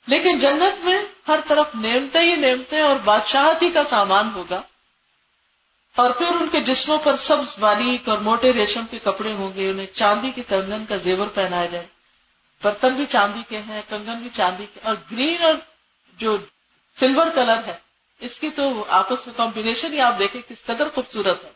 لیکن 0.07 0.39
جنت 0.39 0.85
میں 0.85 1.03
ہر 1.29 1.41
طرف 1.49 1.67
نیمتے 1.75 2.19
ہی 2.19 2.37
نیمتے 2.37 2.81
اور 2.81 2.97
بادشاہتی 2.97 3.71
کا 3.71 3.85
سامان 3.85 4.31
ہوگا۔ 4.35 4.63
اور 5.97 6.11
پھر 6.11 6.27
ان 6.27 6.49
کے 6.53 6.61
جسموں 6.61 6.99
پر 6.99 7.17
سبز 7.17 7.59
باریک 7.59 8.09
اور 8.09 8.19
موٹے 8.19 8.53
ریشم 8.53 8.85
کے 8.91 8.99
کپڑے 8.99 9.33
ہوں 9.33 9.55
گے، 9.55 9.71
انہیں 9.71 9.87
چاندی 9.87 10.31
کے 10.31 10.43
کنگن 10.49 10.87
کا 10.87 10.97
زیور 10.97 11.27
پہنایا 11.27 11.67
جائے۔ 11.67 11.87
برتن 12.63 12.95
بھی 12.95 13.07
چاندی 13.07 13.41
کے 13.49 13.59
ہیں، 13.59 13.83
کنگن 13.89 14.15
بھی 14.15 14.31
چاندی 14.35 14.67
کے 14.75 14.81
اور 14.83 14.95
گرین 15.13 15.43
اور 15.43 15.55
جو 16.17 16.37
سلور 17.01 17.27
کلر 17.35 17.65
ہے، 17.67 17.75
اس 18.21 18.39
کی 18.39 18.51
تو 18.51 18.85
آپس 18.89 19.27
میں 19.27 19.35
کمبینیشن 19.37 19.93
ہی 19.93 20.01
آپ 20.01 20.19
دیکھیں 20.19 20.41
کس 20.49 20.67
قدر 20.67 20.89
خوبصورت 20.95 21.45
ہے۔ 21.45 21.51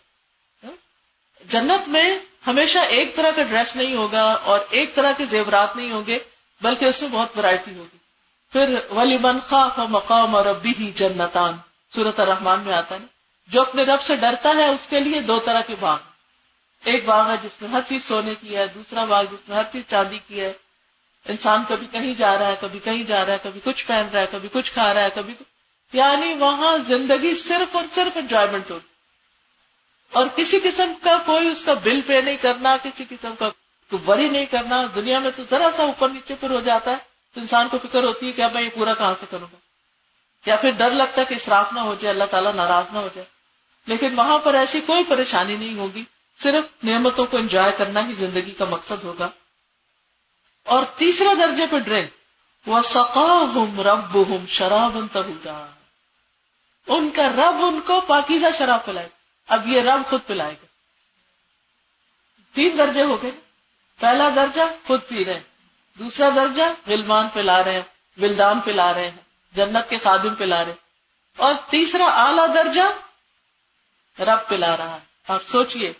جنت 1.44 1.88
میں 1.88 2.18
ہمیشہ 2.46 2.78
ایک 2.78 3.16
طرح 3.16 3.30
کا 3.36 3.42
ڈریس 3.42 3.76
نہیں 3.76 3.96
ہوگا 3.96 4.22
اور 4.22 4.60
ایک 4.70 4.94
طرح 4.94 5.12
کے 5.16 5.26
زیورات 5.26 5.76
نہیں 5.76 5.92
ہوں 5.92 6.02
گے، 6.06 6.18
بلکہ 6.60 6.84
اس 6.84 7.02
میں 7.02 7.10
بہت 7.10 7.38
ورائٹی 7.38 7.78
ہوگی۔ 7.78 7.96
پھر 8.52 8.78
ولی 8.90 9.18
من 9.18 9.38
خاف 9.48 9.78
مقام 9.78 10.36
اور 10.36 10.46
ابھی 10.46 10.72
ہی 10.80 10.92
جنتان۔ 10.92 11.52
سورت 11.94 12.20
الرحمان 12.20 12.60
میں 12.60 12.74
آتا 12.74 12.94
ہے 12.94 13.06
جو 13.46 13.60
اپنے 13.60 13.82
رب 13.82 14.02
سے 14.02 14.16
ڈرتا 14.16 14.48
ہے، 14.56 14.68
اس 14.68 14.86
کے 14.90 15.00
لیے 15.00 15.20
دو 15.20 15.38
طرح 15.40 15.60
کے 15.60 15.74
باغ۔ 15.80 15.98
ایک 16.84 17.04
باغ 17.04 17.30
ہے 17.30 17.36
جس 17.42 17.62
میں 17.62 17.70
ہر 17.70 17.80
چیز 17.88 18.04
سونے 18.04 18.34
کی 18.40 18.56
ہے، 18.56 18.66
دوسرا 18.66 19.04
باغ 19.04 19.24
جس 19.24 19.48
میں 19.48 19.56
ہر 19.56 19.62
چیز 19.72 19.82
چاندی 19.88 20.18
کی 20.28 20.40
ہے۔ 20.40 20.52
انسان 21.28 21.62
کبھی 21.68 21.86
کہیں 21.86 22.14
جا 22.14 22.38
رہا 22.38 22.46
ہے، 22.46 22.56
کبھی 22.60 22.78
کہیں 22.78 23.04
جا 23.04 23.26
رہا 23.26 23.32
ہے، 23.32 23.38
کبھی 23.42 23.60
کچھ 23.64 23.86
پہن 23.86 24.06
رہا 24.12 24.20
ہے، 24.20 24.26
کبھی 24.30 24.48
کچھ 24.52 24.72
کھا 24.72 24.94
رہا 24.94 25.02
ہے، 25.02 25.08
کبھی 25.14 25.34
یعنی 25.92 26.34
وہاں 26.34 26.78
زندگی 26.78 27.34
صرف 27.34 27.76
اور 27.76 27.84
صرف 27.94 28.16
انجوائمنٹ 28.16 28.70
ہوگی 28.70 28.86
اور 30.12 30.26
کسی 30.36 30.60
قسم 30.64 30.92
کا 31.02 31.18
کوئی 31.26 31.48
اس 31.48 31.64
کا 31.64 31.74
بل 31.74 32.00
پے 32.06 32.20
نہیں 32.20 32.36
کرنا، 32.36 32.76
کسی 32.82 33.04
قسم 33.08 33.34
کا 33.38 33.48
وری 34.06 34.28
نہیں 34.28 34.46
کرنا۔ 34.46 34.86
دنیا 34.94 35.18
میں 35.18 35.30
تو 35.36 35.42
ذرا 35.50 35.70
سا 35.76 35.82
اوپر 35.82 36.08
نیچے 36.08 36.34
پر 36.40 36.50
ہو 36.50 36.60
جاتا 36.60 36.90
ہے، 36.90 36.96
تو 37.34 37.40
انسان 37.40 37.68
کو 37.68 37.78
فکر 37.78 38.04
ہوتی 38.04 38.26
ہے 38.26 38.32
کہ 38.32 38.42
اب 38.42 38.54
میں 38.54 38.62
یہ 38.62 38.68
پورا 38.74 38.94
کہاں 38.94 39.14
سے 39.20 39.26
کروں 39.30 39.46
گا۔ 39.52 39.56
یا 40.46 40.56
پھر 40.56 40.70
ڈر 40.70 40.90
لگتا 40.90 41.20
ہے 41.20 41.26
کہ 41.26 41.34
اسراف 41.34 41.72
نہ 41.72 41.80
ہو 41.80 41.94
جائے، 42.00 42.14
اللہ 42.14 42.24
تعالیٰ 42.24 42.54
ناراض 42.54 42.84
نہ 42.92 42.98
ہو 42.98 43.08
جائے۔ 43.14 43.26
لیکن 43.86 44.18
وہاں 44.18 44.38
پر 44.38 44.54
ایسی 44.54 44.80
کوئی 44.80 45.04
پریشانی 45.08 45.56
نہیں 45.56 45.78
ہوگی، 45.78 46.04
صرف 46.42 46.84
نعمتوں 46.84 47.26
کو 47.26 47.36
انجوائے 47.36 47.72
کرنا 47.72 48.08
ہی 48.08 48.12
زندگی 48.12 48.50
کا 48.50 48.64
مقصد 48.64 49.04
ہوگا۔ 49.04 49.28
اور 50.66 50.84
تیسرے 50.96 51.34
درجے 51.34 51.66
پہ 51.70 51.78
ڈرنک۔ 51.78 52.10
وہ 52.66 52.80
سقا 52.80 53.44
ہوں 53.54 53.84
رب 53.84 54.14
ہوں 54.14 54.46
شراب 54.46 54.98
ان 56.86 57.10
کا 57.10 57.22
رب 57.22 57.64
ان 57.64 57.80
کو 57.80 58.00
پاکیزہ 58.00 58.46
شراب 58.58 58.84
پلائے۔ 58.84 59.08
اب 59.48 59.68
یہ 59.68 59.82
رب 59.82 60.10
خود 60.10 60.20
پلائے 60.26 60.52
گا۔ 60.52 60.66
تین 62.54 62.78
درجے 62.78 63.02
ہو 63.02 63.22
گئے۔ 63.22 63.30
پہلا 64.00 64.28
درجہ 64.36 64.62
خود 64.86 65.00
پی 65.08 65.24
رہے 65.24 65.34
ہیں۔ 65.34 65.40
دوسرا 65.98 66.28
درجہ 66.36 66.62
غلمان 66.86 67.28
پلا 67.32 67.64
رہے 67.64 67.72
ہیں، 67.72 67.82
ولدان 68.22 68.60
پلا 68.60 68.92
رہے 68.92 69.10
ہیں، 69.10 69.16
جنت 69.52 69.90
کے 69.90 69.98
خادم 69.98 70.34
پلا 70.34 70.64
رہے 70.64 70.72
اور 71.36 71.54
تیسرا 71.70 72.04
اعلی 72.04 72.52
درجہ 72.54 72.82
رب 74.22 74.48
پلا 74.48 74.76
رہا 74.76 74.92
ہے۔ 74.92 74.98
آپ 75.28 75.40
سوچئے 75.48 75.92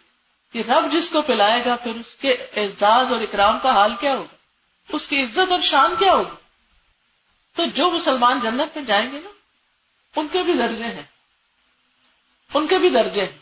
کہ 0.53 0.62
رب 0.69 0.93
جس 0.93 1.11
کو 1.11 1.23
پلائے 1.23 1.64
گا، 1.64 1.77
پھر 1.77 1.93
اس 1.95 2.17
کے 2.17 2.33
اعزاز 2.33 3.12
اور 3.12 3.21
اکرام 3.21 3.59
کا 3.62 3.71
حال 3.71 3.95
کیا 4.01 4.14
ہوگا؟ 4.14 4.36
اس 4.89 5.09
کی 5.09 5.22
عزت 5.22 5.53
اور 5.53 5.61
شان 5.61 5.97
کیا 5.99 6.12
ہوگی؟ 6.12 6.37
تو 7.55 7.66
جو 7.66 7.91
مسلمان 7.91 8.41
جنت 8.41 8.76
میں 8.76 8.84
جائیں 8.84 9.12
گے 9.12 9.20
نا، 9.20 9.30
ان 10.16 10.28
کے 10.32 10.43
بھی 10.43 10.53
درجے 10.53 10.84
ہیں۔ 10.84 11.03
ان 12.55 12.66
کے 12.66 12.78
بھی 12.78 12.91
درجے 12.91 13.24
ہیں۔ 13.24 13.39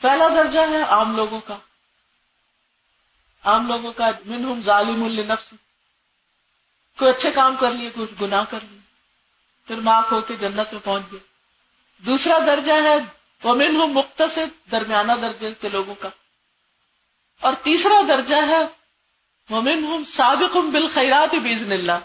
پہلا 0.00 0.28
درجہ 0.28 0.60
ہے 0.60 0.82
عام 0.82 1.16
لوگوں 1.16 1.40
کا۔ 1.40 1.56
عام 3.44 3.68
لوگوں 3.68 3.92
کا 3.92 4.10
منہم 4.24 4.60
ظالم 4.62 5.04
النفس 5.04 5.54
کوئی 6.98 7.10
اچھے 7.10 7.30
کام 7.30 7.56
کر 7.56 7.70
لیے 7.70 7.90
کچھ 7.94 8.22
گناہ 8.22 8.44
کر 8.50 8.58
لیے۔ 8.70 8.78
پھر 9.66 9.76
معاف 9.76 10.12
ہو 10.12 10.20
کے 10.20 10.36
جنت 10.36 10.72
میں 10.72 10.84
پہنچ 10.84 11.02
گئے۔ 11.12 11.20
دوسرا 11.98 12.38
درجہ 12.38 12.72
ہے 12.72 12.96
وہ 13.42 13.54
منہم 13.54 13.92
مختصر 13.92 14.44
درمیانہ 14.70 15.12
درجے 15.12 15.54
کے 15.60 15.68
لوگوں 15.68 15.94
کا۔ 15.94 16.08
اور 17.40 17.52
تیسرا 17.62 18.02
درجہ 18.08 18.36
ہے 18.48 18.79
وہ 19.50 19.60
منہم 19.60 20.02
سابق 20.04 20.56
بالخیرات 20.56 21.34
بیزن 21.34 21.72
اللہ، 21.72 21.98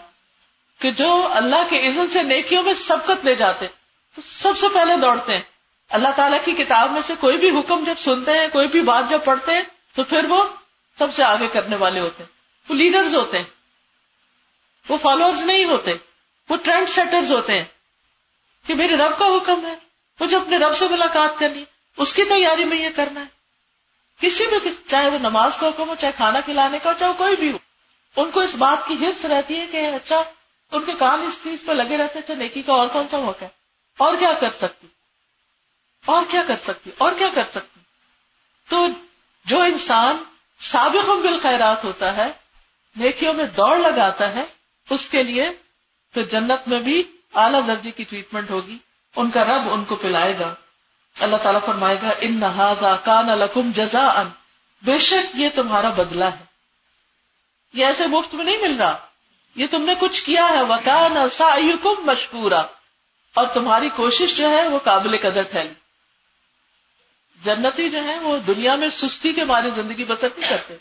کہ 0.80 0.90
جو 0.90 1.28
اللہ 1.30 1.66
کے 1.70 1.88
عزت 1.88 2.12
سے 2.12 2.22
نیکیوں 2.22 2.62
میں 2.62 2.74
سبقت 2.74 3.24
لے 3.24 3.34
جاتے 3.34 3.66
تو 4.14 4.22
سب 4.24 4.58
سے 4.58 4.66
پہلے 4.74 4.96
دوڑتے 4.96 5.34
ہیں۔ 5.34 5.42
اللہ 5.88 6.08
تعالیٰ 6.16 6.38
کی 6.44 6.52
کتاب 6.52 6.92
میں 6.92 7.02
سے 7.02 7.14
کوئی 7.20 7.36
بھی 7.36 7.50
حکم 7.50 7.84
جب 7.84 7.94
سنتے 7.98 8.30
ہیں، 8.30 8.48
کوئی 8.52 8.68
بھی 8.68 8.82
بات 8.82 9.04
جب 9.10 9.24
پڑھتے 9.24 9.52
ہیں، 9.52 9.62
تو 9.94 10.04
پھر 10.04 10.24
وہ 10.24 10.44
سب 10.98 11.14
سے 11.14 11.22
آگے 11.22 11.48
کرنے 11.52 11.76
والے 11.76 12.00
ہوتے 12.00 12.22
ہیں۔ 12.22 12.30
وہ 12.68 12.74
لیڈرز 12.74 13.16
ہوتے 13.16 13.38
ہیں۔ 13.38 13.44
وہ 14.88 14.96
فالوورز 15.02 15.42
نہیں 15.42 15.64
ہوتے۔ 15.64 15.92
وہ 16.48 16.56
ٹرینڈ 16.62 16.88
سیٹرز 16.88 17.32
ہوتے 17.32 17.54
ہیں۔ 17.54 17.64
کہ 18.66 18.74
میرے 18.74 18.96
رب 18.96 19.18
کا 19.18 19.26
حکم 19.26 19.66
ہے، 19.66 19.74
مجھے 20.20 20.36
اپنے 20.36 20.56
رب 20.56 20.76
سے 20.76 20.88
ملاقات 20.90 21.38
کرنی 21.38 21.64
اس 21.96 22.14
کی 22.14 22.24
تیاری 22.24 22.64
میں 22.64 22.78
یہ 22.78 22.88
کرنا 22.96 23.20
ہے۔ 23.20 23.35
کسی 24.20 24.46
بھی 24.46 24.70
چاہے 24.86 25.08
وہ 25.08 25.18
نماز 25.18 25.58
کا 25.58 25.68
حکم 25.68 25.88
ہو، 25.88 25.94
چاہے 25.94 26.12
کھانا 26.16 26.40
کھلانے 26.40 26.78
کا 26.82 26.90
ہو، 26.90 26.94
چاہے 27.00 27.12
کوئی 27.16 27.36
بھی 27.36 27.52
ہو، 27.52 27.58
ان 28.16 28.30
کو 28.30 28.40
اس 28.40 28.54
بات 28.54 28.88
کی 28.88 28.96
ہرس 29.00 29.24
رہتی 29.24 29.60
ہے 29.60 29.66
کہ 29.66 29.86
اچھا 29.86 30.22
ان 30.72 30.82
کے 30.84 30.92
کام 30.98 31.22
اس 31.22 31.40
چیز 31.42 31.66
پہ 31.66 31.72
لگے 31.72 31.96
رہتے 31.96 32.18
اچھا 32.18 32.34
نیکی 32.34 32.62
کا 32.62 32.72
اور 32.72 32.88
کون 32.88 33.06
سا 33.10 33.18
موقع 33.18 33.44
ہے؟ 33.44 33.50
اور 33.98 34.14
کیا 34.18 34.32
کر 34.32 34.50
سکتی؟ 34.50 34.86
اور 36.06 36.24
کیا 36.28 36.42
کر 36.46 36.56
سکتی؟ 36.62 36.90
اور 36.98 37.12
کیا 37.18 37.28
کر 37.34 37.42
سکتی؟ 37.50 37.80
تو 38.68 38.86
جو 39.44 39.60
انسان 39.60 40.16
سابق 40.60 41.10
بالخیرات 41.10 41.84
ہوتا 41.84 42.16
ہے، 42.16 42.32
نیکیوں 42.96 43.34
میں 43.34 43.44
دوڑ 43.44 43.78
لگاتا 43.78 44.34
ہے، 44.34 44.44
اس 44.90 45.08
کے 45.08 45.22
لیے 45.22 45.50
پھر 46.12 46.22
جنت 46.22 46.68
میں 46.68 46.78
بھی 46.78 47.02
اعلیٰ 47.34 47.66
درجے 47.66 47.90
کی 47.90 48.04
ٹریٹمنٹ 48.04 48.50
ہوگی، 48.50 48.78
ان 49.16 49.30
کا 49.30 49.44
رب 49.44 49.72
ان 49.72 49.84
کو 49.84 49.94
پلائے 49.94 50.34
گا۔ 50.40 50.54
اللہ 51.20 51.36
تعالیٰ 51.36 51.60
فرمائے 51.66 51.96
گا، 52.02 52.10
ان 52.20 52.40
نہ 52.40 52.74
کان 53.04 53.30
الکم 53.30 53.70
جزا 53.74 54.06
ان 54.06 54.28
بے 54.82 54.98
شک 54.98 55.26
یہ 55.34 55.48
تمہارا 55.54 55.88
بدلا 55.88 56.26
ہے۔ 56.26 56.44
یہ 57.72 57.86
ایسے 57.86 58.06
مفت 58.06 58.34
میں 58.34 58.44
نہیں 58.44 58.58
مل 58.58 58.76
رہا۔ 58.76 59.06
یہ 59.54 59.66
تم 59.70 59.82
نے 59.82 59.94
کچھ 60.00 60.24
کیا 60.24 60.48
ہے۔ 60.48 60.62
وکان 60.62 61.28
سا 61.30 61.54
مشکورا 61.98 62.60
اور 63.34 63.46
تمہاری 63.46 63.88
کوشش 63.96 64.36
جو 64.36 64.50
ہے 64.50 64.68
وہ 64.68 64.78
قابل 64.84 65.16
قدر 65.16 65.42
ٹھہری۔ 65.42 65.72
جنتی 67.44 67.90
جو 67.90 68.04
ہے 68.04 68.18
وہ 68.18 68.38
دنیا 68.38 68.74
میں 68.74 68.88
سستی 68.90 69.32
کے 69.32 69.44
مارے 69.44 69.70
زندگی 69.76 70.04
بسر 70.04 70.28
نہیں 70.36 70.50
کرتے۔ 70.50 70.76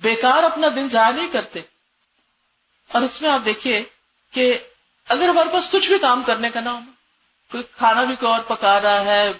بیکار 0.00 0.42
اپنا 0.42 0.68
دن 0.76 0.88
ضائع 0.88 1.10
نہیں 1.10 1.28
کرتے۔ 1.32 1.60
اور 2.88 3.02
اس 3.02 3.22
میں 3.22 3.30
آپ 3.30 3.40
دیکھیے 3.44 3.84
کہ 4.32 4.58
اگر 5.08 5.28
ہمارے 5.28 5.48
پاس 5.52 5.70
کچھ 5.70 5.88
بھی 5.88 5.98
کام 5.98 6.22
کرنے 6.22 6.50
کا 6.50 6.60
نہ 6.60 6.68
ہو، 6.68 6.80
کوئی 7.50 7.62
کھانا 7.62 8.04
بھی 8.04 8.16
کوئی 8.16 8.32
اور 8.32 8.40
پکا 8.40 8.80
رہا 8.80 9.00
ہے 9.00 9.32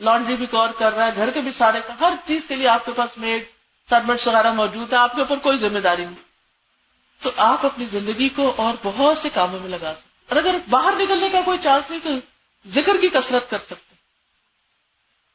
لانڈری 0.00 0.36
بھی 0.36 0.46
کور 0.46 0.68
کر 0.78 0.92
رہا 0.92 1.06
ہے، 1.06 1.10
گھر 1.16 1.30
کے 1.30 1.40
بھی 1.40 1.52
سارے 1.52 1.80
ہر 2.00 2.12
چیز 2.26 2.46
کے 2.48 2.56
لیے 2.56 2.68
آپ 2.68 2.86
کے 2.86 2.92
پاس 2.96 3.18
میڈ 3.18 3.44
سرمنٹس 3.90 4.26
وغیرہ 4.26 4.52
موجود 4.52 4.92
ہے، 4.92 4.98
آپ 4.98 5.14
کے 5.14 5.20
اوپر 5.20 5.36
کوئی 5.36 5.58
ذمہ 5.58 5.78
داری 5.78 6.04
نہیں۔ 6.04 6.30
تو 7.22 7.30
آپ 7.36 7.66
اپنی 7.66 7.84
زندگی 7.92 8.28
کو 8.28 8.52
اور 8.56 8.74
بہت 8.82 9.18
سے 9.18 9.28
کاموں 9.34 9.60
میں 9.60 9.68
لگا 9.68 9.94
سکتے 9.98 10.10
اور 10.28 10.36
اگر 10.36 10.56
باہر 10.70 10.94
نکلنے 11.00 11.28
کا 11.28 11.40
کوئی 11.44 11.58
چانس 11.64 11.90
نہیں، 11.90 12.00
تو 12.04 12.10
ذکر 12.68 12.96
کی 13.00 13.08
کثرت 13.08 13.50
کر 13.50 13.58
سکتے 13.58 13.94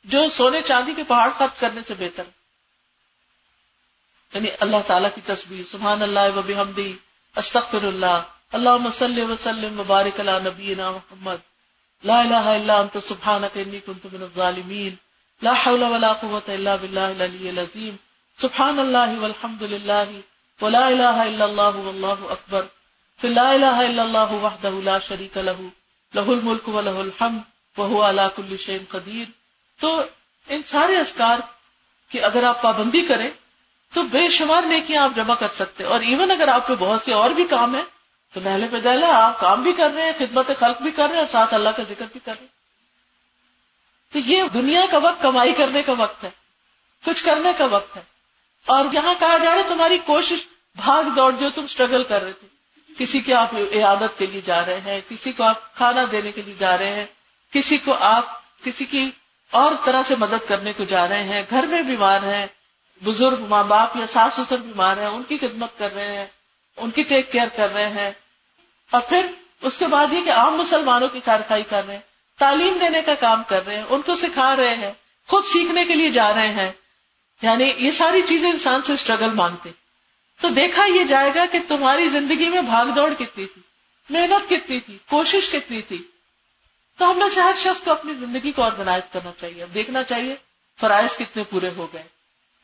جو 0.04 0.30
سونے 0.30 0.62
چاندی 0.62 0.94
کے 0.96 1.04
پہاڑ 1.04 1.30
خط 1.38 1.60
کرنے 1.60 1.82
سے 1.88 1.94
بہتر۔ 2.00 2.24
یعنی 4.34 4.48
اللہ 4.60 4.78
تعالیٰ 4.88 5.10
کی 5.16 5.22
تصویر 5.26 5.72
سبحان 5.72 6.02
اللہ 6.02 6.38
و 6.38 6.42
بحمدی، 6.42 6.94
استغفر 7.36 7.84
اللہ 7.84 8.22
اللہ 8.52 8.78
مسلم 8.78 9.32
وسلم 9.32 9.74
مبارک 9.74 10.20
اللہ 10.20 10.32
نبی 10.32 10.76
محمد۔ 10.76 11.55
لا 12.06 12.20
الہ 12.22 12.46
الا 12.50 12.78
انت 12.80 12.98
سبحانک 13.08 13.58
انی 13.58 13.80
کنت 13.86 14.06
من 14.14 14.22
الظالمین. 14.22 14.96
لا 15.42 15.54
حول 15.66 15.84
ولا 15.84 16.12
قوة 16.14 16.54
الا 16.54 16.76
باللہ 16.76 17.08
العلی 17.14 17.50
العظیم. 17.50 17.96
سبحان 18.40 18.80
اللہ 18.80 19.16
والحمد 19.20 19.62
للہ 19.72 20.04
وہ 20.60 20.70
لا 20.70 20.86
الہ 20.88 21.16
الا 21.24 21.46
اللہ 21.46 21.80
واللہ 21.86 22.30
اکبر. 22.36 22.66
پھر 23.20 23.30
لا 23.30 23.50
الہ 23.52 23.76
الا 23.88 24.04
اللہ 24.04 24.34
وحدہ 24.44 24.74
لا 24.84 24.98
شریک 25.08 25.38
لہ. 25.38 25.58
لہ 26.14 26.28
الملک 26.36 26.70
و 26.70 26.78
الحمد 26.78 27.80
وہو 27.80 28.08
علا 28.10 28.28
کل 28.36 28.56
شین 28.66 28.84
قدیر. 28.90 29.26
تو 29.80 29.90
ان 30.48 30.62
سارے 30.66 30.98
اسکار 30.98 31.40
کی 32.12 32.20
اگر 32.24 32.44
آپ 32.44 32.62
پابندی 32.62 33.02
کریں 33.06 33.30
تو 33.94 34.04
بے 34.12 34.28
شمار 34.30 34.64
نیکیاں 34.68 35.04
آپ 35.04 35.16
جمع 35.16 35.36
کر 35.40 35.48
سکتے 35.56 35.84
اور 35.84 36.00
ایون 36.00 36.32
اگر 36.32 36.48
آپ 36.48 36.68
پہ 36.68 36.74
بہت 36.80 37.02
سے 37.06 37.14
اور 37.14 37.30
بھی 37.36 37.44
کام 37.50 37.76
ہے 37.76 37.82
تو 38.36 38.42
نہلے 38.42 38.68
پہ 38.72 38.80
دہلا 38.80 39.08
ہاں، 39.08 39.22
آپ 39.22 39.40
کام 39.40 39.64
بھی 39.64 39.74
کر 39.74 39.90
رہے 39.96 40.06
ہیں، 40.06 40.12
خدمت 40.18 40.52
خلق 40.60 40.82
بھی 40.82 40.92
کر 40.92 41.04
رہے 41.04 41.14
ہیں، 41.14 41.20
اور 41.20 41.28
ساتھ 41.28 41.54
اللہ 41.54 41.70
کا 41.70 41.84
ذکر 41.90 42.06
بھی 42.12 42.20
کر 42.26 42.32
رہے 42.32 42.46
ہیں۔ 42.46 42.56
تو 44.14 44.20
یہ 44.20 44.44
دنیا 44.54 44.82
کا 44.92 44.98
وقت، 44.98 45.22
کمائی 45.22 45.54
کرنے 45.54 45.82
کا 45.84 45.94
وقت 45.98 46.24
ہے، 46.24 46.30
کچھ 47.06 47.26
کرنے 47.26 47.50
کا 47.58 47.66
وقت 47.66 47.98
ہے۔ 47.98 48.02
اور 48.66 48.86
یہاں 48.92 49.14
کہا 49.20 49.38
جا 49.38 49.46
رہا 49.46 49.56
ہے، 49.56 49.70
تمہاری 49.70 49.98
کوشش، 49.98 50.48
بھاگ 50.76 51.04
دوڑ 51.04 51.34
جو 51.40 51.50
تم 51.56 51.64
اسٹرگل 51.64 52.04
کر 52.04 52.24
رہے 52.24 52.32
تھے۔ 52.32 52.48
کسی 52.98 53.20
کی 53.20 53.34
آپ 53.34 53.56
عادت 53.84 54.20
کے 54.20 54.26
لیے 54.26 54.42
جا 54.46 54.66
رہے 54.66 54.80
ہیں، 54.82 55.02
کسی 55.10 55.32
کو 55.32 55.44
آپ 55.44 55.76
کھانا 55.76 56.02
دینے 56.12 56.32
کے 56.32 56.42
لیے 56.42 56.56
جا 56.60 56.78
رہے 56.78 56.96
ہیں، 56.96 57.06
کسی 57.52 57.78
کو 57.78 57.96
آپ، 58.00 58.26
کسی 58.64 58.86
کی 58.86 59.12
اور 59.52 59.72
طرح 59.84 60.02
سے 60.06 60.16
مدد 60.20 60.48
کرنے 60.48 60.74
کو 60.74 60.84
جا 60.84 61.08
رہے 61.08 61.24
ہیں۔ 61.24 61.44
گھر 61.50 61.64
میں 61.64 61.82
بیمار 61.82 62.22
ہیں، 62.24 62.48
بزرگ 63.04 63.46
ماں 63.50 63.64
باپ 63.64 63.98
یا 63.98 64.08
ساس 64.08 64.34
سسر 64.34 64.58
بیمار 64.58 64.98
ہیں، 64.98 65.08
ان 65.08 65.24
کی 65.24 65.38
خدمت 65.38 65.70
کر 65.78 65.94
رہے 65.94 66.18
ہیں، 66.18 66.26
ان 66.78 66.92
کی 66.92 67.04
ٹیک 67.04 67.32
کیئر 67.32 67.48
کر 67.56 67.74
رہے 67.74 67.90
ہیں۔ 67.90 68.12
اور 68.92 69.02
پھر 69.02 69.26
اس 69.62 69.78
کے 69.78 69.88
بعد 69.88 70.14
یہ 70.14 70.22
کہ 70.26 70.30
عام 70.30 70.58
مسلمانوں 70.58 71.08
کی 71.08 71.20
کارکائی 71.20 71.64
کر 71.64 71.86
رہے 71.86 71.94
ہیں، 71.94 72.02
تعلیم 72.40 72.78
دینے 72.82 73.02
کا 73.02 73.14
کام 73.14 73.44
کر 73.44 73.66
رہے 73.66 73.76
ہیں، 73.76 73.84
ان 73.90 74.02
کو 74.02 74.16
سکھا 74.16 74.56
رہے 74.56 74.76
ہیں، 74.76 74.92
خود 75.28 75.46
سیکھنے 75.46 75.86
کے 75.86 75.96
لیے 75.96 76.10
جا 76.10 76.34
رہے 76.34 76.52
ہیں۔ 76.52 76.72
یعنی 77.42 77.74
یہ 77.78 77.92
ساری 77.92 78.22
چیزیں 78.22 78.52
انسان 78.52 78.82
سے 78.82 78.94
اسٹرگل 78.94 79.30
مانگتے۔ 79.30 79.70
تو 80.42 80.50
دیکھا 80.50 80.86
یہ 80.86 81.04
جائے 81.04 81.32
گا 81.36 81.46
کہ 81.52 81.60
تمہاری 81.68 82.10
زندگی 82.10 82.50
میں 82.50 82.62
بھاگ 82.62 82.86
دوڑ 82.86 83.14
کتنی 83.14 83.46
تھی، 83.46 83.62
محنت 84.10 84.50
کتنی 84.50 84.80
تھی، 84.80 84.98
کوشش 85.10 85.50
کتنی 85.50 85.82
تھی۔ 85.82 86.04
تو 86.98 87.12
ہم 87.12 87.18
نے 87.18 87.30
سے 87.30 87.42
ہر 87.42 87.56
شخص 87.58 87.82
کو 87.82 87.92
اپنی 87.92 88.14
زندگی 88.14 88.52
کو 88.52 88.64
آرگنائز 88.64 89.04
کرنا 89.14 89.32
چاہیے 89.42 89.66
دیکھنا 89.66 90.04
چاہیے 90.04 90.36
فرائض 90.80 91.18
کتنے 91.18 91.44
پورے 91.44 91.70
ہو 91.78 91.88
گئے۔ 91.94 92.04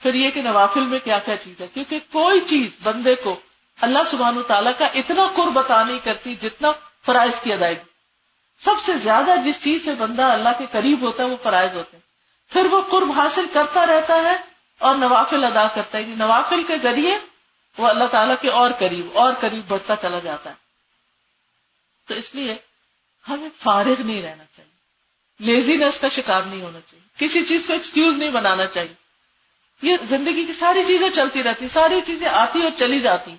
پھر 0.02 0.14
یہ 0.14 0.32
کہ 0.32 0.42
نوافل 0.42 0.82
میں 0.82 1.00
کیا 1.04 1.20
کیا 1.20 1.36
چیز 1.38 1.62
ہے؟ 1.62 1.68
کیونکہ 1.74 2.00
کوئی 2.12 2.40
چیز 2.40 2.72
بندے 2.84 3.16
کو 3.16 3.40
اللہ 3.82 4.00
سبحان 4.12 4.38
و 4.38 4.42
تعالیٰ 4.42 4.72
کا 4.78 4.86
اتنا 4.86 5.28
قرب 5.36 5.60
نہیں 5.88 6.00
کرتی 6.04 6.36
جتنا 6.36 6.72
فرائض 7.06 7.42
کی 7.42 7.54
ادائیگی۔ 7.54 7.92
سب 8.60 8.74
سے 8.86 8.94
زیادہ 8.94 9.32
جس 9.46 9.64
چیز 9.64 9.86
سے 9.86 9.94
بندہ 9.94 10.22
اللہ 10.22 10.50
کے 10.58 10.66
قریب 10.72 11.02
ہوتا 11.02 11.24
ہے 11.24 11.28
وہ 11.28 11.38
فرائض 11.44 11.76
ہوتے 11.76 11.98
ہیں۔ 11.98 12.02
پھر 12.54 12.66
وہ 12.66 12.82
قرب 12.92 13.12
حاصل 13.12 13.46
کرتا 13.54 13.86
رہتا 13.86 14.16
ہے 14.16 14.38
اور 14.80 14.96
نوافل 14.96 15.44
ادا 15.44 15.68
کرتا 15.76 15.98
ہے۔ 15.98 16.04
یعنی 16.04 16.16
نوافل 16.16 16.64
کے 16.64 16.78
ذریعے 16.78 17.20
وہ 17.78 17.88
اللہ 17.88 18.04
تعالیٰ 18.04 18.36
کے 18.42 18.50
اور 18.50 18.72
قریب 18.80 19.18
اور 19.18 19.34
قریب 19.40 19.68
بڑھتا 19.68 19.96
چلا 20.02 20.20
جاتا 20.20 20.50
ہے۔ 20.50 20.56
تو 22.08 22.14
اس 22.14 22.36
لیے 22.36 22.56
ہمیں 23.30 23.50
فارغ 23.64 24.02
نہیں 24.02 24.22
رہنا 24.22 24.44
چاہیے۔ 24.58 24.72
لیزینس 25.46 26.00
کا 26.00 26.08
شکار 26.10 26.42
نہیں 26.42 26.62
ہونا 26.62 26.80
چاہیے۔ 26.80 27.26
کسی 27.26 27.46
چیز 27.46 27.62
کو 27.68 27.74
ایکسکیوز 27.74 28.16
نہیں 28.16 28.30
بنانا 28.30 28.66
چاہیے۔ 28.66 28.94
یہ 29.82 29.98
زندگی 30.10 30.46
کی 30.46 30.54
ساری 30.54 30.84
چیزیں 30.88 31.10
چلتی 31.10 31.44
رہتی 31.44 31.70
ساری 31.70 32.02
چیزیں 32.08 32.30
آتی 32.30 32.62
اور 32.62 32.72
چلی 32.78 33.00
جاتی 33.00 33.36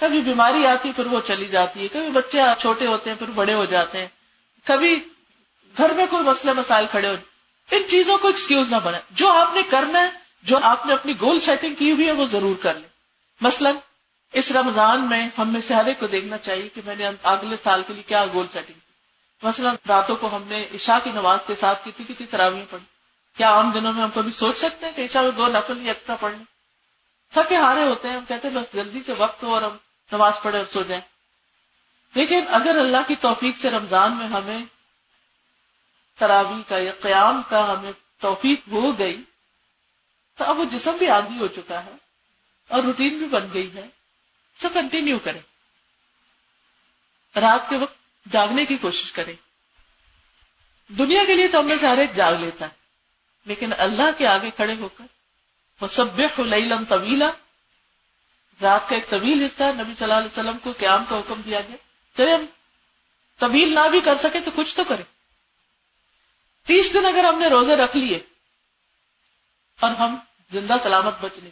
کبھی 0.00 0.20
بیماری 0.20 0.66
آتی 0.66 0.92
پھر 0.96 1.06
وہ 1.06 1.20
چلی 1.26 1.46
جاتی 1.46 1.82
ہے، 1.82 1.88
کبھی 1.88 2.10
بچے 2.10 2.40
چھوٹے 2.58 2.86
ہوتے 2.86 3.10
ہیں 3.10 3.16
پھر 3.16 3.30
بڑے 3.30 3.54
ہو 3.54 3.64
جاتے 3.64 3.98
ہیں، 3.98 4.06
کبھی 4.64 4.94
گھر 5.78 5.92
میں 5.92 6.06
کوئی 6.10 6.22
مسئلے 6.22 6.52
مسائل 6.52 6.86
کھڑے 6.90 7.08
ہو، 7.08 7.14
ان 7.70 7.82
چیزوں 7.90 8.18
کو 8.18 8.28
ایکسکیوز 8.28 8.70
نہ 8.70 8.76
بنے 8.84 8.98
جو 9.10 9.30
آپ 9.30 9.54
نے 9.54 9.62
کرنا 9.70 10.00
ہے، 10.00 10.10
جو 10.42 10.58
آپ 10.62 10.86
نے 10.86 10.92
اپنی 10.92 11.12
گول 11.20 11.40
سیٹنگ 11.40 11.74
کی 11.74 11.92
ہوئی 11.92 12.06
ہے، 12.06 12.12
وہ 12.12 12.26
ضرور 12.26 12.62
کر 12.62 12.74
لیں۔ 12.74 12.88
مثلا، 13.40 13.70
اس 14.32 14.52
رمضان 14.52 15.08
میں 15.08 15.28
ہم 15.38 15.52
میں 15.52 15.60
سے 15.60 15.74
ہر 15.74 15.86
ایک 15.86 16.00
کو 16.00 16.06
دیکھنا 16.06 16.38
چاہیے 16.38 16.68
کہ 16.68 16.80
میں 16.86 16.96
نے 16.98 17.08
اگلے 17.22 17.56
سال 17.62 17.82
کے 17.86 17.92
لیے 17.94 18.02
کیا 18.02 18.24
گول 18.34 18.46
سیٹنگ 18.52 18.74
کی۔ 18.74 19.46
مثلا، 19.46 19.72
راتوں 19.88 20.16
کو 20.16 20.36
ہم 20.36 20.42
نے 20.46 20.64
عشاء 20.74 20.98
کی 21.04 21.10
نماز 21.14 21.38
کے 21.46 21.54
ساتھ 21.60 21.78
کتنی 21.84 22.14
کتنی 22.14 22.26
تراویح 22.26 22.62
پڑھی۔ 22.70 22.84
کیا 23.36 23.50
عام 23.50 23.70
دنوں 23.70 23.92
میں 23.92 24.02
ہم 24.02 24.10
کبھی 24.14 24.32
سوچ 24.32 24.58
سکتے 24.58 24.86
ہیں 24.86 24.92
کہ 24.96 25.02
عشاء 25.02 25.22
میں 25.22 25.30
دو 25.30 25.46
نفل 25.46 25.80
یا 25.82 25.92
ایکسٹرا 25.92 26.16
پڑھ 26.16 26.32
لیں 26.32 26.44
تھکے 27.32 27.56
ہارے 27.56 27.84
ہوتے 27.84 28.08
ہیں، 28.08 28.16
ہم 28.16 28.24
کہتے 28.28 28.48
ہیں 28.48 28.54
بس 28.54 28.74
جلدی 28.74 29.00
سے 29.06 29.12
وقت 29.18 29.42
ہو 29.42 29.54
اور 29.54 29.62
ہم 29.62 29.76
نماز 30.12 30.32
پڑھے 30.42 30.58
اور 30.58 30.66
سو 30.66 30.82
جائیں۔ 30.82 31.02
لیکن 32.14 32.44
اگر 32.48 32.76
اللہ 32.78 32.96
کی 33.08 33.14
توفیق 33.14 33.56
سے 33.60 33.70
رمضان 33.70 34.16
میں 34.16 34.26
ہمیں 34.26 34.60
تراوی 36.18 36.62
کا 36.68 36.78
یا 36.78 36.92
قیام 37.00 37.42
کا 37.48 37.78
ہمیں 37.78 37.92
توفیق 38.18 38.68
ہو 38.68 38.98
گئی، 38.98 39.22
تو 40.36 40.44
اب 40.44 40.58
وہ 40.58 40.64
جسم 40.64 40.96
بھی 40.96 41.08
آدھی 41.08 41.38
ہو 41.38 41.46
چکا 41.46 41.84
ہے 41.84 41.90
اور 42.68 42.82
روٹین 42.82 43.18
بھی 43.18 43.26
بن 43.26 43.48
گئی 43.54 43.74
ہے۔ 43.74 43.88
سو 44.62 44.68
کنٹینیو 44.68 45.18
کریں۔ 45.18 45.40
رات 47.40 47.70
کے 47.70 47.76
وقت 47.76 47.96
جاگنے 48.32 48.64
کی 48.64 48.76
کوشش 48.76 49.12
کریں۔ 49.12 49.34
دنیا 50.88 51.22
کے 51.26 51.34
لیے 51.34 51.48
تو 51.48 51.60
ہم 51.60 51.66
نے 51.66 51.78
سے 51.78 51.86
ہر 51.86 51.98
ایک 51.98 52.16
جاگ 52.16 52.34
لیتا 52.34 52.64
ہے، 52.64 52.70
لیکن 53.44 53.70
اللہ 53.78 54.18
کے 54.18 54.26
آگے 54.26 54.50
کھڑے 54.50 54.74
ہو 54.80 54.88
کر 54.88 55.04
وہ 55.80 55.88
سب 55.88 56.20
لیلم 56.38 56.84
طویلا 56.88 57.30
رات 58.62 58.88
کا 58.88 58.94
ایک 58.94 59.10
طویل 59.10 59.42
حصہ 59.42 59.62
نبی 59.62 59.94
صلی 59.94 60.04
اللہ 60.04 60.14
علیہ 60.14 60.32
وسلم 60.32 60.58
کو 60.58 60.72
قیام 60.78 61.04
کا 61.08 61.18
حکم 61.18 61.40
دیا 61.40 61.60
گیا۔ 61.60 61.76
چلے 62.16 62.34
ہم 62.34 62.44
طویل 63.38 63.74
نہ 63.74 63.88
بھی 63.90 64.00
کر 64.00 64.16
سکے 64.16 64.40
تو 64.40 64.50
کچھ 64.54 64.76
تو 64.76 64.84
کریں۔ 64.84 65.04
تیس 66.66 66.94
دن 66.94 67.06
اگر 67.06 67.24
ہم 67.24 67.38
نے 67.38 67.46
روزے 67.46 67.76
رکھ 67.76 67.96
لیے 67.96 68.18
اور 69.80 69.90
ہم 69.90 70.16
زندہ 70.52 70.76
سلامت 70.82 71.14
بچنے 71.20 71.50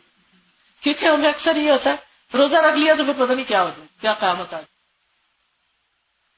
کیونکہ 0.81 1.07
ہمیں 1.07 1.29
اکثر 1.29 1.57
یہ 1.57 1.71
ہوتا 1.71 1.91
ہے، 1.91 1.97
روزہ 2.37 2.57
رکھ 2.57 2.79
لیا 2.79 2.95
تو 2.95 3.05
پھر 3.05 3.25
پتہ 3.25 3.33
نہیں 3.33 3.49
کیا 3.49 3.63
ہو 3.63 3.71
جائے، 3.77 3.89
کیا 4.01 4.13
قیامت 4.13 4.55
آ 4.55 4.61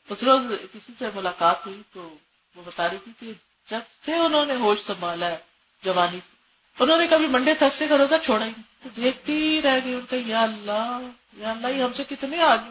اس 0.09 0.23
روز 0.23 0.41
کسی 0.73 0.93
سے 0.99 1.05
ملاقات 1.15 1.67
ہوئی 1.67 1.83
تو 1.93 2.15
وہ 2.55 2.63
بتا 2.67 2.89
رہی 2.89 2.99
تھی 2.99 3.13
کہ 3.21 3.33
جب 3.71 3.81
سے 4.05 4.15
انہوں 4.15 4.47
نے 4.47 4.55
ہوش 4.55 4.81
سنبھالا 4.87 5.27
ہے، 5.27 5.39
جوانی 5.83 6.19
سے۔ 6.31 6.40
انہوں 6.79 6.99
نے 6.99 7.07
کبھی 7.11 7.27
منڈے 7.27 7.55
تھستے 7.55 7.89
کا 7.89 7.99
روزہ 7.99 8.15
چھوڑا 8.25 8.47
ہی 8.47 8.53
تو 8.83 8.89
دیکھتی 8.97 9.63
رہ 9.63 9.79
گئی، 9.85 9.95
ان 9.95 10.07
کا 10.11 10.17
یا 10.27 10.43
اللہ 10.43 10.99
یا 11.37 11.51
اللہ 11.51 11.67
ہی 11.67 11.83
ہم 11.83 11.93
سے 11.93 12.05
کتنے 12.05 12.43
آگے۔ 12.43 12.71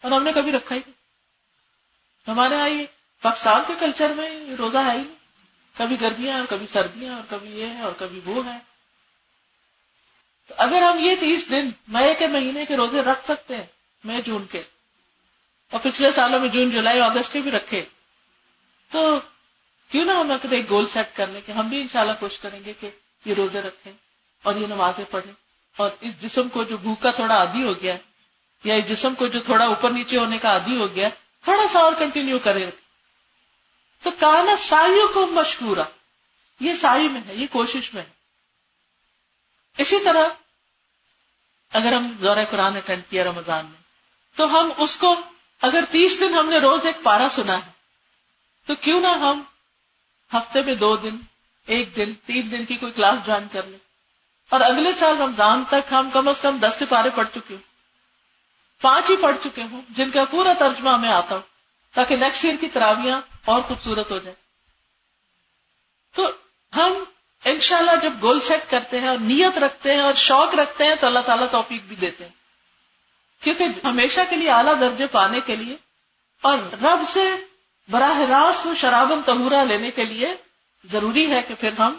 اور 0.00 0.10
ہم 0.12 0.22
نے 0.22 0.32
کبھی 0.32 0.52
رکھا 0.52 0.76
ہی 0.76 0.80
ہمارے 2.28 2.54
یہاں 2.54 2.68
پاکستان 3.22 3.62
کے 3.66 3.72
کلچر 3.78 4.12
میں 4.16 4.56
روزہ 4.56 4.78
ہے 4.78 4.92
ہی 4.92 4.98
نہیں۔ 4.98 5.16
کبھی 5.76 6.00
گرمیاں 6.00 6.38
اور 6.38 6.46
کبھی 6.50 6.66
سردیاں 6.72 7.14
اور 7.14 7.22
کبھی 7.28 7.60
یہ 7.60 7.66
ہے 7.66 7.82
اور 7.82 7.92
کبھی 7.98 8.20
وہ 8.24 8.46
ہے 8.46 8.58
تو 10.48 10.54
اگر 10.58 10.82
ہم 10.82 10.98
یہ 10.98 11.14
تیس 11.20 11.50
دن، 11.50 11.70
مئی 11.88 12.14
کے 12.18 12.26
مہینے 12.26 12.64
کے 12.64 12.76
روزے 12.76 13.02
رکھ 13.02 13.24
سکتے 13.24 13.56
ہیں، 13.56 13.64
مئی، 14.04 14.22
جون 14.22 14.44
کے، 14.50 14.62
اور 15.70 15.80
پچھلے 15.82 16.12
سالوں 16.12 16.40
میں 16.40 16.48
جون، 16.48 16.70
جولائی، 16.70 17.00
اگست 17.00 17.32
کے 17.32 17.40
بھی 17.40 17.50
رکھے، 17.50 17.84
تو 18.90 19.20
کیوں 19.90 20.04
نہ 20.04 20.12
ہم 20.12 20.32
ایک 20.50 20.70
گول 20.70 20.88
سیٹ 20.88 21.16
کرنے 21.16 21.40
کے، 21.40 21.52
ہم 21.52 21.68
بھی 21.68 21.80
انشاءاللہ 21.80 22.12
کوشش 22.20 22.38
کریں 22.38 22.60
گے 22.64 22.72
کہ 22.80 22.90
یہ 23.24 23.34
روزے 23.34 23.62
رکھیں 23.62 23.92
اور 24.42 24.54
یہ 24.54 24.66
نمازیں 24.66 25.04
پڑھیں۔ 25.10 25.32
اور 25.76 25.90
اس 26.00 26.22
جسم 26.22 26.48
کو 26.48 26.64
جو 26.64 26.76
بھوک 26.76 27.02
کا 27.02 27.10
تھوڑا 27.10 27.36
عادی 27.36 27.62
ہو 27.62 27.74
گیا 27.82 27.96
یا 28.64 28.74
اس 28.74 28.88
جسم 28.88 29.14
کو 29.14 29.26
جو 29.26 29.40
تھوڑا 29.40 29.66
اوپر 29.66 29.90
نیچے 29.90 30.18
ہونے 30.18 30.38
کا 30.38 30.48
عادی 30.48 30.76
ہو 30.76 30.94
گیا 30.94 31.08
تھوڑا 31.44 31.68
سا 31.72 31.78
اور 31.78 31.92
کنٹینیو 31.98 32.38
کرے 32.38 32.70
تو 34.02 34.10
کانا 34.10 34.56
سائیوں 34.58 35.08
کو 35.08 35.26
مشکورہ۔ 35.26 35.80
یہ 36.60 36.74
سائی 36.74 37.08
میں 37.08 37.20
ہے، 37.26 37.34
یہ 37.34 37.46
کوشش 37.50 37.94
میں 37.94 38.02
ہے۔ 38.02 38.08
اسی 39.78 40.04
طرح 40.04 40.28
اگر 41.72 41.92
ہم 41.92 42.16
زور 42.20 42.36
قرآن 42.50 42.76
اٹینڈ 42.76 43.02
کیا 43.10 43.24
رمضان 43.24 43.64
میں، 43.64 43.82
تو 44.36 44.60
ہم 44.60 44.72
اس 44.76 44.96
کو 44.96 45.20
اگر 45.62 45.84
تیس 45.90 46.20
دن 46.20 46.34
ہم 46.34 46.48
نے 46.48 46.58
روز 46.58 46.86
ایک 46.86 46.96
پارا 47.02 47.28
سنا 47.32 47.66
ہے، 47.66 47.70
تو 48.66 48.74
کیوں 48.80 49.00
نہ 49.00 49.08
ہم 49.08 49.42
ہفتے 50.34 50.62
میں 50.62 50.74
دو 50.74 50.96
دن، 50.96 51.16
ایک 51.66 51.96
دن، 51.96 52.12
تین 52.26 52.50
دن 52.50 52.64
کی 52.64 52.76
کوئی 52.76 52.92
کلاس 52.92 53.26
جوائن 53.26 53.46
کر 53.52 53.62
لیں۔ 53.62 53.78
اور 54.50 54.60
اگلے 54.60 54.92
سال 54.92 55.16
رمضان 55.16 55.64
تک 55.68 55.92
ہم 55.92 56.10
کم 56.12 56.28
از 56.28 56.40
کم 56.40 56.58
دس 56.58 56.74
سے 56.78 56.84
پارے 56.88 57.10
پڑھ 57.14 57.28
چکے 57.34 57.54
ہوں۔ 57.54 57.76
پانچ 58.82 59.10
ہی 59.10 59.16
پڑھ 59.16 59.36
چکے 59.44 59.62
ہوں، 59.62 59.80
جن 59.88 60.10
کا 60.10 60.24
پورا 60.30 60.52
ترجمہ 60.58 60.90
ہمیں 60.90 61.12
آتا 61.12 61.34
ہو 61.34 61.40
تاکہ 61.94 62.16
نیکسٹ 62.16 62.44
ایئر 62.44 62.56
کی 62.60 62.68
تراویاں 62.68 63.20
اور 63.44 63.60
خوبصورت 63.60 64.10
ہو 64.10 64.18
جائے 64.18 64.36
تو 66.14 66.30
ہم 66.76 66.92
انشاءاللہ 67.44 67.90
جب 68.02 68.12
گول 68.22 68.40
سیٹ 68.40 68.70
کرتے 68.70 69.00
ہیں 69.00 69.08
اور 69.08 69.16
نیت 69.20 69.58
رکھتے 69.58 69.92
ہیں 69.92 70.00
اور 70.00 70.14
شوق 70.14 70.54
رکھتے 70.54 70.84
ہیں، 70.84 70.94
تو 71.00 71.06
اللہ 71.06 71.18
تعالیٰ 71.18 71.46
توفیق 71.50 71.82
بھی 71.82 71.96
دیتے 71.96 72.24
ہیں۔ 72.24 72.32
کیونکہ 73.40 73.64
ہمیشہ 73.84 74.20
کے 74.30 74.36
لیے 74.36 74.50
اعلیٰ 74.50 74.80
درجے 74.80 75.06
پانے 75.06 75.40
کے 75.40 75.56
لیے 75.56 75.76
اور 76.42 76.58
رب 76.58 77.08
سے 77.08 77.36
براہ 77.90 78.20
راست 78.20 78.66
شرابن 78.80 79.20
تہورا 79.26 79.64
لینے 79.64 79.90
کے 79.90 80.04
لیے 80.04 80.34
ضروری 80.84 81.30
ہے 81.30 81.42
کہ 81.48 81.54
پھر 81.60 81.70
ہم 81.78 81.94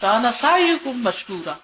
کانا 0.00 0.30
سائی 0.40 0.78
کم 0.84 1.02
مشکورا۔ 1.02 1.54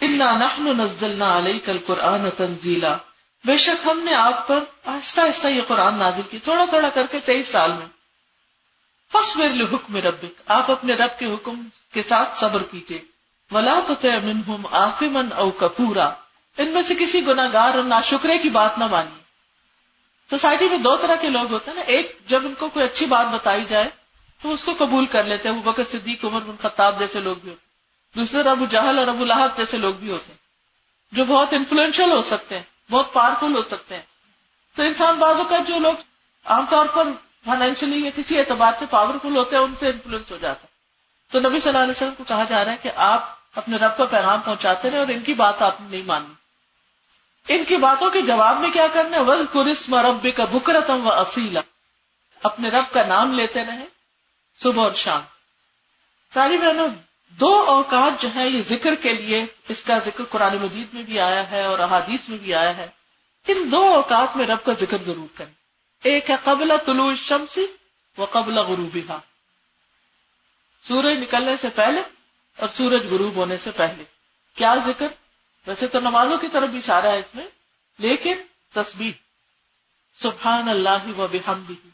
انا 0.00 0.36
نحن 0.36 0.78
نزلنا 0.78 1.38
علیہ 1.38 1.58
کل 1.64 1.78
قرآن 1.86 2.28
تنزیلا۔ 2.36 2.96
بے 3.44 3.56
شک 3.56 3.86
ہم 3.86 4.00
نے 4.00 4.14
آپ 4.14 4.48
پر 4.48 4.64
آہستہ 4.84 5.20
آہستہ 5.20 5.46
یہ 5.46 5.62
قرآن 5.66 5.94
نازل 5.94 6.22
کی، 6.30 6.38
تھوڑا 6.38 6.64
تھوڑا 6.68 6.88
کر 6.88 7.06
کے 7.06 7.20
تیئیس 7.20 7.48
سال 7.48 7.72
میں۔ 7.72 7.86
فس 9.12 9.36
میرے 9.36 9.62
حکم 9.62 9.96
ربک، 9.96 10.42
آپ 10.46 10.70
اپنے 10.70 10.92
رب 10.92 11.18
کے 11.18 11.26
حکم 11.26 11.68
کے 11.92 12.02
ساتھ 12.02 12.38
صبر 12.38 12.62
کیجیے 12.62 12.98
ولا 13.50 13.80
تو 13.86 13.94
من 14.02 14.66
آفمن 14.70 15.32
او 15.32 15.50
کپورا 15.50 16.12
ان 16.58 16.68
میں 16.68 16.82
سے 16.82 16.94
کسی 16.94 17.26
گناگار 17.26 17.74
اور 17.74 17.84
ناشکرے 17.84 18.38
کی 18.38 18.48
بات 18.48 18.78
نہ 18.78 18.86
مانی 18.86 19.25
سوسائٹی 20.30 20.68
میں 20.68 20.78
دو 20.78 20.96
طرح 20.96 21.14
کے 21.16 21.30
لوگ 21.30 21.52
ہوتے 21.52 21.70
ہیں 21.70 21.78
نا۔ 21.78 21.84
ایک 21.86 22.18
جب 22.26 22.46
ان 22.46 22.54
کو 22.58 22.68
کوئی 22.68 22.84
اچھی 22.84 23.06
بات 23.06 23.26
بتائی 23.34 23.64
جائے 23.68 23.88
تو 24.42 24.52
اس 24.52 24.64
کو 24.64 24.72
قبول 24.78 25.06
کر 25.06 25.24
لیتے 25.24 25.48
ہیں۔ 25.48 25.56
وہ 25.56 25.72
بکر 25.72 25.84
صدیق، 25.84 26.24
عمر 26.24 26.40
بن 26.40 26.56
خطاب 26.62 26.98
جیسے 26.98 27.20
لوگ 27.20 27.36
بھی 27.36 27.50
ہوتے 27.50 27.66
دوسرے 28.20 28.50
ابو 28.50 28.66
جہل 28.70 28.98
اور 28.98 29.06
ابو 29.06 29.24
لہب 29.24 29.56
جیسے 29.56 29.76
لوگ 29.76 29.94
بھی 29.94 30.10
ہوتے 30.10 30.26
ہیں۔ 30.28 30.38
جو 31.12 31.24
بہت 31.24 31.48
انفلوئنشل 31.52 32.12
ہو 32.12 32.22
سکتے 32.22 32.58
ہیں، 32.58 32.92
بہت 32.92 33.12
پاورفل 33.12 33.56
ہو 33.56 33.62
سکتے 33.62 33.94
ہیں۔ 33.94 34.02
تو 34.76 34.82
انسان 34.82 35.14
بازو 35.14 35.44
کا 35.44 35.58
جو 35.68 35.78
لوگ 35.78 35.94
عام 36.44 36.64
طور 36.70 36.86
پر 36.86 37.04
فائنینشلی 37.46 38.04
یا 38.04 38.10
کسی 38.16 38.38
اعتبار 38.38 38.72
سے 38.78 38.84
پاورفل 38.90 39.36
ہوتے 39.36 39.56
ہیں، 39.56 39.62
ان 39.62 39.74
سے 39.80 39.88
انفلوئنس 39.88 40.32
ہو 40.32 40.36
جاتا 40.36 40.60
ہے۔ 40.62 40.68
تو 41.32 41.38
نبی 41.38 41.60
صلی 41.60 41.68
اللہ 41.68 41.82
علیہ 41.82 41.92
وسلم 41.92 42.14
کو 42.18 42.24
کہا 42.24 42.44
جا 42.48 42.64
رہا 42.64 42.72
ہے 42.72 42.76
کہ 42.82 42.90
آپ 42.96 43.36
اپنے 43.54 43.76
رب 43.76 43.96
کا 43.96 44.04
پیغام 44.04 44.40
پہنچاتے 44.40 44.90
رہے 44.90 44.98
اور 44.98 45.08
ان 45.08 45.20
کی 45.20 45.34
بات 45.34 45.62
آپ 45.62 45.80
نے 45.80 45.86
نہیں 45.90 46.02
مانی 46.02 46.34
ان 47.48 47.64
کی 47.64 47.76
باتوں 47.76 48.10
کے 48.10 48.22
جواب 48.22 48.60
میں 48.60 48.70
کیا 48.70 48.86
کرنا 48.92 49.20
ول 49.20 49.46
قرسم 49.52 49.94
رب 49.94 50.26
کا 50.36 50.44
بکرتم 50.44 51.06
و 51.06 51.12
اصیلا 51.12 51.60
اپنے 52.42 52.68
رب 52.68 52.94
کا 52.94 53.06
نام 53.06 53.32
لیتے 53.32 53.64
رہے، 53.64 53.84
صبح 54.62 54.84
اور 54.84 54.92
شام۔ 54.92 55.22
ساری 56.34 56.58
بہنوں، 56.58 56.88
دو 57.28 57.64
اوقات 57.66 58.22
جو 58.22 58.28
ہے 58.34 58.48
یہ 58.48 58.62
ذکر 58.62 58.94
کے 58.94 59.12
لیے، 59.12 59.46
اس 59.68 59.82
کا 59.82 59.98
ذکر 59.98 60.24
قرآن 60.24 60.56
مجید 60.56 60.94
میں 60.94 61.02
بھی 61.02 61.20
آیا 61.20 61.50
ہے 61.50 61.64
اور 61.64 61.78
احادیث 61.78 62.28
میں 62.28 62.38
بھی 62.38 62.54
آیا 62.54 62.76
ہے۔ 62.76 62.86
ان 63.48 63.72
دو 63.72 63.94
اوقات 63.94 64.36
میں 64.36 64.46
رب 64.46 64.64
کا 64.64 64.72
ذکر 64.80 64.96
ضرور 65.06 65.36
کریں۔ 65.36 65.52
ایک 66.04 66.30
ہے 66.30 66.36
قبل 66.44 66.72
طلوع 66.86 67.14
شمسی 67.14 67.66
و 68.18 68.24
قبل 68.24 68.58
غروبی 68.58 69.02
سورج 70.88 71.18
نکلنے 71.18 71.56
سے 71.60 71.68
پہلے 71.68 72.00
اور 72.56 72.68
سورج 72.72 73.06
غروب 73.06 73.36
ہونے 73.36 73.56
سے 73.64 73.70
پہلے۔ 73.70 74.04
کیا 74.54 74.74
ذکر؟ 74.86 75.06
ویسے 75.66 75.86
تو 75.86 76.00
نمازوں 76.00 76.38
کی 76.38 76.48
طرف 76.52 76.68
بھی 76.68 76.78
اشارہ 76.78 77.06
ہے 77.06 77.18
اس 77.18 77.34
میں، 77.34 77.46
لیکن 77.98 78.34
تصویر 78.74 79.12
سبحان 80.22 80.68
اللہ 80.68 81.18
و 81.18 81.26
بحمدہ۔ 81.32 81.88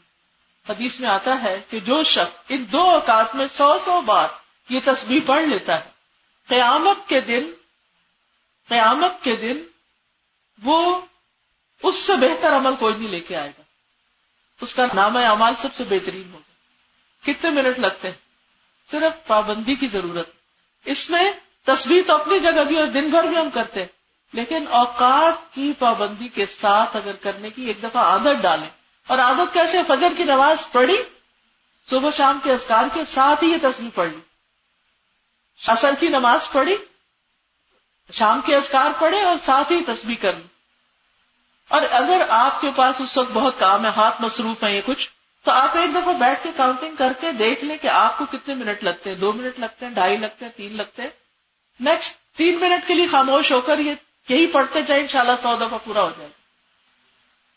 حدیث 0.71 0.99
میں 0.99 1.09
آتا 1.09 1.43
ہے 1.43 1.61
کہ 1.69 1.79
جو 1.79 2.03
شخص 2.03 2.39
ان 2.49 2.65
دو 2.71 2.81
اوقات 2.81 3.35
میں 3.35 3.47
سو 3.53 3.77
سو 3.85 4.01
بار 4.01 4.27
یہ 4.69 4.79
تصویر 4.85 5.19
پڑھ 5.25 5.43
لیتا 5.43 5.85
ہے، 5.85 5.89
قیامت 6.47 7.09
کے 7.09 7.21
دن، 7.21 7.51
قیامت 8.67 9.23
کے 9.23 9.35
دن 9.35 9.63
وہ 10.63 11.01
اس 11.83 11.95
سے 11.95 12.13
بہتر 12.15 12.55
عمل 12.55 12.75
کوئی 12.79 12.93
نہیں 12.97 13.09
لے 13.09 13.19
کے 13.19 13.35
آئے 13.35 13.49
گا۔ 13.49 13.61
اس 14.61 14.75
کا 14.75 14.85
نام 14.93 15.17
اعمال 15.17 15.53
سب 15.61 15.69
سے 15.77 15.83
بہترین 15.83 16.33
ہوگا۔ 16.33 16.53
کتنے 17.25 17.49
منٹ 17.49 17.79
لگتے 17.79 18.07
ہیں؟ 18.07 18.17
صرف 18.91 19.27
پابندی 19.27 19.75
کی 19.75 19.87
ضرورت۔ 19.87 20.29
اس 20.85 21.09
میں 21.09 21.31
تصویر 21.65 22.01
تو 22.07 22.13
اپنی 22.13 22.39
جگہ 22.39 22.63
بھی 22.63 22.79
اور 22.79 22.87
دن 22.87 23.09
بھر 23.09 23.23
بھی 23.23 23.37
ہم 23.37 23.49
کرتے 23.49 23.79
ہیں۔ 23.79 23.87
لیکن 24.33 24.65
اوقات 24.69 25.53
کی 25.53 25.73
پابندی 25.79 26.27
کے 26.27 26.45
ساتھ 26.61 26.97
اگر 26.97 27.11
کرنے 27.15 27.49
کی 27.49 27.65
ایک 27.65 27.83
دفعہ 27.83 28.03
عادت 28.03 28.41
ڈالیں۔ 28.41 28.69
اور 29.07 29.19
عادت 29.19 29.53
کیسے 29.53 29.81
فجر 29.87 30.07
کی 30.17 30.23
نماز 30.23 30.71
پڑھی، 30.71 30.97
صبح 31.89 32.09
شام 32.17 32.39
کے 32.43 32.53
اسکار 32.53 32.83
کے 32.93 33.01
ساتھ 33.07 33.43
ہی 33.43 33.49
یہ 33.49 33.57
تصویر 33.61 33.89
پڑھ 33.95 34.09
لی۔ 34.09 34.19
اصل 35.67 35.93
کی 35.99 36.07
نماز 36.07 36.51
پڑھی، 36.51 36.77
شام 38.11 38.41
کے 38.45 38.55
اسکار 38.55 38.89
پڑھے 38.99 39.21
اور 39.21 39.35
ساتھ 39.41 39.71
ہی 39.71 39.83
تصویر 39.87 40.21
کر 40.21 40.33
لی۔ 40.35 40.43
اور 41.67 41.81
اگر 41.91 42.21
آپ 42.29 42.61
کے 42.61 42.69
پاس 42.75 43.01
اس 43.01 43.17
وقت 43.17 43.31
بہت 43.33 43.59
کام 43.59 43.85
ہے، 43.85 43.91
ہاتھ 43.95 44.21
مصروف 44.21 44.63
ہیں 44.63 44.71
یہ 44.71 44.81
کچھ، 44.85 45.09
تو 45.43 45.51
آپ 45.51 45.77
ایک 45.77 45.95
دفعہ 45.95 46.13
بیٹھ 46.13 46.43
کے 46.43 46.49
کاؤنٹنگ 46.55 46.95
کر 46.95 47.13
کے 47.21 47.31
دیکھ 47.31 47.65
لیں 47.65 47.77
کہ 47.77 47.87
آپ 47.87 48.17
کو 48.17 48.25
کتنے 48.25 48.53
منٹ 48.53 48.83
لگتے 48.83 49.09
ہیں، 49.09 49.17
دو 49.17 49.33
منٹ 49.33 49.59
لگتے 49.59 49.85
ہیں، 49.85 49.93
ڈھائی 49.93 50.17
لگتے 50.17 50.45
ہیں، 50.45 50.51
تین 50.57 50.77
لگتے 50.77 51.01
ہیں۔ 51.01 51.22
نیکسٹ 51.79 52.37
تین 52.37 52.59
منٹ 52.59 52.87
کے 52.87 52.93
لیے 52.93 53.07
خاموش 53.07 53.51
ہو 53.51 53.61
کر 53.61 53.79
یہ 53.79 53.93
یہی 54.29 54.47
پڑھتے 54.47 54.81
جائیں، 54.81 55.01
انشاءاللہ 55.01 55.31
سو 55.41 55.55
دفعہ 55.55 55.77
پورا 55.83 56.01
ہو 56.01 56.09
جائے 56.17 56.29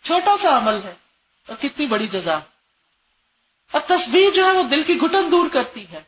چھوٹا 0.02 0.36
سا 0.42 0.56
عمل 0.56 0.78
ہے، 0.84 0.94
اور 1.48 1.56
کتنی 1.56 1.86
بڑی 1.86 2.06
جزا۔ 2.06 2.38
اور 3.72 3.80
تصویر 3.86 4.30
جو 4.34 4.46
ہے 4.46 4.50
وہ 4.50 4.62
دل 4.62 4.82
کی 4.82 4.96
گٹن 4.96 5.30
دور 5.30 5.48
کرتی 5.52 5.86
ہے۔ 5.92 6.00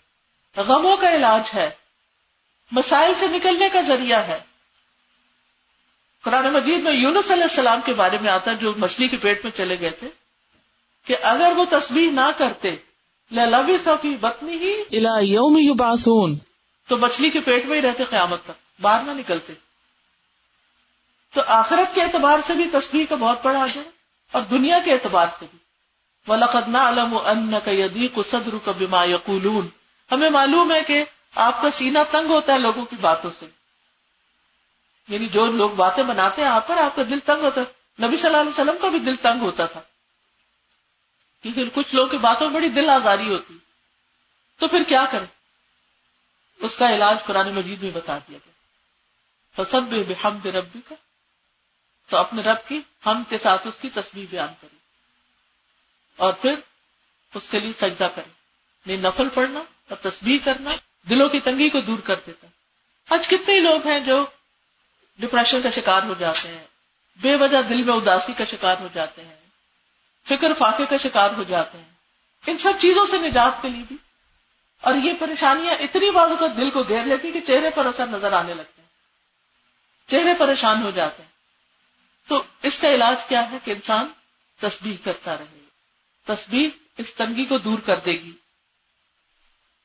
غموں 0.56 0.96
کا 0.96 1.16
علاج 1.16 1.50
ہے۔ 1.54 1.70
مسائل 2.72 3.12
سے 3.14 3.26
نکلنے 3.26 3.68
کا 3.72 3.80
ذریعہ 3.80 4.26
ہے۔ 4.28 4.38
قرآن 6.22 6.52
مجید 6.52 6.82
میں 6.82 6.92
یونس 6.92 7.30
علیہ 7.30 7.42
السلام 7.42 7.80
کے 7.84 7.92
بارے 7.92 8.18
میں 8.20 8.30
آتا 8.30 8.52
جو 8.52 8.72
مچھلی 8.76 9.08
کے 9.08 9.16
پیٹ 9.16 9.44
میں 9.44 9.52
چلے 9.56 9.80
گئے 9.80 9.90
تھے، 9.90 10.08
کہ 11.04 11.16
اگر 11.22 11.52
وہ 11.56 11.64
تصویر 11.70 12.12
نہ 12.12 12.30
کرتے 12.38 12.76
لبی 13.32 13.76
کی 13.84 14.16
بتنی 14.20 14.52
ہی 14.52 14.72
یوم 15.22 15.56
یبعثون 15.58 16.47
تو 16.88 16.96
مچھلی 16.96 17.30
کے 17.30 17.40
پیٹ 17.40 17.66
میں 17.66 17.76
ہی 17.76 17.82
رہتے 17.82 18.04
قیامت 18.04 18.44
تک، 18.44 18.80
باہر 18.80 19.02
نہ 19.02 19.10
نکلتے۔ 19.10 19.52
تو 21.34 21.40
آخرت 21.46 21.94
کے 21.94 22.02
اعتبار 22.02 22.38
سے 22.46 22.52
بھی 22.52 22.64
تصویر 22.72 23.06
کا 23.08 23.14
بہت 23.14 23.38
بڑا 23.42 23.60
آ 23.60 23.66
اور 24.32 24.42
دنیا 24.42 24.78
کے 24.84 24.92
اعتبار 24.92 25.26
سے 25.38 25.46
بھی۔ 25.50 25.58
وَلَقَدْ 26.32 26.68
نَعْلَمُ 26.68 27.30
أَنَّكَ 27.30 27.70
يَدِيقُ 27.70 28.24
صَدْرُكَ 28.30 28.70
بِمَا 28.70 29.04
يَقُولُونَ۔ 29.04 29.66
ہمیں 30.14 30.30
معلوم 30.30 30.72
ہے 30.72 30.84
کہ 30.84 31.04
آپ 31.34 31.62
کا 31.62 31.70
سینہ 31.70 31.98
تنگ 32.10 32.30
ہوتا 32.30 32.52
ہے 32.52 32.58
لوگوں 32.58 32.84
کی 32.84 32.96
باتوں 33.00 33.30
سے۔ 33.38 33.46
یعنی 35.08 35.26
جو 35.26 35.46
لوگ 35.46 35.70
باتیں 35.70 36.02
بناتے 36.02 36.42
ہیں 36.42 36.48
آپ 36.48 36.68
پر، 36.68 36.76
آپ 36.76 36.96
کا 36.96 37.02
دل 37.10 37.18
تنگ 37.18 37.44
ہوتا 37.44 37.60
ہے۔ 37.60 38.06
نبی 38.06 38.16
صلی 38.16 38.26
اللہ 38.26 38.40
علیہ 38.40 38.50
وسلم 38.50 38.76
کا 38.80 38.88
بھی 38.88 38.98
دل 38.98 39.16
تنگ 39.16 39.40
ہوتا 39.40 39.66
تھا۔ 39.66 39.80
کیونکہ 41.42 41.64
کچھ 41.74 41.94
لوگوں 41.94 42.10
کی 42.10 42.18
باتوں 42.18 42.50
میں 42.50 42.60
بڑی 42.60 42.68
دل 42.68 42.90
آزاری 42.90 43.28
ہوتی۔ 43.28 43.58
تو 44.58 44.68
پھر 44.68 44.82
کیا 44.88 45.04
کریں؟ 45.10 45.37
اس 46.60 46.76
کا 46.76 46.94
علاج 46.94 47.16
قرآن 47.26 47.54
مجید 47.54 47.82
میں 47.82 47.90
بتا 47.90 48.18
دیا 48.18 48.38
گیا۔ 48.46 48.48
سب 49.70 49.82
بحمد 49.82 50.46
ربی 50.46 50.80
کا 50.88 50.94
تو 52.08 52.16
اپنے 52.16 52.42
رب 52.42 52.68
کی 52.68 52.80
ہم 53.06 53.22
کے 53.28 53.38
ساتھ 53.38 53.66
اس 53.66 53.74
کی 53.80 53.90
تصویر 53.90 54.24
بیان 54.30 54.48
کریں۔ 54.60 54.78
اور 56.16 56.32
پھر 56.32 56.54
اس 57.34 57.42
کے 57.50 57.60
لیے 57.60 57.72
سجدہ 57.72 58.08
کریں۔ 58.14 58.32
نہیں 58.86 58.96
نفل 58.96 59.28
پڑھنا 59.34 59.60
اور 59.88 59.96
تصویر 59.96 60.38
کرنا 60.44 60.70
دلوں 61.10 61.28
کی 61.28 61.40
تنگی 61.40 61.70
کو 61.70 61.80
دور 61.80 61.98
کر 61.98 62.14
دیتا۔ 62.14 62.46
آج 63.10 63.28
کتنے 63.28 63.60
لوگ 63.60 63.86
ہیں 63.86 64.00
جو 64.00 64.24
ڈپریشن 65.18 65.62
کا 65.62 65.70
شکار 65.70 66.02
ہو 66.02 66.14
جاتے 66.18 66.48
ہیں۔ 66.48 66.64
بے 67.16 67.36
وجہ 67.36 67.62
دل 67.62 67.82
میں 67.82 67.94
اداسی 67.94 68.32
کا 68.38 68.44
شکار 68.44 68.76
ہو 68.80 68.88
جاتے 68.94 69.24
ہیں۔ 69.24 69.36
فکر 70.28 70.52
فاقے 70.58 70.84
کا 70.90 70.96
شکار 70.96 71.30
ہو 71.36 71.42
جاتے 71.42 71.78
ہیں۔ 71.78 71.90
ان 72.46 72.58
سب 72.58 72.72
چیزوں 72.80 73.06
سے 73.06 73.18
نجات 73.18 73.62
کے 73.62 73.68
لیے 73.68 73.82
بھی 73.88 73.96
اور 74.80 74.94
یہ 74.94 75.12
پریشانیاں 75.18 75.74
اتنی 75.74 76.10
بار 76.10 76.28
کا 76.40 76.46
دل 76.56 76.70
کو 76.70 76.82
گھیر 76.82 77.02
لیتی 77.02 77.32
کہ 77.32 77.40
چہرے 77.40 77.70
پر 77.74 77.86
اثر 77.86 78.06
نظر 78.06 78.32
آنے 78.32 78.54
لگتے 78.54 78.82
ہیں۔ 78.82 78.88
چہرے 80.10 80.34
پریشان 80.38 80.82
ہو 80.82 80.90
جاتے 80.90 81.22
ہیں۔ 81.22 81.30
تو 82.28 82.42
اس 82.62 82.78
کا 82.78 82.88
علاج 82.88 83.24
کیا 83.28 83.50
ہے 83.50 83.58
کہ 83.64 83.70
انسان 83.70 84.08
تسبیح 84.60 84.96
کرتا 85.04 85.36
رہے 85.36 85.58
تسبیح 86.26 86.68
اس 86.98 87.14
تنگی 87.14 87.44
کو 87.44 87.58
دور 87.58 87.78
کر 87.78 87.96
دے 87.96 88.12
گی۔ 88.12 88.32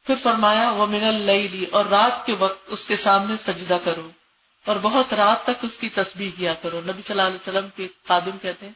پھر 0.05 0.15
فرمایا 0.23 0.71
وہ 0.71 0.85
من 0.85 1.15
لی 1.15 1.65
اور 1.71 1.85
رات 1.85 2.25
کے 2.25 2.33
وقت 2.33 2.63
اس 2.65 2.85
کے 2.85 2.95
سامنے 2.95 3.37
سجدہ 3.37 3.77
کرو۔ 3.83 4.11
اور 4.65 4.75
بہت 4.75 5.13
رات 5.13 5.43
تک 5.43 5.65
اس 5.65 5.77
کی 5.77 5.89
تسبیح 5.89 6.31
کیا 6.37 6.53
کرو۔ 6.53 6.81
نبی 6.81 7.01
صلی 7.01 7.19
اللہ 7.19 7.21
علیہ 7.21 7.35
وسلم 7.35 7.69
کے 7.75 7.87
خادم 8.07 8.37
کہتے 8.41 8.65
ہیں 8.65 8.73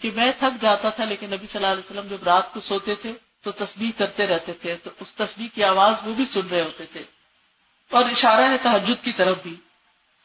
کہ 0.00 0.10
میں 0.14 0.32
تھک 0.38 0.62
جاتا 0.62 0.90
تھا، 0.90 1.04
لیکن 1.04 1.26
نبی 1.26 1.46
صلی 1.52 1.64
اللہ 1.64 1.66
علیہ 1.66 1.82
وسلم 1.82 2.16
جب 2.16 2.24
رات 2.24 2.54
کو 2.54 2.60
سوتے 2.60 2.94
تھے 2.94 3.12
تو 3.44 3.52
تسبیح 3.52 3.90
کرتے 3.98 4.26
رہتے 4.26 4.52
تھے، 4.52 4.76
تو 4.84 4.90
اس 5.00 5.14
تسبیح 5.14 5.48
کی 5.54 5.64
آواز 5.64 5.94
وہ 6.04 6.14
بھی 6.14 6.24
سن 6.32 6.40
رہے 6.50 6.62
ہوتے 6.62 6.84
تھے۔ 6.92 7.02
اور 7.90 8.04
اشارہ 8.04 8.50
ہے 8.50 8.56
تحجد 8.62 9.04
کی 9.04 9.12
طرف 9.12 9.36
بھی۔ 9.42 9.54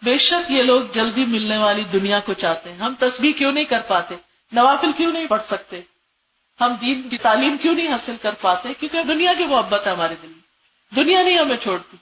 بے 0.02 0.18
شک 0.18 0.52
یہ 0.52 0.64
لوگ 0.64 0.82
جلدی 0.94 1.26
ملنے 1.26 1.58
والی 1.58 1.84
دنیا 1.84 2.20
کو 2.20 2.34
چاہتے 2.34 2.72
ہیں۔ 2.72 2.78
ہم 2.78 2.94
تسبیح 3.00 3.34
کیوں 3.34 3.52
نہیں 3.52 3.66
کر 3.66 3.80
پاتے؟ 3.80 4.16
نوافل 4.52 4.92
کیوں 4.92 5.12
نہیں 5.12 5.28
پڑھ 5.28 5.42
سکتے؟ 5.48 5.82
ہم 6.62 6.74
دین 6.82 7.10
کی 7.10 7.18
تعلیم 7.18 7.58
کیوں 7.58 7.76
نہیں 7.76 7.92
حاصل 7.92 8.16
کر 8.22 8.34
پاتے؟ 8.34 8.70
کیونکہ 8.80 9.04
دنیا 9.04 9.34
کی 9.38 9.44
محبت 9.44 9.88
ہے 9.88 9.92
ہمارے 9.92 10.16
دل 10.24 10.28
میں۔ 10.28 10.40
دنیا 10.96 11.24
نہیں 11.24 11.40
ہمیں 11.40 11.58
چھوڑتی۔ 11.58 11.98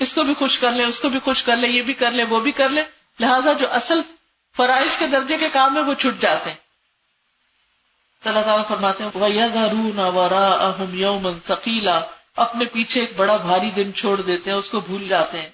اس 0.00 0.14
کو 0.14 0.22
بھی 0.22 0.34
خوش 0.34 0.58
کر 0.58 0.70
لیں 0.70 0.84
اس 0.84 1.00
کو 1.00 1.08
بھی 1.08 1.18
خوش 1.24 1.44
کر 1.44 1.56
لیں 1.56 1.70
یہ 1.70 1.82
بھی 1.82 1.94
کر 1.94 2.10
لیں 2.10 2.24
وہ 2.24 2.40
بھی 2.40 2.52
کر 2.52 2.68
لیں 2.68 2.82
لہٰذا 3.20 3.52
جو 3.52 3.72
اصل 3.72 4.00
فرائض 4.56 4.98
کے 4.98 5.06
درجے 5.06 5.36
کے 5.36 5.48
کام 5.52 5.76
ہے 5.76 5.82
وہ 5.82 5.94
چھٹ 5.94 6.22
جاتے 6.22 6.50
ہیں۔ 6.50 6.67
اللہ 8.24 8.40
تعالیٰ 8.40 8.68
فرماتے 8.68 9.04
ہیں 9.04 9.10
اپنے 12.36 12.64
پیچھے 12.64 13.00
ایک 13.00 13.12
بڑا 13.16 13.36
بھاری 13.36 13.70
دن 13.76 13.94
چھوڑ 13.94 14.20
دیتے 14.20 14.50
ہیں، 14.50 14.58
اس 14.58 14.70
کو 14.70 14.80
بھول 14.80 15.08
جاتے 15.08 15.40
ہیں۔ 15.40 15.48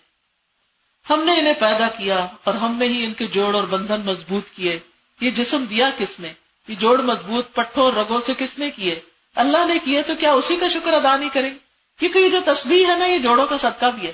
ہم 1.10 1.22
نے 1.22 1.32
انہیں 1.32 1.54
پیدا 1.58 1.88
کیا 1.88 2.26
اور 2.44 2.54
ہم 2.54 2.76
نے 2.76 2.88
ہی 2.88 3.04
ان 3.04 3.12
کے 3.12 3.26
جوڑ 3.26 3.54
اور 3.54 3.62
بندھن 3.62 4.00
مضبوط 4.04 4.56
کیے۔ 4.56 4.78
یہ 5.20 5.30
جسم 5.30 5.64
دیا 5.64 5.86
کس 5.98 6.20
نے؟ 6.20 6.32
یہ 6.68 6.74
جوڑ 6.74 7.00
مضبوط 7.00 7.54
پٹھوں 7.54 7.84
اور 7.84 7.92
رگوں 7.92 8.20
سے 8.26 8.32
کس 8.38 8.58
نے 8.58 8.70
کیے؟ 8.70 9.00
اللہ 9.34 9.66
نے 9.66 9.74
کیے 9.84 10.02
تو 10.02 10.14
کیا 10.14 10.32
اسی 10.32 10.56
کا 10.56 10.68
شکر 10.68 10.92
ادا 10.92 11.16
نہیں 11.16 11.28
کریں؟ 11.28 11.50
کیونکہ 11.98 12.18
یہ 12.18 12.28
جو 12.28 12.38
تصویر 12.44 12.88
ہے 12.88 12.96
نا، 12.96 13.06
یہ 13.06 13.18
جوڑوں 13.18 13.46
کا 13.46 13.58
صدقہ 13.58 13.86
بھی 13.86 14.08
ہے۔ 14.08 14.12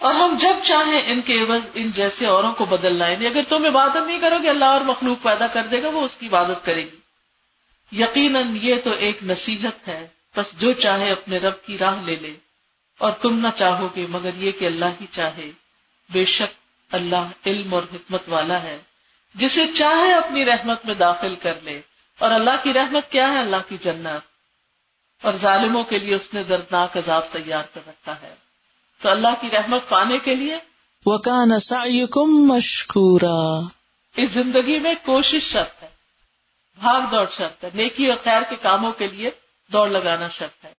اور 0.00 0.14
ہم 0.14 0.36
جب 0.40 0.54
چاہیں 0.62 1.02
ان 1.06 1.20
کے 1.20 1.40
عوض، 1.40 1.60
ان 1.74 1.90
جیسے 1.90 2.26
اوروں 2.26 2.52
کو 2.52 2.64
بدل 2.64 2.94
لائیں 2.94 3.20
گے۔ 3.20 3.26
اگر 3.26 3.40
تم 3.48 3.64
عبادت 3.64 3.96
نہیں 3.96 4.20
کرو 4.20 4.36
گے 4.42 4.50
اللہ 4.50 4.64
اور 4.64 4.80
مخلوق 4.80 5.22
پیدا 5.22 5.46
کر 5.46 5.62
دے 5.70 5.82
گا، 5.82 5.88
وہ 5.88 6.00
اس 6.00 6.16
کی 6.16 6.26
عبادت 6.26 6.64
کرے 6.64 6.82
گی۔ 6.82 6.99
یقیناً 7.92 8.58
یہ 8.62 8.74
تو 8.84 8.92
ایک 8.92 9.22
نصیحت 9.22 9.88
ہے 9.88 10.06
بس 10.36 10.46
جو 10.58 10.72
چاہے 10.72 11.10
اپنے 11.10 11.38
رب 11.38 11.62
کی 11.66 11.78
راہ 11.78 12.02
لے 12.02 12.16
لے۔ 12.16 12.34
اور 12.98 13.12
تم 13.12 13.38
نہ 13.38 13.48
چاہو 13.58 13.88
گے 13.96 14.06
مگر 14.08 14.30
یہ 14.36 14.52
کہ 14.52 14.64
اللہ 14.64 14.84
ہی 15.00 15.06
چاہے۔ 15.12 15.50
بے 16.10 16.24
شک 16.24 16.54
اللہ 16.94 17.30
علم 17.46 17.74
اور 17.74 17.82
حکمت 17.94 18.22
والا 18.28 18.62
ہے 18.62 18.78
جسے 19.34 19.66
چاہے 19.74 20.14
اپنی 20.14 20.44
رحمت 20.44 20.86
میں 20.86 20.94
داخل 20.94 21.34
کر 21.34 21.60
لے۔ 21.60 21.80
اور 22.18 22.30
اللہ 22.30 22.50
کی 22.62 22.72
رحمت 22.72 23.12
کیا 23.12 23.32
ہے؟ 23.32 23.38
اللہ 23.38 23.56
کی 23.68 23.76
جنت۔ 23.82 24.30
اور 25.26 25.32
ظالموں 25.36 25.84
کے 25.84 25.98
لیے 25.98 26.14
اس 26.14 26.34
نے 26.34 26.42
دردناک 26.42 26.96
عذاب 26.96 27.22
تیار 27.32 27.62
کر 27.74 27.80
رکھا 27.86 28.22
ہے۔ 28.22 28.34
تو 29.02 29.10
اللہ 29.10 29.28
کی 29.40 29.48
رحمت 29.52 29.88
پانے 29.88 30.18
کے 30.18 30.34
لیے؟ 30.34 30.56
وکان 31.06 31.58
سعیکم 31.58 32.54
مشکورا۔ 32.54 33.66
اس 34.16 34.30
زندگی 34.30 34.78
میں 34.78 34.94
کوشش 35.04 35.42
شرط 35.42 35.79
بھاگ 36.80 37.00
دوڑ 37.10 37.26
شرط 37.30 37.64
ہے، 37.64 37.70
نیکی 37.74 38.06
اور 38.06 38.16
خیر 38.24 38.42
کے 38.48 38.56
کاموں 38.62 38.92
کے 38.92 39.06
لیے 39.06 39.30
دوڑ 39.72 39.88
لگانا 39.88 40.28
شرط 40.28 40.64
ہے۔ 40.64 40.68